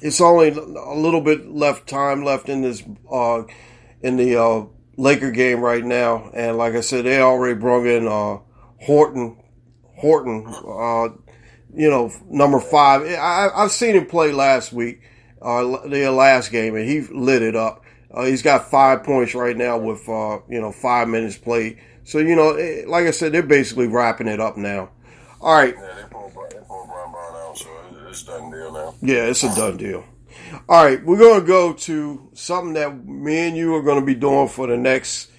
it's 0.00 0.20
only 0.20 0.50
a 0.50 0.94
little 0.94 1.20
bit 1.20 1.50
left 1.50 1.88
time 1.88 2.24
left 2.24 2.48
in 2.48 2.62
this 2.62 2.84
uh 3.10 3.42
in 4.00 4.16
the 4.16 4.40
uh 4.40 4.64
Laker 4.98 5.30
game 5.30 5.60
right 5.60 5.84
now, 5.84 6.28
and 6.34 6.58
like 6.58 6.74
I 6.74 6.80
said, 6.80 7.04
they 7.06 7.20
already 7.20 7.54
brought 7.58 7.86
in 7.86 8.06
uh 8.06 8.38
Horton, 8.84 9.36
Horton, 9.96 10.44
uh, 10.46 11.08
you 11.74 11.88
know, 11.88 12.12
number 12.28 12.60
five. 12.60 13.02
I, 13.02 13.48
I've 13.54 13.70
seen 13.72 13.94
him 13.94 14.06
play 14.06 14.32
last 14.32 14.72
week, 14.72 15.00
uh, 15.40 15.86
the 15.86 16.10
last 16.10 16.50
game, 16.50 16.74
and 16.74 16.88
he 16.88 17.00
lit 17.12 17.42
it 17.42 17.54
up. 17.56 17.84
Uh, 18.12 18.24
he's 18.24 18.42
got 18.42 18.70
five 18.70 19.04
points 19.04 19.34
right 19.34 19.56
now 19.56 19.78
with 19.78 20.08
uh, 20.08 20.40
you 20.48 20.60
know 20.60 20.72
five 20.72 21.08
minutes 21.08 21.38
played. 21.38 21.78
So 22.04 22.18
you 22.18 22.34
know, 22.34 22.54
eh, 22.56 22.82
like 22.86 23.06
I 23.06 23.12
said, 23.12 23.32
they're 23.32 23.42
basically 23.42 23.86
wrapping 23.86 24.26
it 24.28 24.40
up 24.40 24.56
now. 24.56 24.90
All 25.40 25.54
right, 25.54 25.74
Yeah, 25.76 25.94
they 25.94 26.08
pulled 26.10 26.32
they 26.50 26.58
pulled 26.66 26.88
Brown 26.88 27.12
Brown 27.12 27.36
out, 27.36 27.56
so 27.56 27.68
it- 27.68 28.08
it's 28.10 28.22
done 28.24 28.50
deal 28.50 28.72
now. 28.72 28.94
yeah, 29.00 29.24
it's 29.26 29.44
a 29.44 29.54
done 29.54 29.76
deal. 29.76 30.02
All 30.68 30.84
right, 30.84 31.04
we're 31.04 31.18
going 31.18 31.40
to 31.40 31.46
go 31.46 31.72
to 31.72 32.30
something 32.34 32.74
that 32.74 33.04
me 33.06 33.48
and 33.48 33.56
you 33.56 33.74
are 33.74 33.82
going 33.82 34.00
to 34.00 34.06
be 34.06 34.14
doing 34.14 34.48
for 34.48 34.66
the 34.66 34.76
next 34.76 35.30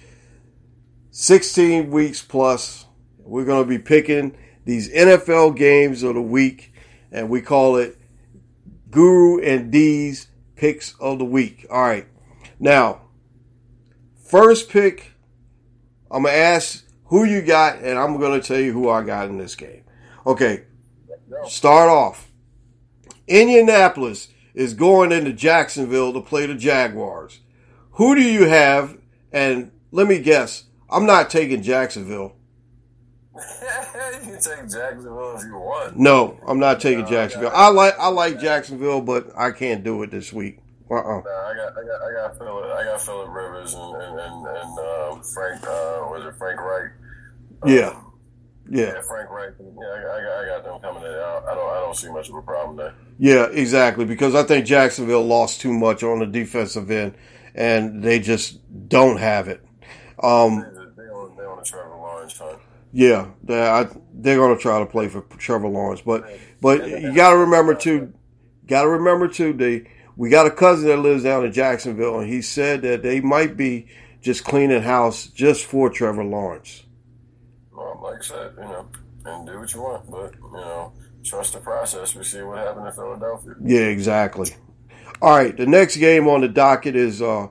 16 1.10 1.90
weeks 1.90 2.22
plus. 2.22 2.86
We're 3.18 3.44
going 3.44 3.62
to 3.62 3.68
be 3.68 3.78
picking 3.78 4.36
these 4.64 4.92
NFL 4.92 5.56
games 5.56 6.02
of 6.02 6.14
the 6.14 6.22
week, 6.22 6.72
and 7.10 7.28
we 7.28 7.40
call 7.40 7.76
it 7.76 7.98
Guru 8.90 9.40
and 9.40 9.70
D's 9.70 10.28
Picks 10.56 10.94
of 11.00 11.18
the 11.18 11.24
Week. 11.24 11.66
All 11.70 11.82
right, 11.82 12.06
now, 12.58 13.02
first 14.24 14.68
pick, 14.68 15.12
I'm 16.10 16.22
going 16.22 16.34
to 16.34 16.40
ask 16.40 16.84
who 17.06 17.24
you 17.24 17.42
got, 17.42 17.78
and 17.78 17.98
I'm 17.98 18.18
going 18.18 18.40
to 18.40 18.46
tell 18.46 18.60
you 18.60 18.72
who 18.72 18.88
I 18.88 19.02
got 19.02 19.28
in 19.28 19.38
this 19.38 19.54
game. 19.54 19.84
Okay, 20.26 20.64
start 21.46 21.88
off. 21.88 22.28
Indianapolis 23.26 24.28
is 24.54 24.74
going 24.74 25.12
into 25.12 25.32
Jacksonville 25.32 26.12
to 26.12 26.20
play 26.20 26.46
the 26.46 26.54
Jaguars. 26.54 27.40
Who 27.92 28.14
do 28.14 28.22
you 28.22 28.46
have? 28.46 28.96
And 29.32 29.70
let 29.90 30.06
me 30.06 30.18
guess, 30.18 30.64
I'm 30.90 31.06
not 31.06 31.30
taking 31.30 31.62
Jacksonville. 31.62 32.36
you 33.34 33.40
can 34.20 34.40
take 34.40 34.70
Jacksonville 34.70 35.36
if 35.36 35.44
you 35.44 35.54
want. 35.54 35.96
No, 35.98 36.38
I'm 36.46 36.58
not 36.58 36.80
taking 36.80 37.06
Jacksonville. 37.06 37.52
I 37.54 37.68
like 37.68 37.98
I 37.98 38.08
like 38.08 38.40
Jacksonville, 38.40 39.00
but 39.00 39.30
I 39.36 39.52
can't 39.52 39.84
do 39.84 40.02
it 40.02 40.10
this 40.10 40.32
week. 40.32 40.58
Uh 40.90 40.94
uh 40.94 41.00
Nah, 41.00 41.14
I 41.14 41.54
got, 41.54 41.72
I 41.72 41.86
got, 41.86 42.02
I 42.02 42.12
got 42.12 42.38
Philip, 42.38 42.64
I 42.64 42.84
got 42.84 43.00
Philip 43.00 43.28
Rivers 43.30 43.74
and 43.74 43.96
and 44.02 44.20
and, 44.20 44.46
and 44.46 44.78
um, 44.78 45.22
Frank, 45.22 45.62
uh, 45.62 46.08
was 46.10 46.26
it 46.26 46.36
Frank 46.36 46.60
Wright? 46.60 46.90
Yeah, 47.66 47.74
yeah, 47.74 48.00
Yeah, 48.70 49.00
Frank 49.02 49.28
Wright. 49.30 49.50
Yeah, 49.58 49.66
I, 49.66 50.00
got- 50.02 50.10
I 50.10 50.42
I 50.42 50.46
got 50.46 50.64
them 50.64 50.80
coming 50.80 51.02
in. 51.02 51.18
I, 51.18 51.40
I 51.50 51.54
don't, 51.54 51.70
I 51.70 51.80
don't 51.80 51.96
see 51.96 52.08
much 52.10 52.28
of 52.28 52.36
a 52.36 52.42
problem 52.42 52.76
there. 52.76 52.94
yeah, 53.18 53.46
exactly. 53.46 54.04
Because 54.04 54.34
I 54.34 54.44
think 54.44 54.64
Jacksonville 54.66 55.26
lost 55.26 55.60
too 55.60 55.72
much 55.72 56.02
on 56.04 56.20
the 56.20 56.26
defensive 56.26 56.90
end, 56.90 57.14
and 57.54 58.02
they 58.02 58.20
just 58.20 58.58
don't 58.88 59.16
have 59.18 59.48
it. 59.48 59.60
Um, 60.22 60.60
They, 60.60 61.02
they 61.04 61.08
on, 61.10 61.36
they 61.36 61.42
on 61.44 61.58
the 61.58 61.64
Trevor 61.64 61.88
Lawrence 61.96 62.38
hunt. 62.38 62.58
Yeah, 62.92 63.26
they 63.42 63.60
I, 63.60 63.88
they're 64.14 64.36
going 64.36 64.56
to 64.56 64.60
try 64.62 64.78
to 64.80 64.86
play 64.86 65.08
for 65.08 65.22
Trevor 65.38 65.68
Lawrence, 65.68 66.00
but 66.00 66.24
but 66.60 66.86
you 66.88 67.14
got 67.14 67.30
to 67.30 67.38
remember 67.38 67.74
too, 67.74 68.12
got 68.66 68.82
to 68.82 68.88
remember 68.88 69.28
too. 69.28 69.52
They 69.52 69.88
we 70.16 70.28
got 70.28 70.46
a 70.46 70.50
cousin 70.50 70.88
that 70.88 70.98
lives 70.98 71.22
down 71.24 71.44
in 71.44 71.52
Jacksonville, 71.52 72.18
and 72.20 72.28
he 72.28 72.42
said 72.42 72.82
that 72.82 73.02
they 73.02 73.20
might 73.20 73.56
be 73.56 73.86
just 74.20 74.44
cleaning 74.44 74.82
house 74.82 75.26
just 75.28 75.64
for 75.64 75.88
Trevor 75.88 76.24
Lawrence. 76.24 76.84
Like 78.10 78.18
I 78.18 78.22
said, 78.22 78.52
you 78.56 78.64
know, 78.64 78.86
and 79.24 79.46
do 79.46 79.60
what 79.60 79.72
you 79.72 79.82
want, 79.82 80.10
but 80.10 80.34
you 80.34 80.52
know, 80.52 80.92
trust 81.22 81.52
the 81.52 81.60
process. 81.60 82.16
We 82.16 82.24
see 82.24 82.42
what 82.42 82.58
happened 82.58 82.88
in 82.88 82.92
Philadelphia. 82.92 83.54
Yeah, 83.62 83.82
exactly. 83.82 84.50
All 85.22 85.36
right, 85.36 85.56
the 85.56 85.66
next 85.66 85.96
game 85.96 86.26
on 86.26 86.40
the 86.40 86.48
docket 86.48 86.96
is 86.96 87.22
uh, 87.22 87.46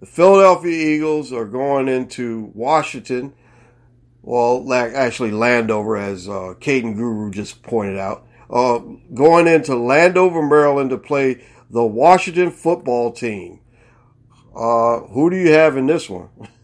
the 0.00 0.06
Philadelphia 0.06 0.94
Eagles 0.94 1.32
are 1.32 1.46
going 1.46 1.88
into 1.88 2.50
Washington. 2.54 3.32
Well, 4.20 4.70
actually 4.72 5.30
Landover, 5.30 5.96
as 5.96 6.28
uh, 6.28 6.54
Caden 6.60 6.94
Guru 6.94 7.30
just 7.30 7.62
pointed 7.62 7.98
out, 7.98 8.26
uh, 8.50 8.80
going 9.14 9.46
into 9.46 9.76
Landover, 9.76 10.42
Maryland 10.42 10.90
to 10.90 10.98
play 10.98 11.42
the 11.70 11.84
Washington 11.84 12.50
football 12.50 13.12
team. 13.12 13.60
Uh, 14.54 15.00
who 15.00 15.30
do 15.30 15.36
you 15.36 15.52
have 15.52 15.78
in 15.78 15.86
this 15.86 16.10
one? 16.10 16.28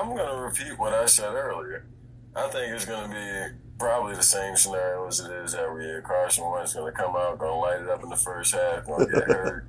I'm 0.00 0.16
going 0.16 0.28
to 0.28 0.40
repeat 0.40 0.78
what 0.78 0.92
I 0.92 1.06
said 1.06 1.32
earlier. 1.34 1.86
I 2.34 2.48
think 2.48 2.74
it's 2.74 2.84
going 2.84 3.08
to 3.08 3.14
be 3.14 3.58
probably 3.78 4.14
the 4.14 4.22
same 4.22 4.56
scenario 4.56 5.06
as 5.06 5.20
it 5.20 5.30
is 5.30 5.54
every 5.54 5.84
year. 5.84 6.02
Carson 6.02 6.44
Wentz 6.50 6.74
going 6.74 6.92
to 6.92 6.98
come 6.98 7.14
out, 7.16 7.38
going 7.38 7.52
to 7.52 7.58
light 7.58 7.80
it 7.80 7.88
up 7.88 8.02
in 8.02 8.10
the 8.10 8.16
first 8.16 8.54
half, 8.54 8.86
going 8.86 9.06
to 9.06 9.12
get 9.12 9.24
hurt, 9.28 9.68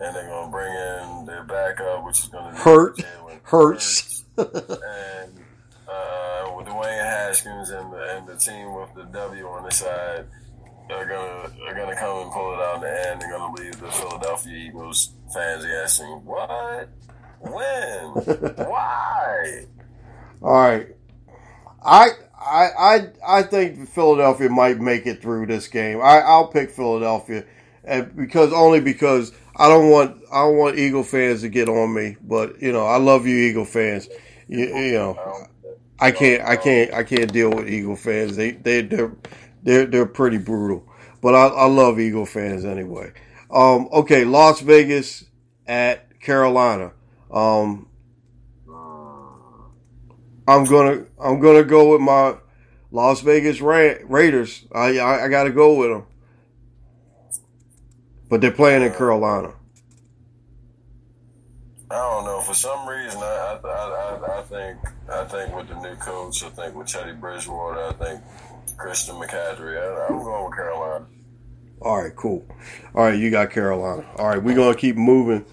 and 0.00 0.14
they're 0.14 0.28
going 0.28 0.46
to 0.46 0.50
bring 0.50 0.72
in 0.72 1.26
their 1.26 1.44
backup, 1.44 2.04
which 2.04 2.18
is 2.18 2.26
going 2.26 2.52
to 2.52 2.60
Hurt. 2.60 3.00
Hurts. 3.44 4.24
and 4.38 4.48
uh, 5.88 6.52
with 6.56 6.66
Dwayne 6.66 7.04
Haskins 7.04 7.70
and 7.70 7.92
the, 7.92 8.16
and 8.16 8.26
the 8.26 8.36
team 8.36 8.74
with 8.74 8.94
the 8.94 9.04
W 9.04 9.46
on 9.48 9.64
the 9.64 9.70
side 9.70 10.26
are 10.90 11.06
gonna 11.06 11.52
are 11.66 11.74
gonna 11.74 11.96
come 11.96 12.22
and 12.22 12.32
pull 12.32 12.52
it 12.52 12.58
out 12.60 12.76
in 12.76 12.80
the 12.82 13.08
end. 13.08 13.20
They're 13.20 13.30
gonna 13.30 13.54
leave 13.54 13.78
the 13.78 13.90
Philadelphia 13.90 14.52
Eagles 14.52 15.12
fans 15.32 15.64
asking, 15.64 16.24
"What? 16.24 16.88
When? 17.40 18.36
Why?" 18.68 19.66
All 20.42 20.52
right. 20.52 20.86
I 21.82 22.08
I 22.40 22.68
I 22.78 23.08
I 23.26 23.42
think 23.42 23.88
Philadelphia 23.88 24.48
might 24.48 24.80
make 24.80 25.06
it 25.06 25.20
through 25.20 25.46
this 25.46 25.68
game. 25.68 26.00
I 26.00 26.20
I'll 26.20 26.48
pick 26.48 26.70
Philadelphia, 26.70 27.44
and 27.84 28.14
because 28.16 28.52
only 28.52 28.80
because 28.80 29.32
I 29.56 29.68
don't 29.68 29.90
want 29.90 30.22
I 30.32 30.42
don't 30.42 30.56
want 30.56 30.78
Eagle 30.78 31.04
fans 31.04 31.42
to 31.42 31.48
get 31.48 31.68
on 31.68 31.94
me. 31.94 32.16
But 32.22 32.60
you 32.62 32.72
know 32.72 32.86
I 32.86 32.96
love 32.96 33.26
you 33.26 33.36
Eagle 33.36 33.64
fans. 33.66 34.08
You, 34.48 34.66
you 34.66 34.92
know 34.92 35.46
I 35.98 36.10
can't 36.10 36.42
I 36.42 36.56
can't 36.56 36.94
I 36.94 37.04
can't 37.04 37.32
deal 37.32 37.50
with 37.50 37.68
Eagle 37.68 37.96
fans. 37.96 38.36
They 38.36 38.52
they 38.52 38.82
they're 38.82 39.12
they're 39.62 39.86
they're 39.86 40.06
pretty 40.06 40.38
brutal. 40.38 40.86
But 41.20 41.34
I 41.34 41.46
I 41.48 41.66
love 41.66 42.00
Eagle 42.00 42.26
fans 42.26 42.64
anyway. 42.64 43.12
Um 43.50 43.88
okay, 43.92 44.24
Las 44.24 44.60
Vegas 44.60 45.24
at 45.66 46.20
Carolina. 46.20 46.92
Um 47.32 47.86
I'm 50.48 50.64
gonna 50.64 51.04
I'm 51.22 51.38
gonna 51.40 51.62
go 51.64 51.92
with 51.92 52.00
my 52.00 52.34
Las 52.90 53.20
Vegas 53.20 53.60
Ra- 53.60 53.94
Raiders. 54.04 54.64
I, 54.74 54.98
I 54.98 55.24
I 55.26 55.28
gotta 55.28 55.50
go 55.50 55.74
with 55.76 55.90
them, 55.90 56.04
but 58.28 58.40
they're 58.40 58.50
playing 58.50 58.82
in 58.82 58.92
Carolina. 58.92 59.52
I 61.90 61.94
don't 61.96 62.24
know. 62.24 62.40
For 62.40 62.54
some 62.54 62.88
reason, 62.88 63.20
I 63.20 63.58
I, 63.64 63.68
I, 63.68 64.38
I- 64.38 64.42
think 64.42 64.78
I 65.08 65.24
think 65.24 65.54
with 65.54 65.68
the 65.68 65.80
new 65.80 65.94
coach, 65.96 66.42
I 66.42 66.48
think 66.50 66.74
with 66.74 66.88
Teddy 66.88 67.12
Bridgewater, 67.12 67.84
I 67.84 67.92
think 67.92 68.20
Christian 68.76 69.14
McCaffrey. 69.16 69.78
I, 69.80 70.06
I'm 70.08 70.18
going 70.18 70.44
with 70.46 70.54
Carolina. 70.56 71.06
All 71.82 72.02
right, 72.02 72.14
cool. 72.16 72.44
All 72.94 73.04
right, 73.04 73.18
you 73.18 73.30
got 73.30 73.50
Carolina. 73.50 74.04
All 74.16 74.26
right, 74.28 74.42
we're 74.42 74.56
gonna 74.56 74.74
keep 74.76 74.96
moving 74.96 75.44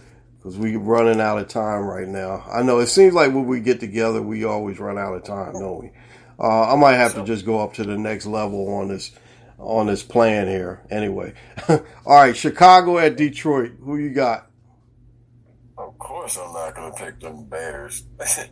because 0.47 0.59
we're 0.59 0.79
running 0.79 1.19
out 1.19 1.37
of 1.37 1.49
time 1.49 1.83
right 1.83 2.07
now. 2.07 2.45
I 2.49 2.61
know 2.63 2.79
it 2.79 2.87
seems 2.87 3.13
like 3.13 3.33
when 3.33 3.47
we 3.47 3.59
get 3.59 3.81
together, 3.81 4.21
we 4.21 4.45
always 4.45 4.79
run 4.79 4.97
out 4.97 5.13
of 5.13 5.25
time, 5.25 5.53
don't 5.53 5.83
we? 5.83 5.91
Uh, 6.39 6.73
I 6.73 6.75
might 6.77 6.95
have 6.95 7.15
to 7.15 7.25
just 7.25 7.45
go 7.45 7.59
up 7.59 7.73
to 7.73 7.83
the 7.83 7.97
next 7.97 8.25
level 8.25 8.73
on 8.75 8.87
this 8.87 9.11
on 9.59 9.87
this 9.87 10.03
plan 10.03 10.47
here. 10.47 10.85
Anyway, 10.89 11.33
all 11.69 11.83
right, 12.05 12.37
Chicago 12.37 12.97
at 12.97 13.17
Detroit. 13.17 13.73
Who 13.81 13.97
you 13.97 14.11
got? 14.11 14.49
Of 15.77 15.97
course, 15.97 16.37
I'm 16.37 16.53
not 16.53 16.75
going 16.75 16.93
to 16.93 16.97
pick 16.97 17.19
them 17.19 17.43
Bears. 17.45 18.03
I 18.21 18.47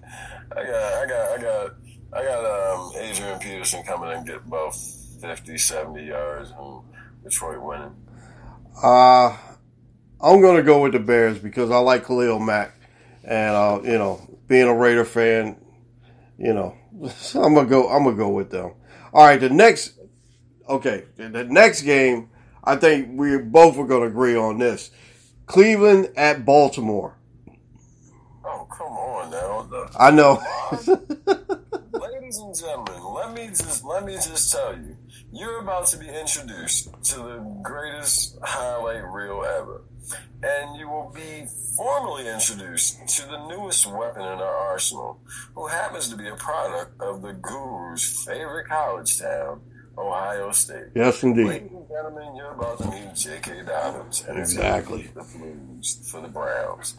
got, 0.53 0.65
I 0.65 1.05
got, 1.07 1.31
I 1.31 1.41
got, 1.41 1.71
I 2.11 2.23
got 2.23 2.75
um, 2.75 2.91
Adrian 2.99 3.39
Peterson 3.39 3.83
coming 3.83 4.11
and 4.11 4.27
get 4.27 4.43
both 4.45 4.75
50, 5.21 5.57
70 5.57 6.05
yards, 6.05 6.51
and 6.59 6.81
Detroit 7.23 7.61
winning. 7.61 7.95
Uh 8.83 9.37
I'm 10.21 10.41
going 10.41 10.57
to 10.57 10.63
go 10.63 10.81
with 10.81 10.93
the 10.93 10.99
Bears 10.99 11.37
because 11.39 11.71
I 11.71 11.77
like 11.77 12.05
Khalil 12.07 12.39
Mack, 12.39 12.73
and 13.23 13.55
uh, 13.55 13.79
you 13.83 13.97
know, 13.97 14.21
being 14.47 14.67
a 14.67 14.75
Raider 14.75 15.05
fan, 15.05 15.57
you 16.37 16.53
know, 16.53 16.75
I'm 17.35 17.53
gonna 17.53 17.65
go. 17.67 17.89
I'm 17.89 18.03
gonna 18.03 18.15
go 18.15 18.29
with 18.29 18.49
them. 18.49 18.73
All 19.13 19.25
right, 19.25 19.39
the 19.39 19.49
next. 19.49 19.93
Okay, 20.67 21.03
the 21.17 21.43
next 21.43 21.81
game. 21.83 22.29
I 22.63 22.75
think 22.75 23.19
we 23.19 23.37
both 23.37 23.77
are 23.77 23.85
going 23.85 24.01
to 24.01 24.07
agree 24.07 24.35
on 24.35 24.57
this. 24.57 24.89
Cleveland 25.45 26.09
at 26.17 26.45
Baltimore. 26.45 27.15
Oh, 28.43 28.67
come 28.75 28.87
on 28.87 29.29
now. 29.29 29.61
The- 29.69 29.91
I 29.99 30.09
know. 30.09 30.41
Ladies 31.93 32.37
and 32.39 32.55
gentlemen, 32.55 33.03
let 33.13 33.33
me 33.33 33.47
just 33.49 33.83
let 33.83 34.03
me 34.03 34.15
just 34.15 34.51
tell 34.51 34.75
you, 34.75 34.97
you're 35.31 35.59
about 35.59 35.85
to 35.87 35.97
be 35.97 36.07
introduced 36.07 36.89
to 37.03 37.17
the 37.17 37.59
greatest 37.61 38.37
highlight 38.41 39.03
reel 39.03 39.43
ever. 39.45 39.81
And 40.43 40.77
you 40.77 40.89
will 40.89 41.11
be 41.13 41.47
formally 41.75 42.27
introduced 42.27 43.07
to 43.17 43.27
the 43.27 43.47
newest 43.47 43.85
weapon 43.85 44.21
in 44.21 44.27
our 44.27 44.55
arsenal, 44.55 45.19
who 45.55 45.67
happens 45.67 46.09
to 46.09 46.15
be 46.15 46.27
a 46.27 46.35
product 46.35 47.01
of 47.01 47.21
the 47.21 47.33
guru's 47.33 48.23
favorite 48.25 48.67
college 48.67 49.19
town, 49.19 49.61
Ohio 49.97 50.51
State. 50.51 50.87
yes, 50.95 51.23
indeed. 51.23 51.47
Ladies 51.47 51.71
and 51.71 51.87
gentlemen, 51.87 52.35
you're 52.35 52.51
about 52.51 52.77
to 52.79 52.87
meet 52.89 53.13
J.K. 53.15 53.63
Dobbins 53.65 54.25
and 54.27 54.37
Exactly. 54.37 55.09
the 55.13 55.23
Blues 55.23 56.09
for 56.11 56.21
the 56.21 56.27
Browns. 56.27 56.95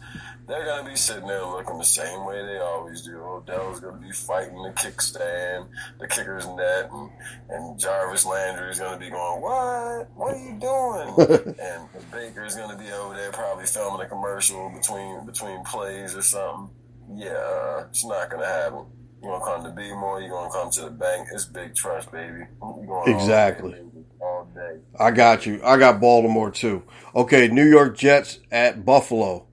They're 0.47 0.65
going 0.65 0.83
to 0.85 0.89
be 0.89 0.95
sitting 0.95 1.27
there 1.27 1.45
looking 1.45 1.77
the 1.77 1.83
same 1.83 2.25
way 2.25 2.43
they 2.45 2.57
always 2.59 3.01
do. 3.01 3.19
Odell's 3.19 3.79
going 3.81 3.95
to 3.95 4.01
be 4.01 4.11
fighting 4.13 4.61
the 4.63 4.69
kickstand, 4.71 5.67
the 5.99 6.07
kicker's 6.07 6.47
net, 6.47 6.89
and, 6.91 7.09
and 7.49 7.79
Jarvis 7.79 8.25
Landry 8.25 8.71
is 8.71 8.79
going 8.79 8.93
to 8.93 8.99
be 9.05 9.09
going, 9.11 9.41
What? 9.41 10.09
What 10.15 10.33
are 10.33 10.37
you 10.37 10.57
doing? 10.59 11.55
and 11.61 12.11
Baker's 12.11 12.55
going 12.55 12.71
to 12.71 12.81
be 12.81 12.89
over 12.91 13.13
there 13.13 13.31
probably 13.31 13.65
filming 13.65 14.05
a 14.05 14.09
commercial 14.09 14.69
between 14.71 15.25
between 15.25 15.63
plays 15.65 16.15
or 16.15 16.21
something. 16.21 16.69
Yeah, 17.15 17.83
it's 17.89 18.05
not 18.05 18.29
going 18.29 18.41
to 18.41 18.47
happen. 18.49 18.85
You're 19.21 19.31
going 19.31 19.39
to 19.39 19.45
come 19.45 19.63
to 19.63 19.71
B 19.71 19.89
more, 19.93 20.21
you're 20.21 20.29
going 20.29 20.49
to 20.49 20.55
come 20.55 20.69
to 20.71 20.81
the 20.83 20.91
bank. 20.91 21.27
It's 21.33 21.45
big 21.45 21.75
trust, 21.75 22.11
baby. 22.11 22.37
You're 22.37 22.47
going 22.59 22.89
all 22.89 23.05
day, 23.05 23.11
Exactly. 23.13 23.71
baby, 23.71 24.05
all 24.21 24.45
day. 24.53 24.79
I 24.99 25.11
got 25.11 25.45
you. 25.45 25.59
I 25.63 25.77
got 25.77 25.99
Baltimore 25.99 26.51
too. 26.51 26.83
Okay, 27.15 27.47
New 27.47 27.67
York 27.67 27.97
Jets 27.97 28.39
at 28.51 28.85
Buffalo. 28.85 29.45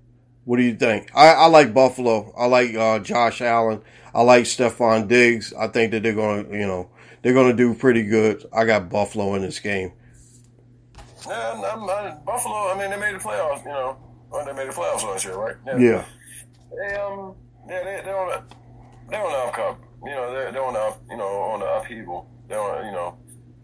What 0.44 0.58
do 0.58 0.62
you 0.62 0.74
think? 0.76 1.10
I, 1.14 1.28
I 1.28 1.46
like 1.46 1.72
Buffalo. 1.72 2.32
I 2.36 2.44
like 2.46 2.74
uh, 2.74 2.98
Josh 2.98 3.40
Allen. 3.40 3.80
I 4.14 4.22
like 4.22 4.44
Stefon 4.44 5.08
Diggs. 5.08 5.54
I 5.54 5.68
think 5.68 5.92
that 5.92 6.02
they're 6.02 6.12
gonna, 6.14 6.42
you 6.50 6.66
know, 6.66 6.90
they're 7.22 7.32
gonna 7.32 7.54
do 7.54 7.74
pretty 7.74 8.02
good. 8.04 8.44
I 8.52 8.66
got 8.66 8.90
Buffalo 8.90 9.34
in 9.34 9.42
this 9.42 9.58
game. 9.58 9.92
Yeah, 11.26 11.52
I'm, 11.64 11.88
I'm, 11.88 12.18
Buffalo. 12.24 12.70
I 12.70 12.78
mean, 12.78 12.90
they 12.90 12.98
made 12.98 13.14
the 13.14 13.18
playoffs. 13.24 13.64
You 13.64 13.70
know, 13.70 13.96
they 14.44 14.52
made 14.52 14.68
the 14.68 14.72
playoffs 14.74 15.02
last 15.02 15.24
year, 15.24 15.36
right? 15.36 15.56
Yeah. 15.78 16.04
They 16.70 16.94
um, 16.96 17.34
yeah, 17.66 17.82
they 17.82 18.02
they're 18.04 18.18
on 18.18 18.32
a 18.32 18.44
they're 19.10 19.24
on 19.24 19.32
the 19.32 19.38
upcoming. 19.38 19.82
You 20.04 20.10
know, 20.10 20.32
they're 20.32 20.52
they're 20.52 20.64
on 20.64 20.74
the 20.74 20.80
up, 20.80 21.02
you 21.10 21.16
know 21.16 21.26
on 21.26 21.60
the 21.60 21.66
upheaval. 21.66 22.30
They're 22.48 22.60
on, 22.60 22.86
you 22.86 22.92
know, 22.92 23.16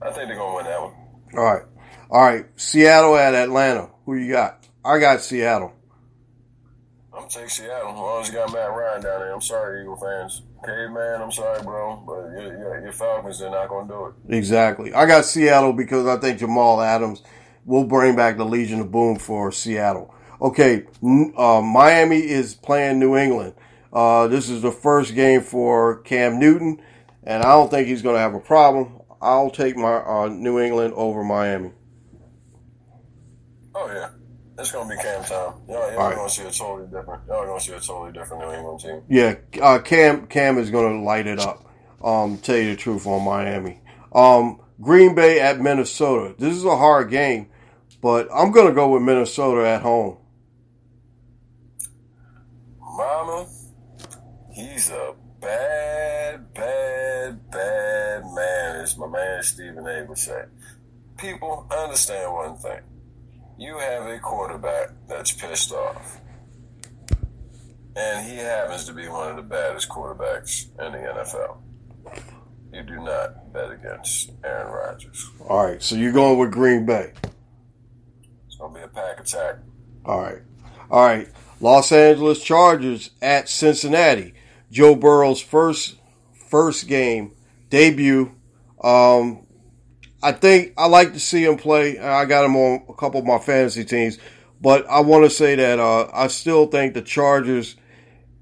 I 0.02 0.10
think 0.10 0.28
they're 0.28 0.36
gonna 0.36 0.56
win 0.56 0.64
that 0.64 0.80
one. 0.80 0.92
All 1.36 1.44
right. 1.44 1.62
All 2.10 2.22
right. 2.22 2.46
Seattle 2.56 3.16
at 3.16 3.34
Atlanta. 3.34 3.90
Who 4.06 4.16
you 4.16 4.32
got? 4.32 4.66
I 4.84 4.98
got 4.98 5.20
Seattle. 5.20 5.72
I'm 7.12 7.28
take 7.28 7.50
Seattle 7.50 8.20
as 8.20 8.28
you 8.28 8.34
got 8.34 8.52
Matt 8.52 8.70
Ryan 8.70 9.02
down 9.02 9.20
there. 9.20 9.34
I'm 9.34 9.42
sorry, 9.42 9.82
Eagle 9.82 9.96
fans. 9.96 10.42
Caveman, 10.64 11.22
I'm 11.22 11.32
sorry, 11.32 11.62
bro, 11.62 12.02
but 12.06 12.30
your, 12.32 12.58
your, 12.58 12.80
your 12.82 12.92
Falcons 12.92 13.38
they're 13.38 13.50
not 13.50 13.68
gonna 13.68 13.88
do 13.88 14.06
it. 14.06 14.36
Exactly. 14.36 14.92
I 14.92 15.06
got 15.06 15.24
Seattle 15.24 15.72
because 15.72 16.06
I 16.06 16.18
think 16.18 16.38
Jamal 16.38 16.80
Adams 16.82 17.22
will 17.64 17.84
bring 17.84 18.14
back 18.14 18.36
the 18.36 18.44
Legion 18.44 18.80
of 18.80 18.90
Boom 18.90 19.18
for 19.18 19.50
Seattle. 19.52 20.14
Okay, 20.40 20.84
uh, 21.36 21.60
Miami 21.62 22.18
is 22.18 22.54
playing 22.54 22.98
New 22.98 23.16
England. 23.16 23.54
Uh, 23.92 24.28
this 24.28 24.48
is 24.48 24.62
the 24.62 24.70
first 24.72 25.14
game 25.14 25.40
for 25.42 25.98
Cam 26.02 26.38
Newton, 26.38 26.80
and 27.24 27.42
I 27.42 27.52
don't 27.52 27.70
think 27.70 27.88
he's 27.88 28.02
going 28.02 28.14
to 28.16 28.20
have 28.20 28.34
a 28.34 28.40
problem. 28.40 29.00
I'll 29.20 29.50
take 29.50 29.76
my 29.76 29.96
uh, 29.96 30.28
New 30.28 30.58
England 30.60 30.94
over 30.96 31.22
Miami. 31.22 31.72
Oh 33.74 33.86
yeah, 33.92 34.08
it's 34.58 34.72
gonna 34.72 34.88
be 34.88 35.00
Cam 35.00 35.22
time. 35.24 35.30
Y'all, 35.68 35.92
y'all 35.92 35.98
All 35.98 36.08
right. 36.08 36.16
gonna 36.16 36.28
see 36.28 36.42
a 36.42 36.50
totally 36.50 36.86
different. 36.88 37.22
Y'all 37.28 37.46
gonna 37.46 37.60
see 37.60 37.72
a 37.72 37.80
totally 37.80 38.12
different 38.12 38.42
New 38.44 38.52
England 38.52 38.80
team. 38.80 39.02
Yeah, 39.08 39.34
uh, 39.62 39.78
Cam 39.78 40.26
Cam 40.26 40.58
is 40.58 40.70
going 40.70 40.98
to 40.98 41.04
light 41.04 41.26
it 41.26 41.38
up. 41.38 41.64
Um, 42.02 42.38
tell 42.38 42.56
you 42.56 42.70
the 42.70 42.76
truth 42.76 43.06
on 43.06 43.24
Miami. 43.24 43.80
Um, 44.12 44.60
Green 44.80 45.14
Bay 45.14 45.40
at 45.40 45.60
Minnesota. 45.60 46.34
This 46.38 46.54
is 46.56 46.64
a 46.64 46.76
hard 46.76 47.10
game, 47.10 47.48
but 48.00 48.28
I'm 48.34 48.50
going 48.52 48.66
to 48.68 48.74
go 48.74 48.88
with 48.90 49.02
Minnesota 49.02 49.68
at 49.68 49.82
home. 49.82 50.16
Mama, 52.80 53.46
he's 54.60 54.90
a 54.90 55.14
bad, 55.40 56.54
bad, 56.54 57.50
bad 57.50 58.22
man, 58.34 58.80
as 58.80 58.96
my 58.96 59.06
man 59.06 59.42
Stephen 59.42 59.86
A 59.86 60.04
would 60.04 60.18
say. 60.18 60.44
People, 61.18 61.66
understand 61.70 62.32
one 62.32 62.56
thing. 62.56 62.80
You 63.58 63.78
have 63.78 64.06
a 64.06 64.18
quarterback 64.18 64.90
that's 65.08 65.32
pissed 65.32 65.72
off. 65.72 66.18
And 67.96 68.26
he 68.26 68.36
happens 68.36 68.84
to 68.86 68.92
be 68.92 69.08
one 69.08 69.30
of 69.30 69.36
the 69.36 69.42
baddest 69.42 69.88
quarterbacks 69.88 70.66
in 70.78 70.92
the 70.92 70.98
NFL. 70.98 71.58
You 72.72 72.82
do 72.82 73.02
not 73.02 73.52
bet 73.52 73.72
against 73.72 74.30
Aaron 74.44 74.72
Rodgers. 74.72 75.28
All 75.48 75.66
right, 75.66 75.82
so 75.82 75.96
you're 75.96 76.12
going 76.12 76.38
with 76.38 76.52
Green 76.52 76.86
Bay. 76.86 77.12
It's 78.46 78.56
going 78.56 78.72
to 78.74 78.78
be 78.78 78.84
a 78.84 78.88
pack 78.88 79.20
attack. 79.20 79.56
All 80.04 80.20
right. 80.20 80.38
All 80.90 81.04
right. 81.04 81.28
Los 81.60 81.92
Angeles 81.92 82.42
Chargers 82.42 83.10
at 83.20 83.48
Cincinnati. 83.48 84.34
Joe 84.70 84.94
Burrow's 84.94 85.40
first 85.40 85.96
first 86.48 86.88
game 86.88 87.32
debut. 87.68 88.32
Um, 88.82 89.46
I 90.22 90.32
think 90.32 90.74
I 90.76 90.86
like 90.86 91.14
to 91.14 91.20
see 91.20 91.44
him 91.44 91.56
play. 91.56 91.98
I 91.98 92.24
got 92.24 92.44
him 92.44 92.56
on 92.56 92.84
a 92.88 92.94
couple 92.94 93.20
of 93.20 93.26
my 93.26 93.38
fantasy 93.38 93.84
teams, 93.84 94.18
but 94.60 94.88
I 94.88 95.00
want 95.00 95.24
to 95.24 95.30
say 95.30 95.54
that 95.54 95.78
uh, 95.78 96.08
I 96.12 96.26
still 96.26 96.66
think 96.66 96.94
the 96.94 97.02
Chargers 97.02 97.76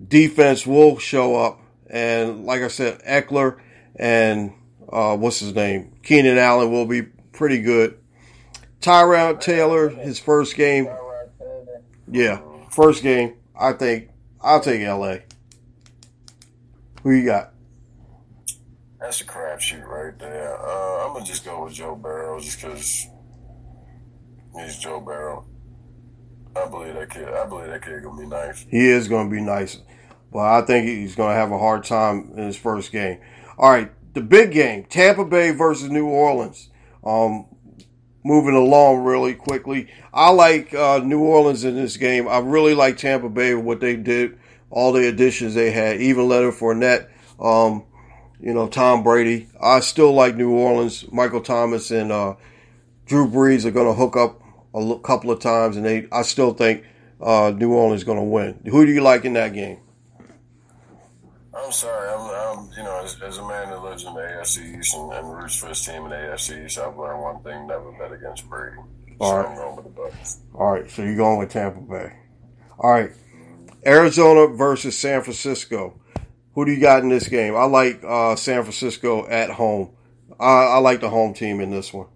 defense 0.06 0.66
will 0.66 0.98
show 0.98 1.36
up. 1.36 1.60
And 1.88 2.44
like 2.44 2.62
I 2.62 2.68
said, 2.68 3.00
Ekeler 3.02 3.58
and 3.96 4.52
uh, 4.90 5.16
what's 5.16 5.40
his 5.40 5.54
name, 5.54 5.92
Keenan 6.02 6.38
Allen 6.38 6.70
will 6.70 6.86
be 6.86 7.02
pretty 7.02 7.60
good. 7.60 7.98
Tyrod 8.80 9.40
Taylor, 9.40 9.88
his 9.88 10.18
first 10.18 10.56
game, 10.56 10.88
yeah, 12.10 12.40
first 12.70 13.02
game. 13.02 13.34
I 13.58 13.72
think 13.72 14.10
I'll 14.40 14.60
take 14.60 14.82
LA. 14.82 15.18
Who 17.02 17.12
you 17.12 17.24
got? 17.24 17.52
That's 19.00 19.20
a 19.20 19.24
crapshoot 19.24 19.86
right 19.86 20.18
there. 20.18 20.58
Uh, 20.58 21.06
I'm 21.06 21.12
gonna 21.12 21.24
just 21.24 21.44
go 21.44 21.64
with 21.64 21.74
Joe 21.74 21.94
Burrow 21.94 22.40
just 22.40 22.60
because 22.60 23.06
he's 24.56 24.78
Joe 24.78 25.00
Burrow. 25.00 25.44
I 26.56 26.68
believe 26.68 26.94
that 26.94 27.10
kid. 27.10 27.28
I 27.28 27.46
believe 27.46 27.68
that 27.68 27.82
kid 27.82 28.02
gonna 28.02 28.20
be 28.20 28.26
nice. 28.26 28.66
He 28.68 28.88
is 28.88 29.08
going 29.08 29.28
to 29.28 29.34
be 29.34 29.40
nice, 29.40 29.78
but 30.32 30.40
I 30.40 30.62
think 30.62 30.88
he's 30.88 31.14
going 31.14 31.30
to 31.30 31.36
have 31.36 31.52
a 31.52 31.58
hard 31.58 31.84
time 31.84 32.32
in 32.36 32.44
his 32.46 32.56
first 32.56 32.90
game. 32.90 33.18
All 33.56 33.70
right, 33.70 33.92
the 34.14 34.20
big 34.20 34.52
game: 34.52 34.84
Tampa 34.84 35.24
Bay 35.24 35.52
versus 35.52 35.90
New 35.90 36.06
Orleans. 36.06 36.70
Um, 37.04 37.46
moving 38.24 38.54
along 38.54 39.04
really 39.04 39.34
quickly. 39.34 39.88
I 40.12 40.30
like 40.30 40.74
uh, 40.74 40.98
New 40.98 41.20
Orleans 41.20 41.64
in 41.64 41.76
this 41.76 41.96
game. 41.96 42.28
I 42.28 42.38
really 42.38 42.74
like 42.74 42.96
Tampa 42.96 43.28
Bay 43.28 43.54
with 43.54 43.64
what 43.64 43.80
they 43.80 43.96
did, 43.96 44.38
all 44.70 44.92
the 44.92 45.08
additions 45.08 45.54
they 45.54 45.70
had, 45.70 46.00
even 46.00 46.28
Leonard 46.28 46.54
Fournette. 46.54 47.08
Um, 47.40 47.84
you 48.40 48.54
know, 48.54 48.68
Tom 48.68 49.02
Brady. 49.02 49.48
I 49.60 49.80
still 49.80 50.12
like 50.12 50.36
New 50.36 50.50
Orleans. 50.50 51.10
Michael 51.10 51.40
Thomas 51.40 51.90
and 51.90 52.12
uh, 52.12 52.34
Drew 53.06 53.28
Brees 53.28 53.64
are 53.64 53.70
going 53.70 53.86
to 53.86 53.94
hook 53.94 54.16
up 54.16 54.40
a 54.74 54.78
l- 54.78 54.98
couple 54.98 55.30
of 55.30 55.40
times, 55.40 55.76
and 55.76 55.84
they. 55.84 56.06
I 56.12 56.22
still 56.22 56.52
think 56.52 56.84
uh, 57.20 57.52
New 57.56 57.72
Orleans 57.72 58.00
is 58.00 58.04
going 58.04 58.18
to 58.18 58.24
win. 58.24 58.60
Who 58.66 58.86
do 58.86 58.92
you 58.92 59.00
like 59.00 59.24
in 59.24 59.32
that 59.34 59.52
game? 59.54 59.78
I'm 61.56 61.72
sorry. 61.72 62.08
I'm, 62.08 62.20
I'm 62.20 62.70
you 62.76 62.84
know, 62.84 63.00
as, 63.02 63.20
as 63.20 63.38
a 63.38 63.48
man 63.48 63.70
that 63.70 63.82
lives 63.82 64.04
in 64.04 64.14
the 64.14 64.20
AFC 64.20 64.78
East 64.78 64.94
and, 64.94 65.12
and 65.12 65.36
roots 65.36 65.56
for 65.56 65.68
his 65.68 65.84
team 65.84 66.04
in 66.04 66.10
the 66.10 66.16
AFC 66.16 66.64
East, 66.66 66.78
I've 66.78 66.96
learned 66.96 67.20
one 67.20 67.42
thing: 67.42 67.66
never 67.66 67.90
bet 67.98 68.12
against 68.12 68.48
Brady. 68.48 68.76
So 68.76 69.14
All 69.24 69.38
right. 69.38 69.48
I'm 69.48 69.56
going 69.56 69.76
with 69.76 69.84
the 69.84 70.00
Bucs. 70.00 70.38
All 70.54 70.72
right, 70.72 70.88
so 70.88 71.02
you're 71.02 71.16
going 71.16 71.38
with 71.40 71.50
Tampa 71.50 71.80
Bay. 71.80 72.12
All 72.78 72.90
right, 72.92 73.10
Arizona 73.86 74.46
versus 74.54 74.98
San 74.98 75.22
Francisco. 75.22 76.00
Who 76.54 76.64
do 76.64 76.72
you 76.72 76.80
got 76.80 77.02
in 77.02 77.08
this 77.08 77.28
game? 77.28 77.54
I 77.54 77.64
like 77.64 78.02
uh, 78.04 78.34
San 78.36 78.62
Francisco 78.62 79.26
at 79.28 79.50
home. 79.50 79.90
I, 80.40 80.64
I 80.64 80.78
like 80.78 81.00
the 81.00 81.10
home 81.10 81.34
team 81.34 81.60
in 81.60 81.70
this 81.70 81.92
one. 81.92 82.08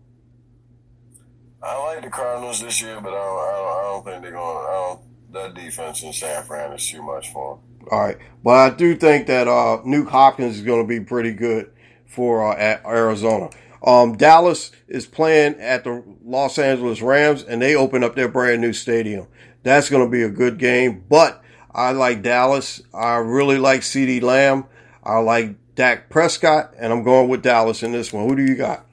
I 1.62 1.78
like 1.78 2.02
the 2.02 2.10
Cardinals 2.10 2.60
this 2.60 2.82
year, 2.82 3.00
but 3.00 3.10
I 3.10 3.16
don't, 3.16 3.38
I 3.38 3.52
don't, 3.52 3.78
I 3.78 3.82
don't 3.82 4.04
think 4.04 4.22
they're 4.22 4.32
going. 4.32 4.66
I 4.66 4.70
don't. 4.70 5.00
That 5.32 5.54
defense 5.54 6.02
in 6.02 6.12
San 6.12 6.42
Fran 6.42 6.72
is 6.72 6.86
too 6.86 7.02
much 7.02 7.32
for 7.32 7.56
them. 7.56 7.88
All 7.90 8.00
right, 8.00 8.18
but 8.44 8.50
I 8.50 8.70
do 8.70 8.94
think 8.94 9.28
that 9.28 9.48
uh, 9.48 9.80
Nuk 9.86 10.08
Hopkins 10.08 10.56
is 10.56 10.62
going 10.62 10.82
to 10.82 10.88
be 10.88 11.00
pretty 11.00 11.32
good 11.32 11.72
for 12.06 12.52
uh, 12.52 12.56
at 12.56 12.84
Arizona. 12.84 13.48
Um, 13.84 14.16
Dallas 14.16 14.72
is 14.88 15.06
playing 15.06 15.58
at 15.58 15.84
the 15.84 16.04
Los 16.22 16.58
Angeles 16.58 17.00
Rams, 17.00 17.42
and 17.44 17.62
they 17.62 17.74
open 17.74 18.04
up 18.04 18.14
their 18.14 18.28
brand 18.28 18.60
new 18.60 18.72
stadium. 18.72 19.26
That's 19.62 19.88
going 19.88 20.04
to 20.04 20.10
be 20.10 20.22
a 20.22 20.28
good 20.28 20.58
game. 20.58 21.04
But 21.08 21.41
I 21.74 21.92
like 21.92 22.22
Dallas. 22.22 22.82
I 22.92 23.16
really 23.16 23.58
like 23.58 23.80
CeeDee 23.80 24.22
Lamb. 24.22 24.66
I 25.02 25.18
like 25.18 25.56
Dak 25.74 26.10
Prescott, 26.10 26.74
and 26.78 26.92
I'm 26.92 27.02
going 27.02 27.28
with 27.28 27.42
Dallas 27.42 27.82
in 27.82 27.92
this 27.92 28.12
one. 28.12 28.28
Who 28.28 28.36
do 28.36 28.42
you 28.42 28.56
got? 28.56 28.86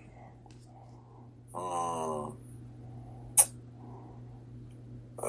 Um, 1.53 2.37
uh, 5.21 5.27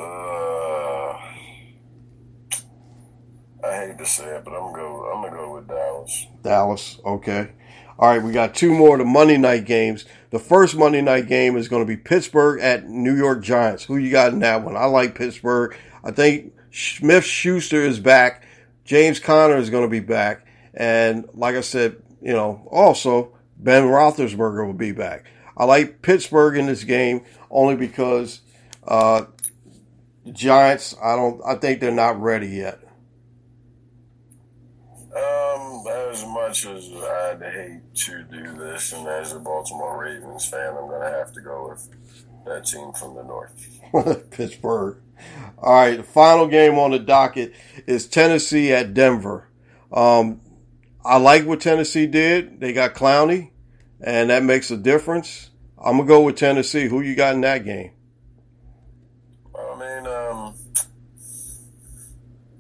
I 3.65 3.87
hate 3.87 3.99
to 3.99 4.07
say 4.07 4.37
it, 4.37 4.45
but 4.45 4.53
I'm 4.53 4.73
gonna 4.73 4.83
go. 4.83 5.13
I'm 5.13 5.23
gonna 5.23 5.37
go 5.37 5.55
with 5.55 5.69
Dallas. 5.69 6.27
Dallas. 6.43 7.01
Okay. 7.05 7.51
All 7.99 8.09
right, 8.09 8.23
we 8.23 8.33
got 8.33 8.55
two 8.55 8.73
more 8.73 8.95
of 8.95 9.01
the 9.01 9.05
Monday 9.05 9.37
night 9.37 9.67
games. 9.67 10.07
The 10.31 10.39
first 10.39 10.75
Monday 10.75 11.03
night 11.03 11.27
game 11.27 11.55
is 11.55 11.69
going 11.69 11.83
to 11.83 11.87
be 11.87 11.99
Pittsburgh 11.99 12.59
at 12.63 12.89
New 12.89 13.15
York 13.15 13.43
Giants. 13.43 13.85
Who 13.85 13.99
you 13.99 14.11
got 14.11 14.33
in 14.33 14.39
that 14.39 14.63
one? 14.63 14.75
I 14.75 14.87
like 14.87 15.15
Pittsburgh. 15.15 15.77
I 16.03 16.11
think 16.11 16.55
Smith 16.73 17.25
Schuster 17.25 17.83
is 17.83 18.01
back. 18.01 18.45
James 18.85 19.19
Conner 19.19 19.57
is 19.57 19.71
going 19.71 19.85
to 19.85 19.91
be 19.91 20.01
back. 20.01 20.47
And 20.75 21.29
like 21.35 21.57
I 21.57 21.61
said, 21.61 21.97
you 22.21 22.33
know, 22.33 22.67
also 22.71 23.33
Ben 23.57 23.85
Roethlisberger 23.85 24.67
will 24.67 24.73
be 24.73 24.93
back. 24.93 25.25
I 25.57 25.65
like 25.65 26.03
Pittsburgh 26.03 26.57
in 26.57 26.67
this 26.67 26.85
game 26.85 27.23
only 27.51 27.77
because 27.77 28.41
uh, 28.87 29.25
Giants. 30.33 30.95
I 31.03 31.17
don't. 31.17 31.41
I 31.47 31.55
think 31.57 31.81
they're 31.81 31.91
not 31.91 32.21
ready 32.21 32.49
yet. 32.49 32.81
Um, 35.15 35.85
as 35.89 36.25
much 36.25 36.67
as 36.67 36.91
I'd 36.93 37.43
hate 37.43 37.95
to 37.95 38.23
do 38.25 38.53
this, 38.55 38.93
and 38.93 39.07
as 39.07 39.33
a 39.33 39.39
Baltimore 39.39 40.03
Ravens 40.03 40.47
fan, 40.47 40.77
I'm 40.77 40.89
gonna 40.89 41.11
have 41.11 41.33
to 41.35 41.41
go 41.41 41.69
with 41.69 41.89
that 42.47 42.65
team 42.65 42.93
from 42.93 43.17
the 43.17 43.25
north. 43.25 44.31
Pittsburgh. 44.31 44.97
All 45.59 45.75
right, 45.75 45.97
the 45.97 46.03
final 46.03 46.47
game 46.47 46.79
on 46.79 46.91
the 46.91 46.99
docket 46.99 47.55
is 47.87 48.07
Tennessee 48.07 48.73
at 48.73 48.95
Denver. 48.95 49.49
Um, 49.93 50.41
I 51.05 51.19
like 51.19 51.45
what 51.47 51.61
Tennessee 51.61 52.07
did. 52.07 52.61
They 52.61 52.73
got 52.73 52.95
Clowney, 52.95 53.51
and 54.01 54.31
that 54.31 54.43
makes 54.43 54.71
a 54.71 54.77
difference. 54.77 55.51
I'm 55.79 55.97
gonna 55.97 56.09
go 56.09 56.23
with 56.23 56.37
Tennessee. 56.37 56.89
Who 56.89 57.01
you 57.01 57.15
got 57.15 57.35
in 57.35 57.41
that 57.43 57.65
game? 57.65 57.93
I 59.55 59.79
mean, 59.79 60.07
um, 60.07 60.55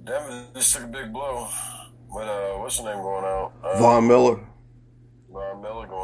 Denver 0.05 0.47
just 0.55 0.75
took 0.75 0.85
a 0.85 0.87
big 0.87 1.13
blow. 1.13 1.49
But 2.13 2.27
uh, 2.27 2.59
what's 2.59 2.79
the 2.79 2.85
name 2.85 3.03
going 3.03 3.25
out? 3.25 3.53
Um, 3.63 3.79
Von 3.79 4.09
Miller. 4.09 4.41
Von 5.31 5.63
Miller 5.63 5.87
going 5.87 6.00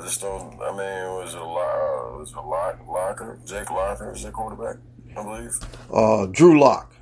I 0.00 0.02
just 0.04 0.22
don't. 0.22 0.58
I 0.62 0.70
mean, 0.70 0.80
it 0.80 1.22
was 1.22 1.34
a 1.34 1.40
lot. 1.40 2.14
It 2.14 2.20
was 2.20 2.32
a 2.32 2.40
lot. 2.40 2.88
Locker. 2.88 3.38
Jake 3.44 3.70
Locker 3.70 4.14
is 4.14 4.22
their 4.22 4.32
quarterback, 4.32 4.76
I 5.14 5.22
believe. 5.22 5.52
Uh, 5.92 6.24
Drew 6.26 6.58
Lock. 6.58 6.94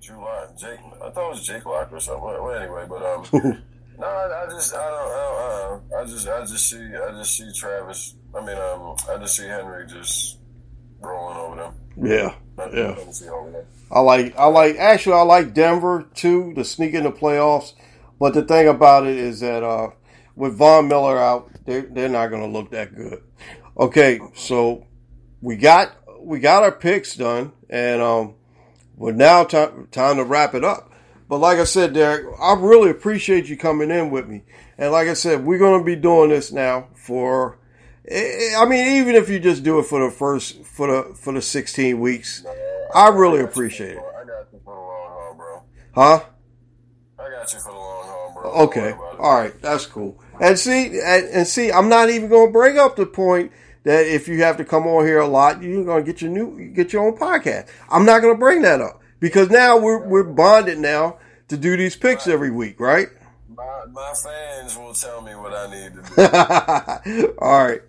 Drew 0.00 0.20
Lock. 0.20 0.56
Jake. 0.56 0.78
I 1.02 1.10
thought 1.10 1.26
it 1.26 1.30
was 1.30 1.44
Jake 1.44 1.66
Locker 1.66 1.96
or 1.96 2.00
something. 2.00 2.22
Well, 2.22 2.50
anyway, 2.54 2.86
but 2.88 3.02
um, 3.02 3.24
no, 3.98 4.06
I, 4.06 4.44
I 4.44 4.50
just, 4.50 4.72
I 4.72 4.88
don't, 4.88 5.10
I, 5.10 5.80
don't, 5.90 5.92
uh, 5.92 6.00
I 6.00 6.04
just, 6.04 6.28
I 6.28 6.40
just 6.42 6.70
see, 6.70 6.78
I 6.78 7.10
just 7.10 7.36
see 7.36 7.50
Travis. 7.52 8.14
I 8.36 8.46
mean, 8.46 8.56
um, 8.56 8.94
I 9.10 9.16
just 9.18 9.36
see 9.36 9.46
Henry 9.46 9.84
just 9.88 10.38
rolling 11.00 11.36
over 11.36 11.56
them. 11.56 11.74
Yeah, 11.96 12.34
I 12.56 12.70
yeah. 12.70 12.94
don't 12.94 13.12
see 13.12 13.28
over 13.28 13.50
them. 13.50 13.64
I 13.90 13.98
like, 13.98 14.36
I 14.38 14.46
like. 14.46 14.76
Actually, 14.76 15.16
I 15.16 15.22
like 15.22 15.54
Denver 15.54 16.08
too 16.14 16.54
to 16.54 16.64
sneak 16.64 16.94
in 16.94 17.02
the 17.02 17.10
playoffs. 17.10 17.72
But 18.20 18.34
the 18.34 18.42
thing 18.42 18.68
about 18.68 19.08
it 19.08 19.16
is 19.16 19.40
that 19.40 19.64
uh, 19.64 19.88
with 20.36 20.56
Von 20.56 20.88
Miller 20.88 21.18
out, 21.18 21.50
they're 21.64 21.82
they're 21.82 22.08
not 22.08 22.28
going 22.28 22.42
to 22.42 22.48
look 22.48 22.70
that 22.70 22.94
good. 22.94 23.22
Okay, 23.78 24.20
so 24.34 24.86
we 25.40 25.56
got 25.56 25.92
we 26.20 26.40
got 26.40 26.62
our 26.62 26.72
picks 26.72 27.16
done, 27.16 27.52
and 27.68 28.00
um, 28.00 28.34
we're 28.96 29.12
now 29.12 29.44
time 29.44 29.88
time 29.90 30.16
to 30.16 30.24
wrap 30.24 30.54
it 30.54 30.64
up. 30.64 30.90
But 31.28 31.38
like 31.38 31.58
I 31.58 31.64
said, 31.64 31.94
Derrek, 31.94 32.26
I 32.40 32.54
really 32.54 32.90
appreciate 32.90 33.48
you 33.48 33.56
coming 33.56 33.90
in 33.90 34.10
with 34.10 34.28
me. 34.28 34.42
And 34.76 34.92
like 34.92 35.08
I 35.08 35.14
said, 35.14 35.44
we're 35.44 35.58
going 35.58 35.80
to 35.80 35.84
be 35.84 35.96
doing 35.96 36.30
this 36.30 36.52
now 36.52 36.88
for. 36.94 37.58
I 38.10 38.54
I 38.58 38.66
mean, 38.66 38.98
even 38.98 39.14
if 39.14 39.30
you 39.30 39.38
just 39.38 39.62
do 39.62 39.78
it 39.78 39.86
for 39.86 40.04
the 40.04 40.10
first 40.10 40.62
for 40.64 40.86
the 40.86 41.14
for 41.14 41.32
the 41.32 41.40
sixteen 41.40 42.00
weeks, 42.00 42.44
I 42.94 43.08
really 43.08 43.40
appreciate 43.40 43.96
it. 43.96 43.98
I 43.98 44.24
got 44.24 44.52
you 44.52 44.58
for 44.58 44.74
the 44.74 44.80
long 44.80 45.08
haul, 45.10 45.34
bro. 45.36 45.62
Huh? 45.94 46.24
I 47.18 47.30
got 47.30 47.52
you 47.52 47.58
for 47.60 47.72
the 47.72 47.78
long 47.78 48.06
haul, 48.06 48.32
bro. 48.34 48.52
Okay. 48.64 48.80
worry 48.80 48.92
about 48.92 49.14
it. 49.14 49.20
All 49.20 49.34
right. 49.34 49.62
That's 49.62 49.86
cool. 49.86 50.22
And 50.40 50.58
see, 50.58 51.00
and, 51.00 51.46
see, 51.46 51.70
I'm 51.70 51.88
not 51.88 52.10
even 52.10 52.28
going 52.28 52.48
to 52.48 52.52
bring 52.52 52.78
up 52.78 52.96
the 52.96 53.06
point 53.06 53.52
that 53.84 54.06
if 54.06 54.28
you 54.28 54.42
have 54.42 54.56
to 54.56 54.64
come 54.64 54.86
on 54.86 55.06
here 55.06 55.20
a 55.20 55.26
lot, 55.26 55.62
you're 55.62 55.84
going 55.84 56.04
to 56.04 56.12
get 56.12 56.22
your 56.22 56.30
new, 56.30 56.72
get 56.74 56.92
your 56.92 57.06
own 57.06 57.16
podcast. 57.16 57.68
I'm 57.88 58.04
not 58.04 58.22
going 58.22 58.34
to 58.34 58.38
bring 58.38 58.62
that 58.62 58.80
up 58.80 59.02
because 59.20 59.50
now 59.50 59.78
we're, 59.78 60.06
we're 60.06 60.24
bonded 60.24 60.78
now 60.78 61.18
to 61.48 61.56
do 61.56 61.76
these 61.76 61.96
picks 61.96 62.26
every 62.26 62.50
week, 62.50 62.80
right? 62.80 63.08
My, 63.54 63.84
my 63.92 64.12
fans 64.22 64.76
will 64.76 64.94
tell 64.94 65.20
me 65.20 65.34
what 65.34 65.52
I 65.52 65.70
need 65.70 65.92
to 65.94 67.04
do. 67.04 67.34
All 67.38 67.64
right. 67.64 67.82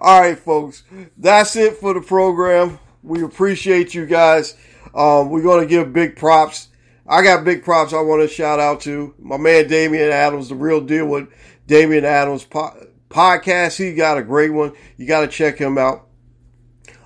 All 0.00 0.20
right, 0.20 0.38
folks. 0.38 0.82
That's 1.16 1.54
it 1.54 1.76
for 1.76 1.94
the 1.94 2.00
program. 2.00 2.78
We 3.02 3.22
appreciate 3.22 3.94
you 3.94 4.06
guys. 4.06 4.56
Um, 4.94 5.30
we're 5.30 5.42
going 5.42 5.60
to 5.60 5.66
give 5.66 5.92
big 5.92 6.16
props. 6.16 6.68
I 7.06 7.22
got 7.22 7.44
big 7.44 7.64
props 7.64 7.92
I 7.92 8.00
want 8.00 8.22
to 8.22 8.28
shout 8.28 8.60
out 8.60 8.80
to 8.82 9.14
my 9.18 9.36
man 9.36 9.68
Damian 9.68 10.10
Adams, 10.10 10.48
the 10.48 10.54
real 10.54 10.80
deal 10.80 11.06
with 11.06 11.28
Damian 11.66 12.04
Adams 12.04 12.44
po- 12.44 12.86
podcast. 13.08 13.76
He 13.76 13.94
got 13.94 14.18
a 14.18 14.22
great 14.22 14.52
one. 14.52 14.72
You 14.96 15.06
got 15.06 15.20
to 15.20 15.28
check 15.28 15.58
him 15.58 15.78
out. 15.78 16.06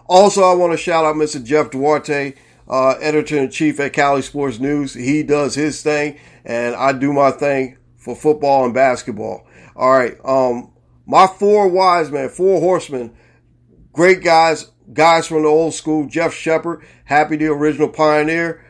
Also, 0.06 0.42
I 0.42 0.54
want 0.54 0.72
to 0.72 0.76
shout 0.76 1.04
out 1.04 1.16
Mr. 1.16 1.42
Jeff 1.42 1.70
Duarte, 1.70 2.34
uh, 2.68 2.90
editor 3.00 3.38
in 3.38 3.50
chief 3.50 3.80
at 3.80 3.92
Cali 3.92 4.22
Sports 4.22 4.58
News. 4.58 4.94
He 4.94 5.22
does 5.22 5.54
his 5.54 5.82
thing, 5.82 6.18
and 6.44 6.74
I 6.76 6.92
do 6.92 7.12
my 7.12 7.32
thing 7.32 7.78
for 7.96 8.14
football 8.14 8.64
and 8.64 8.74
basketball. 8.74 9.46
All 9.74 9.90
right. 9.90 10.16
Um, 10.24 10.72
my 11.06 11.26
four 11.26 11.68
wise 11.68 12.10
men, 12.10 12.28
four 12.28 12.60
horsemen, 12.60 13.16
great 13.92 14.22
guys, 14.22 14.70
guys 14.92 15.26
from 15.26 15.42
the 15.42 15.48
old 15.48 15.74
school. 15.74 16.06
Jeff 16.06 16.32
Shepard, 16.32 16.84
Happy 17.06 17.36
the 17.36 17.46
original 17.46 17.88
pioneer. 17.88 18.64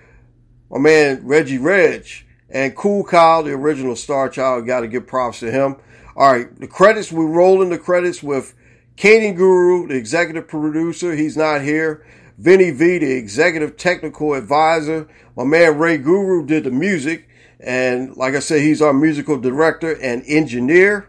My 0.70 0.78
man 0.78 1.26
Reggie 1.26 1.56
Reg 1.56 2.06
and 2.50 2.76
Cool 2.76 3.04
Kyle, 3.04 3.42
the 3.42 3.52
original 3.52 3.96
star 3.96 4.28
child. 4.28 4.66
Got 4.66 4.80
to 4.80 4.88
give 4.88 5.06
props 5.06 5.40
to 5.40 5.50
him. 5.50 5.76
All 6.16 6.32
right, 6.32 6.58
the 6.58 6.66
credits. 6.66 7.12
We 7.12 7.24
roll 7.24 7.62
in 7.62 7.70
the 7.70 7.78
credits 7.78 8.22
with 8.22 8.54
Katie 8.96 9.32
Guru, 9.32 9.88
the 9.88 9.96
executive 9.96 10.48
producer. 10.48 11.14
He's 11.14 11.36
not 11.36 11.62
here. 11.62 12.06
Vinny 12.38 12.70
V, 12.70 12.98
the 12.98 13.12
executive 13.12 13.76
technical 13.76 14.34
advisor. 14.34 15.08
My 15.36 15.44
man 15.44 15.78
Ray 15.78 15.98
Guru 15.98 16.46
did 16.46 16.64
the 16.64 16.70
music. 16.70 17.28
And 17.60 18.16
like 18.16 18.34
I 18.34 18.40
said, 18.40 18.60
he's 18.60 18.82
our 18.82 18.92
musical 18.92 19.38
director 19.38 19.92
and 20.00 20.22
engineer. 20.26 21.08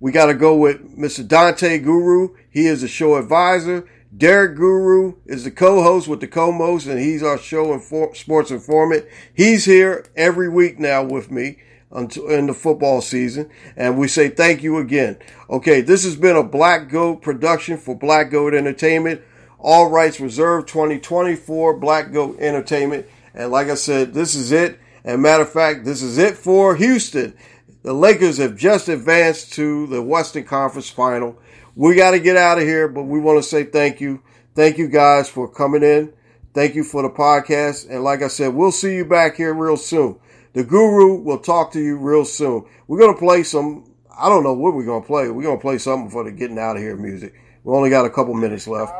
We 0.00 0.12
got 0.12 0.26
to 0.26 0.34
go 0.34 0.54
with 0.56 0.96
Mr. 0.96 1.26
Dante 1.26 1.78
Guru. 1.78 2.36
He 2.50 2.66
is 2.66 2.82
the 2.82 2.88
show 2.88 3.16
advisor. 3.16 3.88
Derrek 4.16 4.56
Guru 4.56 5.16
is 5.26 5.44
the 5.44 5.50
co-host 5.50 6.08
with 6.08 6.20
the 6.20 6.26
co-most, 6.26 6.86
and 6.86 6.98
he's 6.98 7.22
our 7.22 7.36
show 7.36 7.72
and 7.72 7.82
sports 7.82 8.50
informant. 8.50 9.04
He's 9.34 9.66
here 9.66 10.06
every 10.16 10.48
week 10.48 10.78
now 10.78 11.02
with 11.02 11.30
me 11.30 11.58
until 11.90 12.28
in 12.28 12.46
the 12.46 12.54
football 12.54 13.02
season, 13.02 13.50
and 13.76 13.98
we 13.98 14.08
say 14.08 14.28
thank 14.28 14.62
you 14.62 14.78
again. 14.78 15.18
Okay, 15.50 15.82
this 15.82 16.04
has 16.04 16.16
been 16.16 16.36
a 16.36 16.42
Black 16.42 16.88
Goat 16.88 17.20
production 17.20 17.76
for 17.76 17.94
Black 17.94 18.30
Goat 18.30 18.54
Entertainment. 18.54 19.20
All 19.58 19.90
rights 19.90 20.20
reserved 20.20 20.68
2024 20.68 21.78
Black 21.78 22.12
Goat 22.12 22.38
Entertainment. 22.38 23.06
And 23.34 23.50
like 23.50 23.68
I 23.68 23.74
said, 23.74 24.14
this 24.14 24.34
is 24.34 24.52
it. 24.52 24.78
And 25.04 25.20
matter 25.20 25.42
of 25.42 25.52
fact, 25.52 25.84
this 25.84 26.02
is 26.02 26.16
it 26.16 26.36
for 26.36 26.76
Houston. 26.76 27.34
The 27.82 27.92
Lakers 27.92 28.38
have 28.38 28.56
just 28.56 28.88
advanced 28.88 29.52
to 29.54 29.86
the 29.86 30.02
Western 30.02 30.44
Conference 30.44 30.88
Final. 30.90 31.38
We 31.78 31.94
got 31.94 32.10
to 32.10 32.18
get 32.18 32.36
out 32.36 32.58
of 32.58 32.64
here, 32.64 32.88
but 32.88 33.04
we 33.04 33.20
want 33.20 33.40
to 33.40 33.48
say 33.48 33.62
thank 33.62 34.00
you. 34.00 34.20
Thank 34.56 34.78
you 34.78 34.88
guys 34.88 35.28
for 35.28 35.48
coming 35.48 35.84
in. 35.84 36.12
Thank 36.52 36.74
you 36.74 36.82
for 36.82 37.02
the 37.02 37.08
podcast. 37.08 37.88
And 37.88 38.02
like 38.02 38.20
I 38.20 38.26
said, 38.26 38.48
we'll 38.52 38.72
see 38.72 38.96
you 38.96 39.04
back 39.04 39.36
here 39.36 39.54
real 39.54 39.76
soon. 39.76 40.18
The 40.54 40.64
Guru 40.64 41.20
will 41.22 41.38
talk 41.38 41.70
to 41.74 41.80
you 41.80 41.96
real 41.96 42.24
soon. 42.24 42.64
We're 42.88 42.98
going 42.98 43.14
to 43.14 43.18
play 43.18 43.44
some, 43.44 43.94
I 44.10 44.28
don't 44.28 44.42
know 44.42 44.54
what 44.54 44.74
we're 44.74 44.86
going 44.86 45.02
to 45.02 45.06
play. 45.06 45.30
We're 45.30 45.44
going 45.44 45.56
to 45.56 45.62
play 45.62 45.78
something 45.78 46.10
for 46.10 46.24
the 46.24 46.32
getting 46.32 46.58
out 46.58 46.74
of 46.74 46.82
here 46.82 46.96
music. 46.96 47.34
We 47.62 47.72
only 47.72 47.90
got 47.90 48.06
a 48.06 48.10
couple 48.10 48.34
minutes 48.34 48.66
left. 48.66 48.92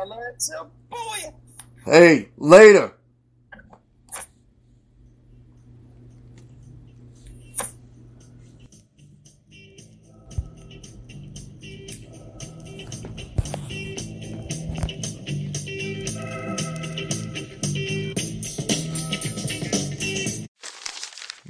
Hey, 1.83 2.29
later. 2.37 2.93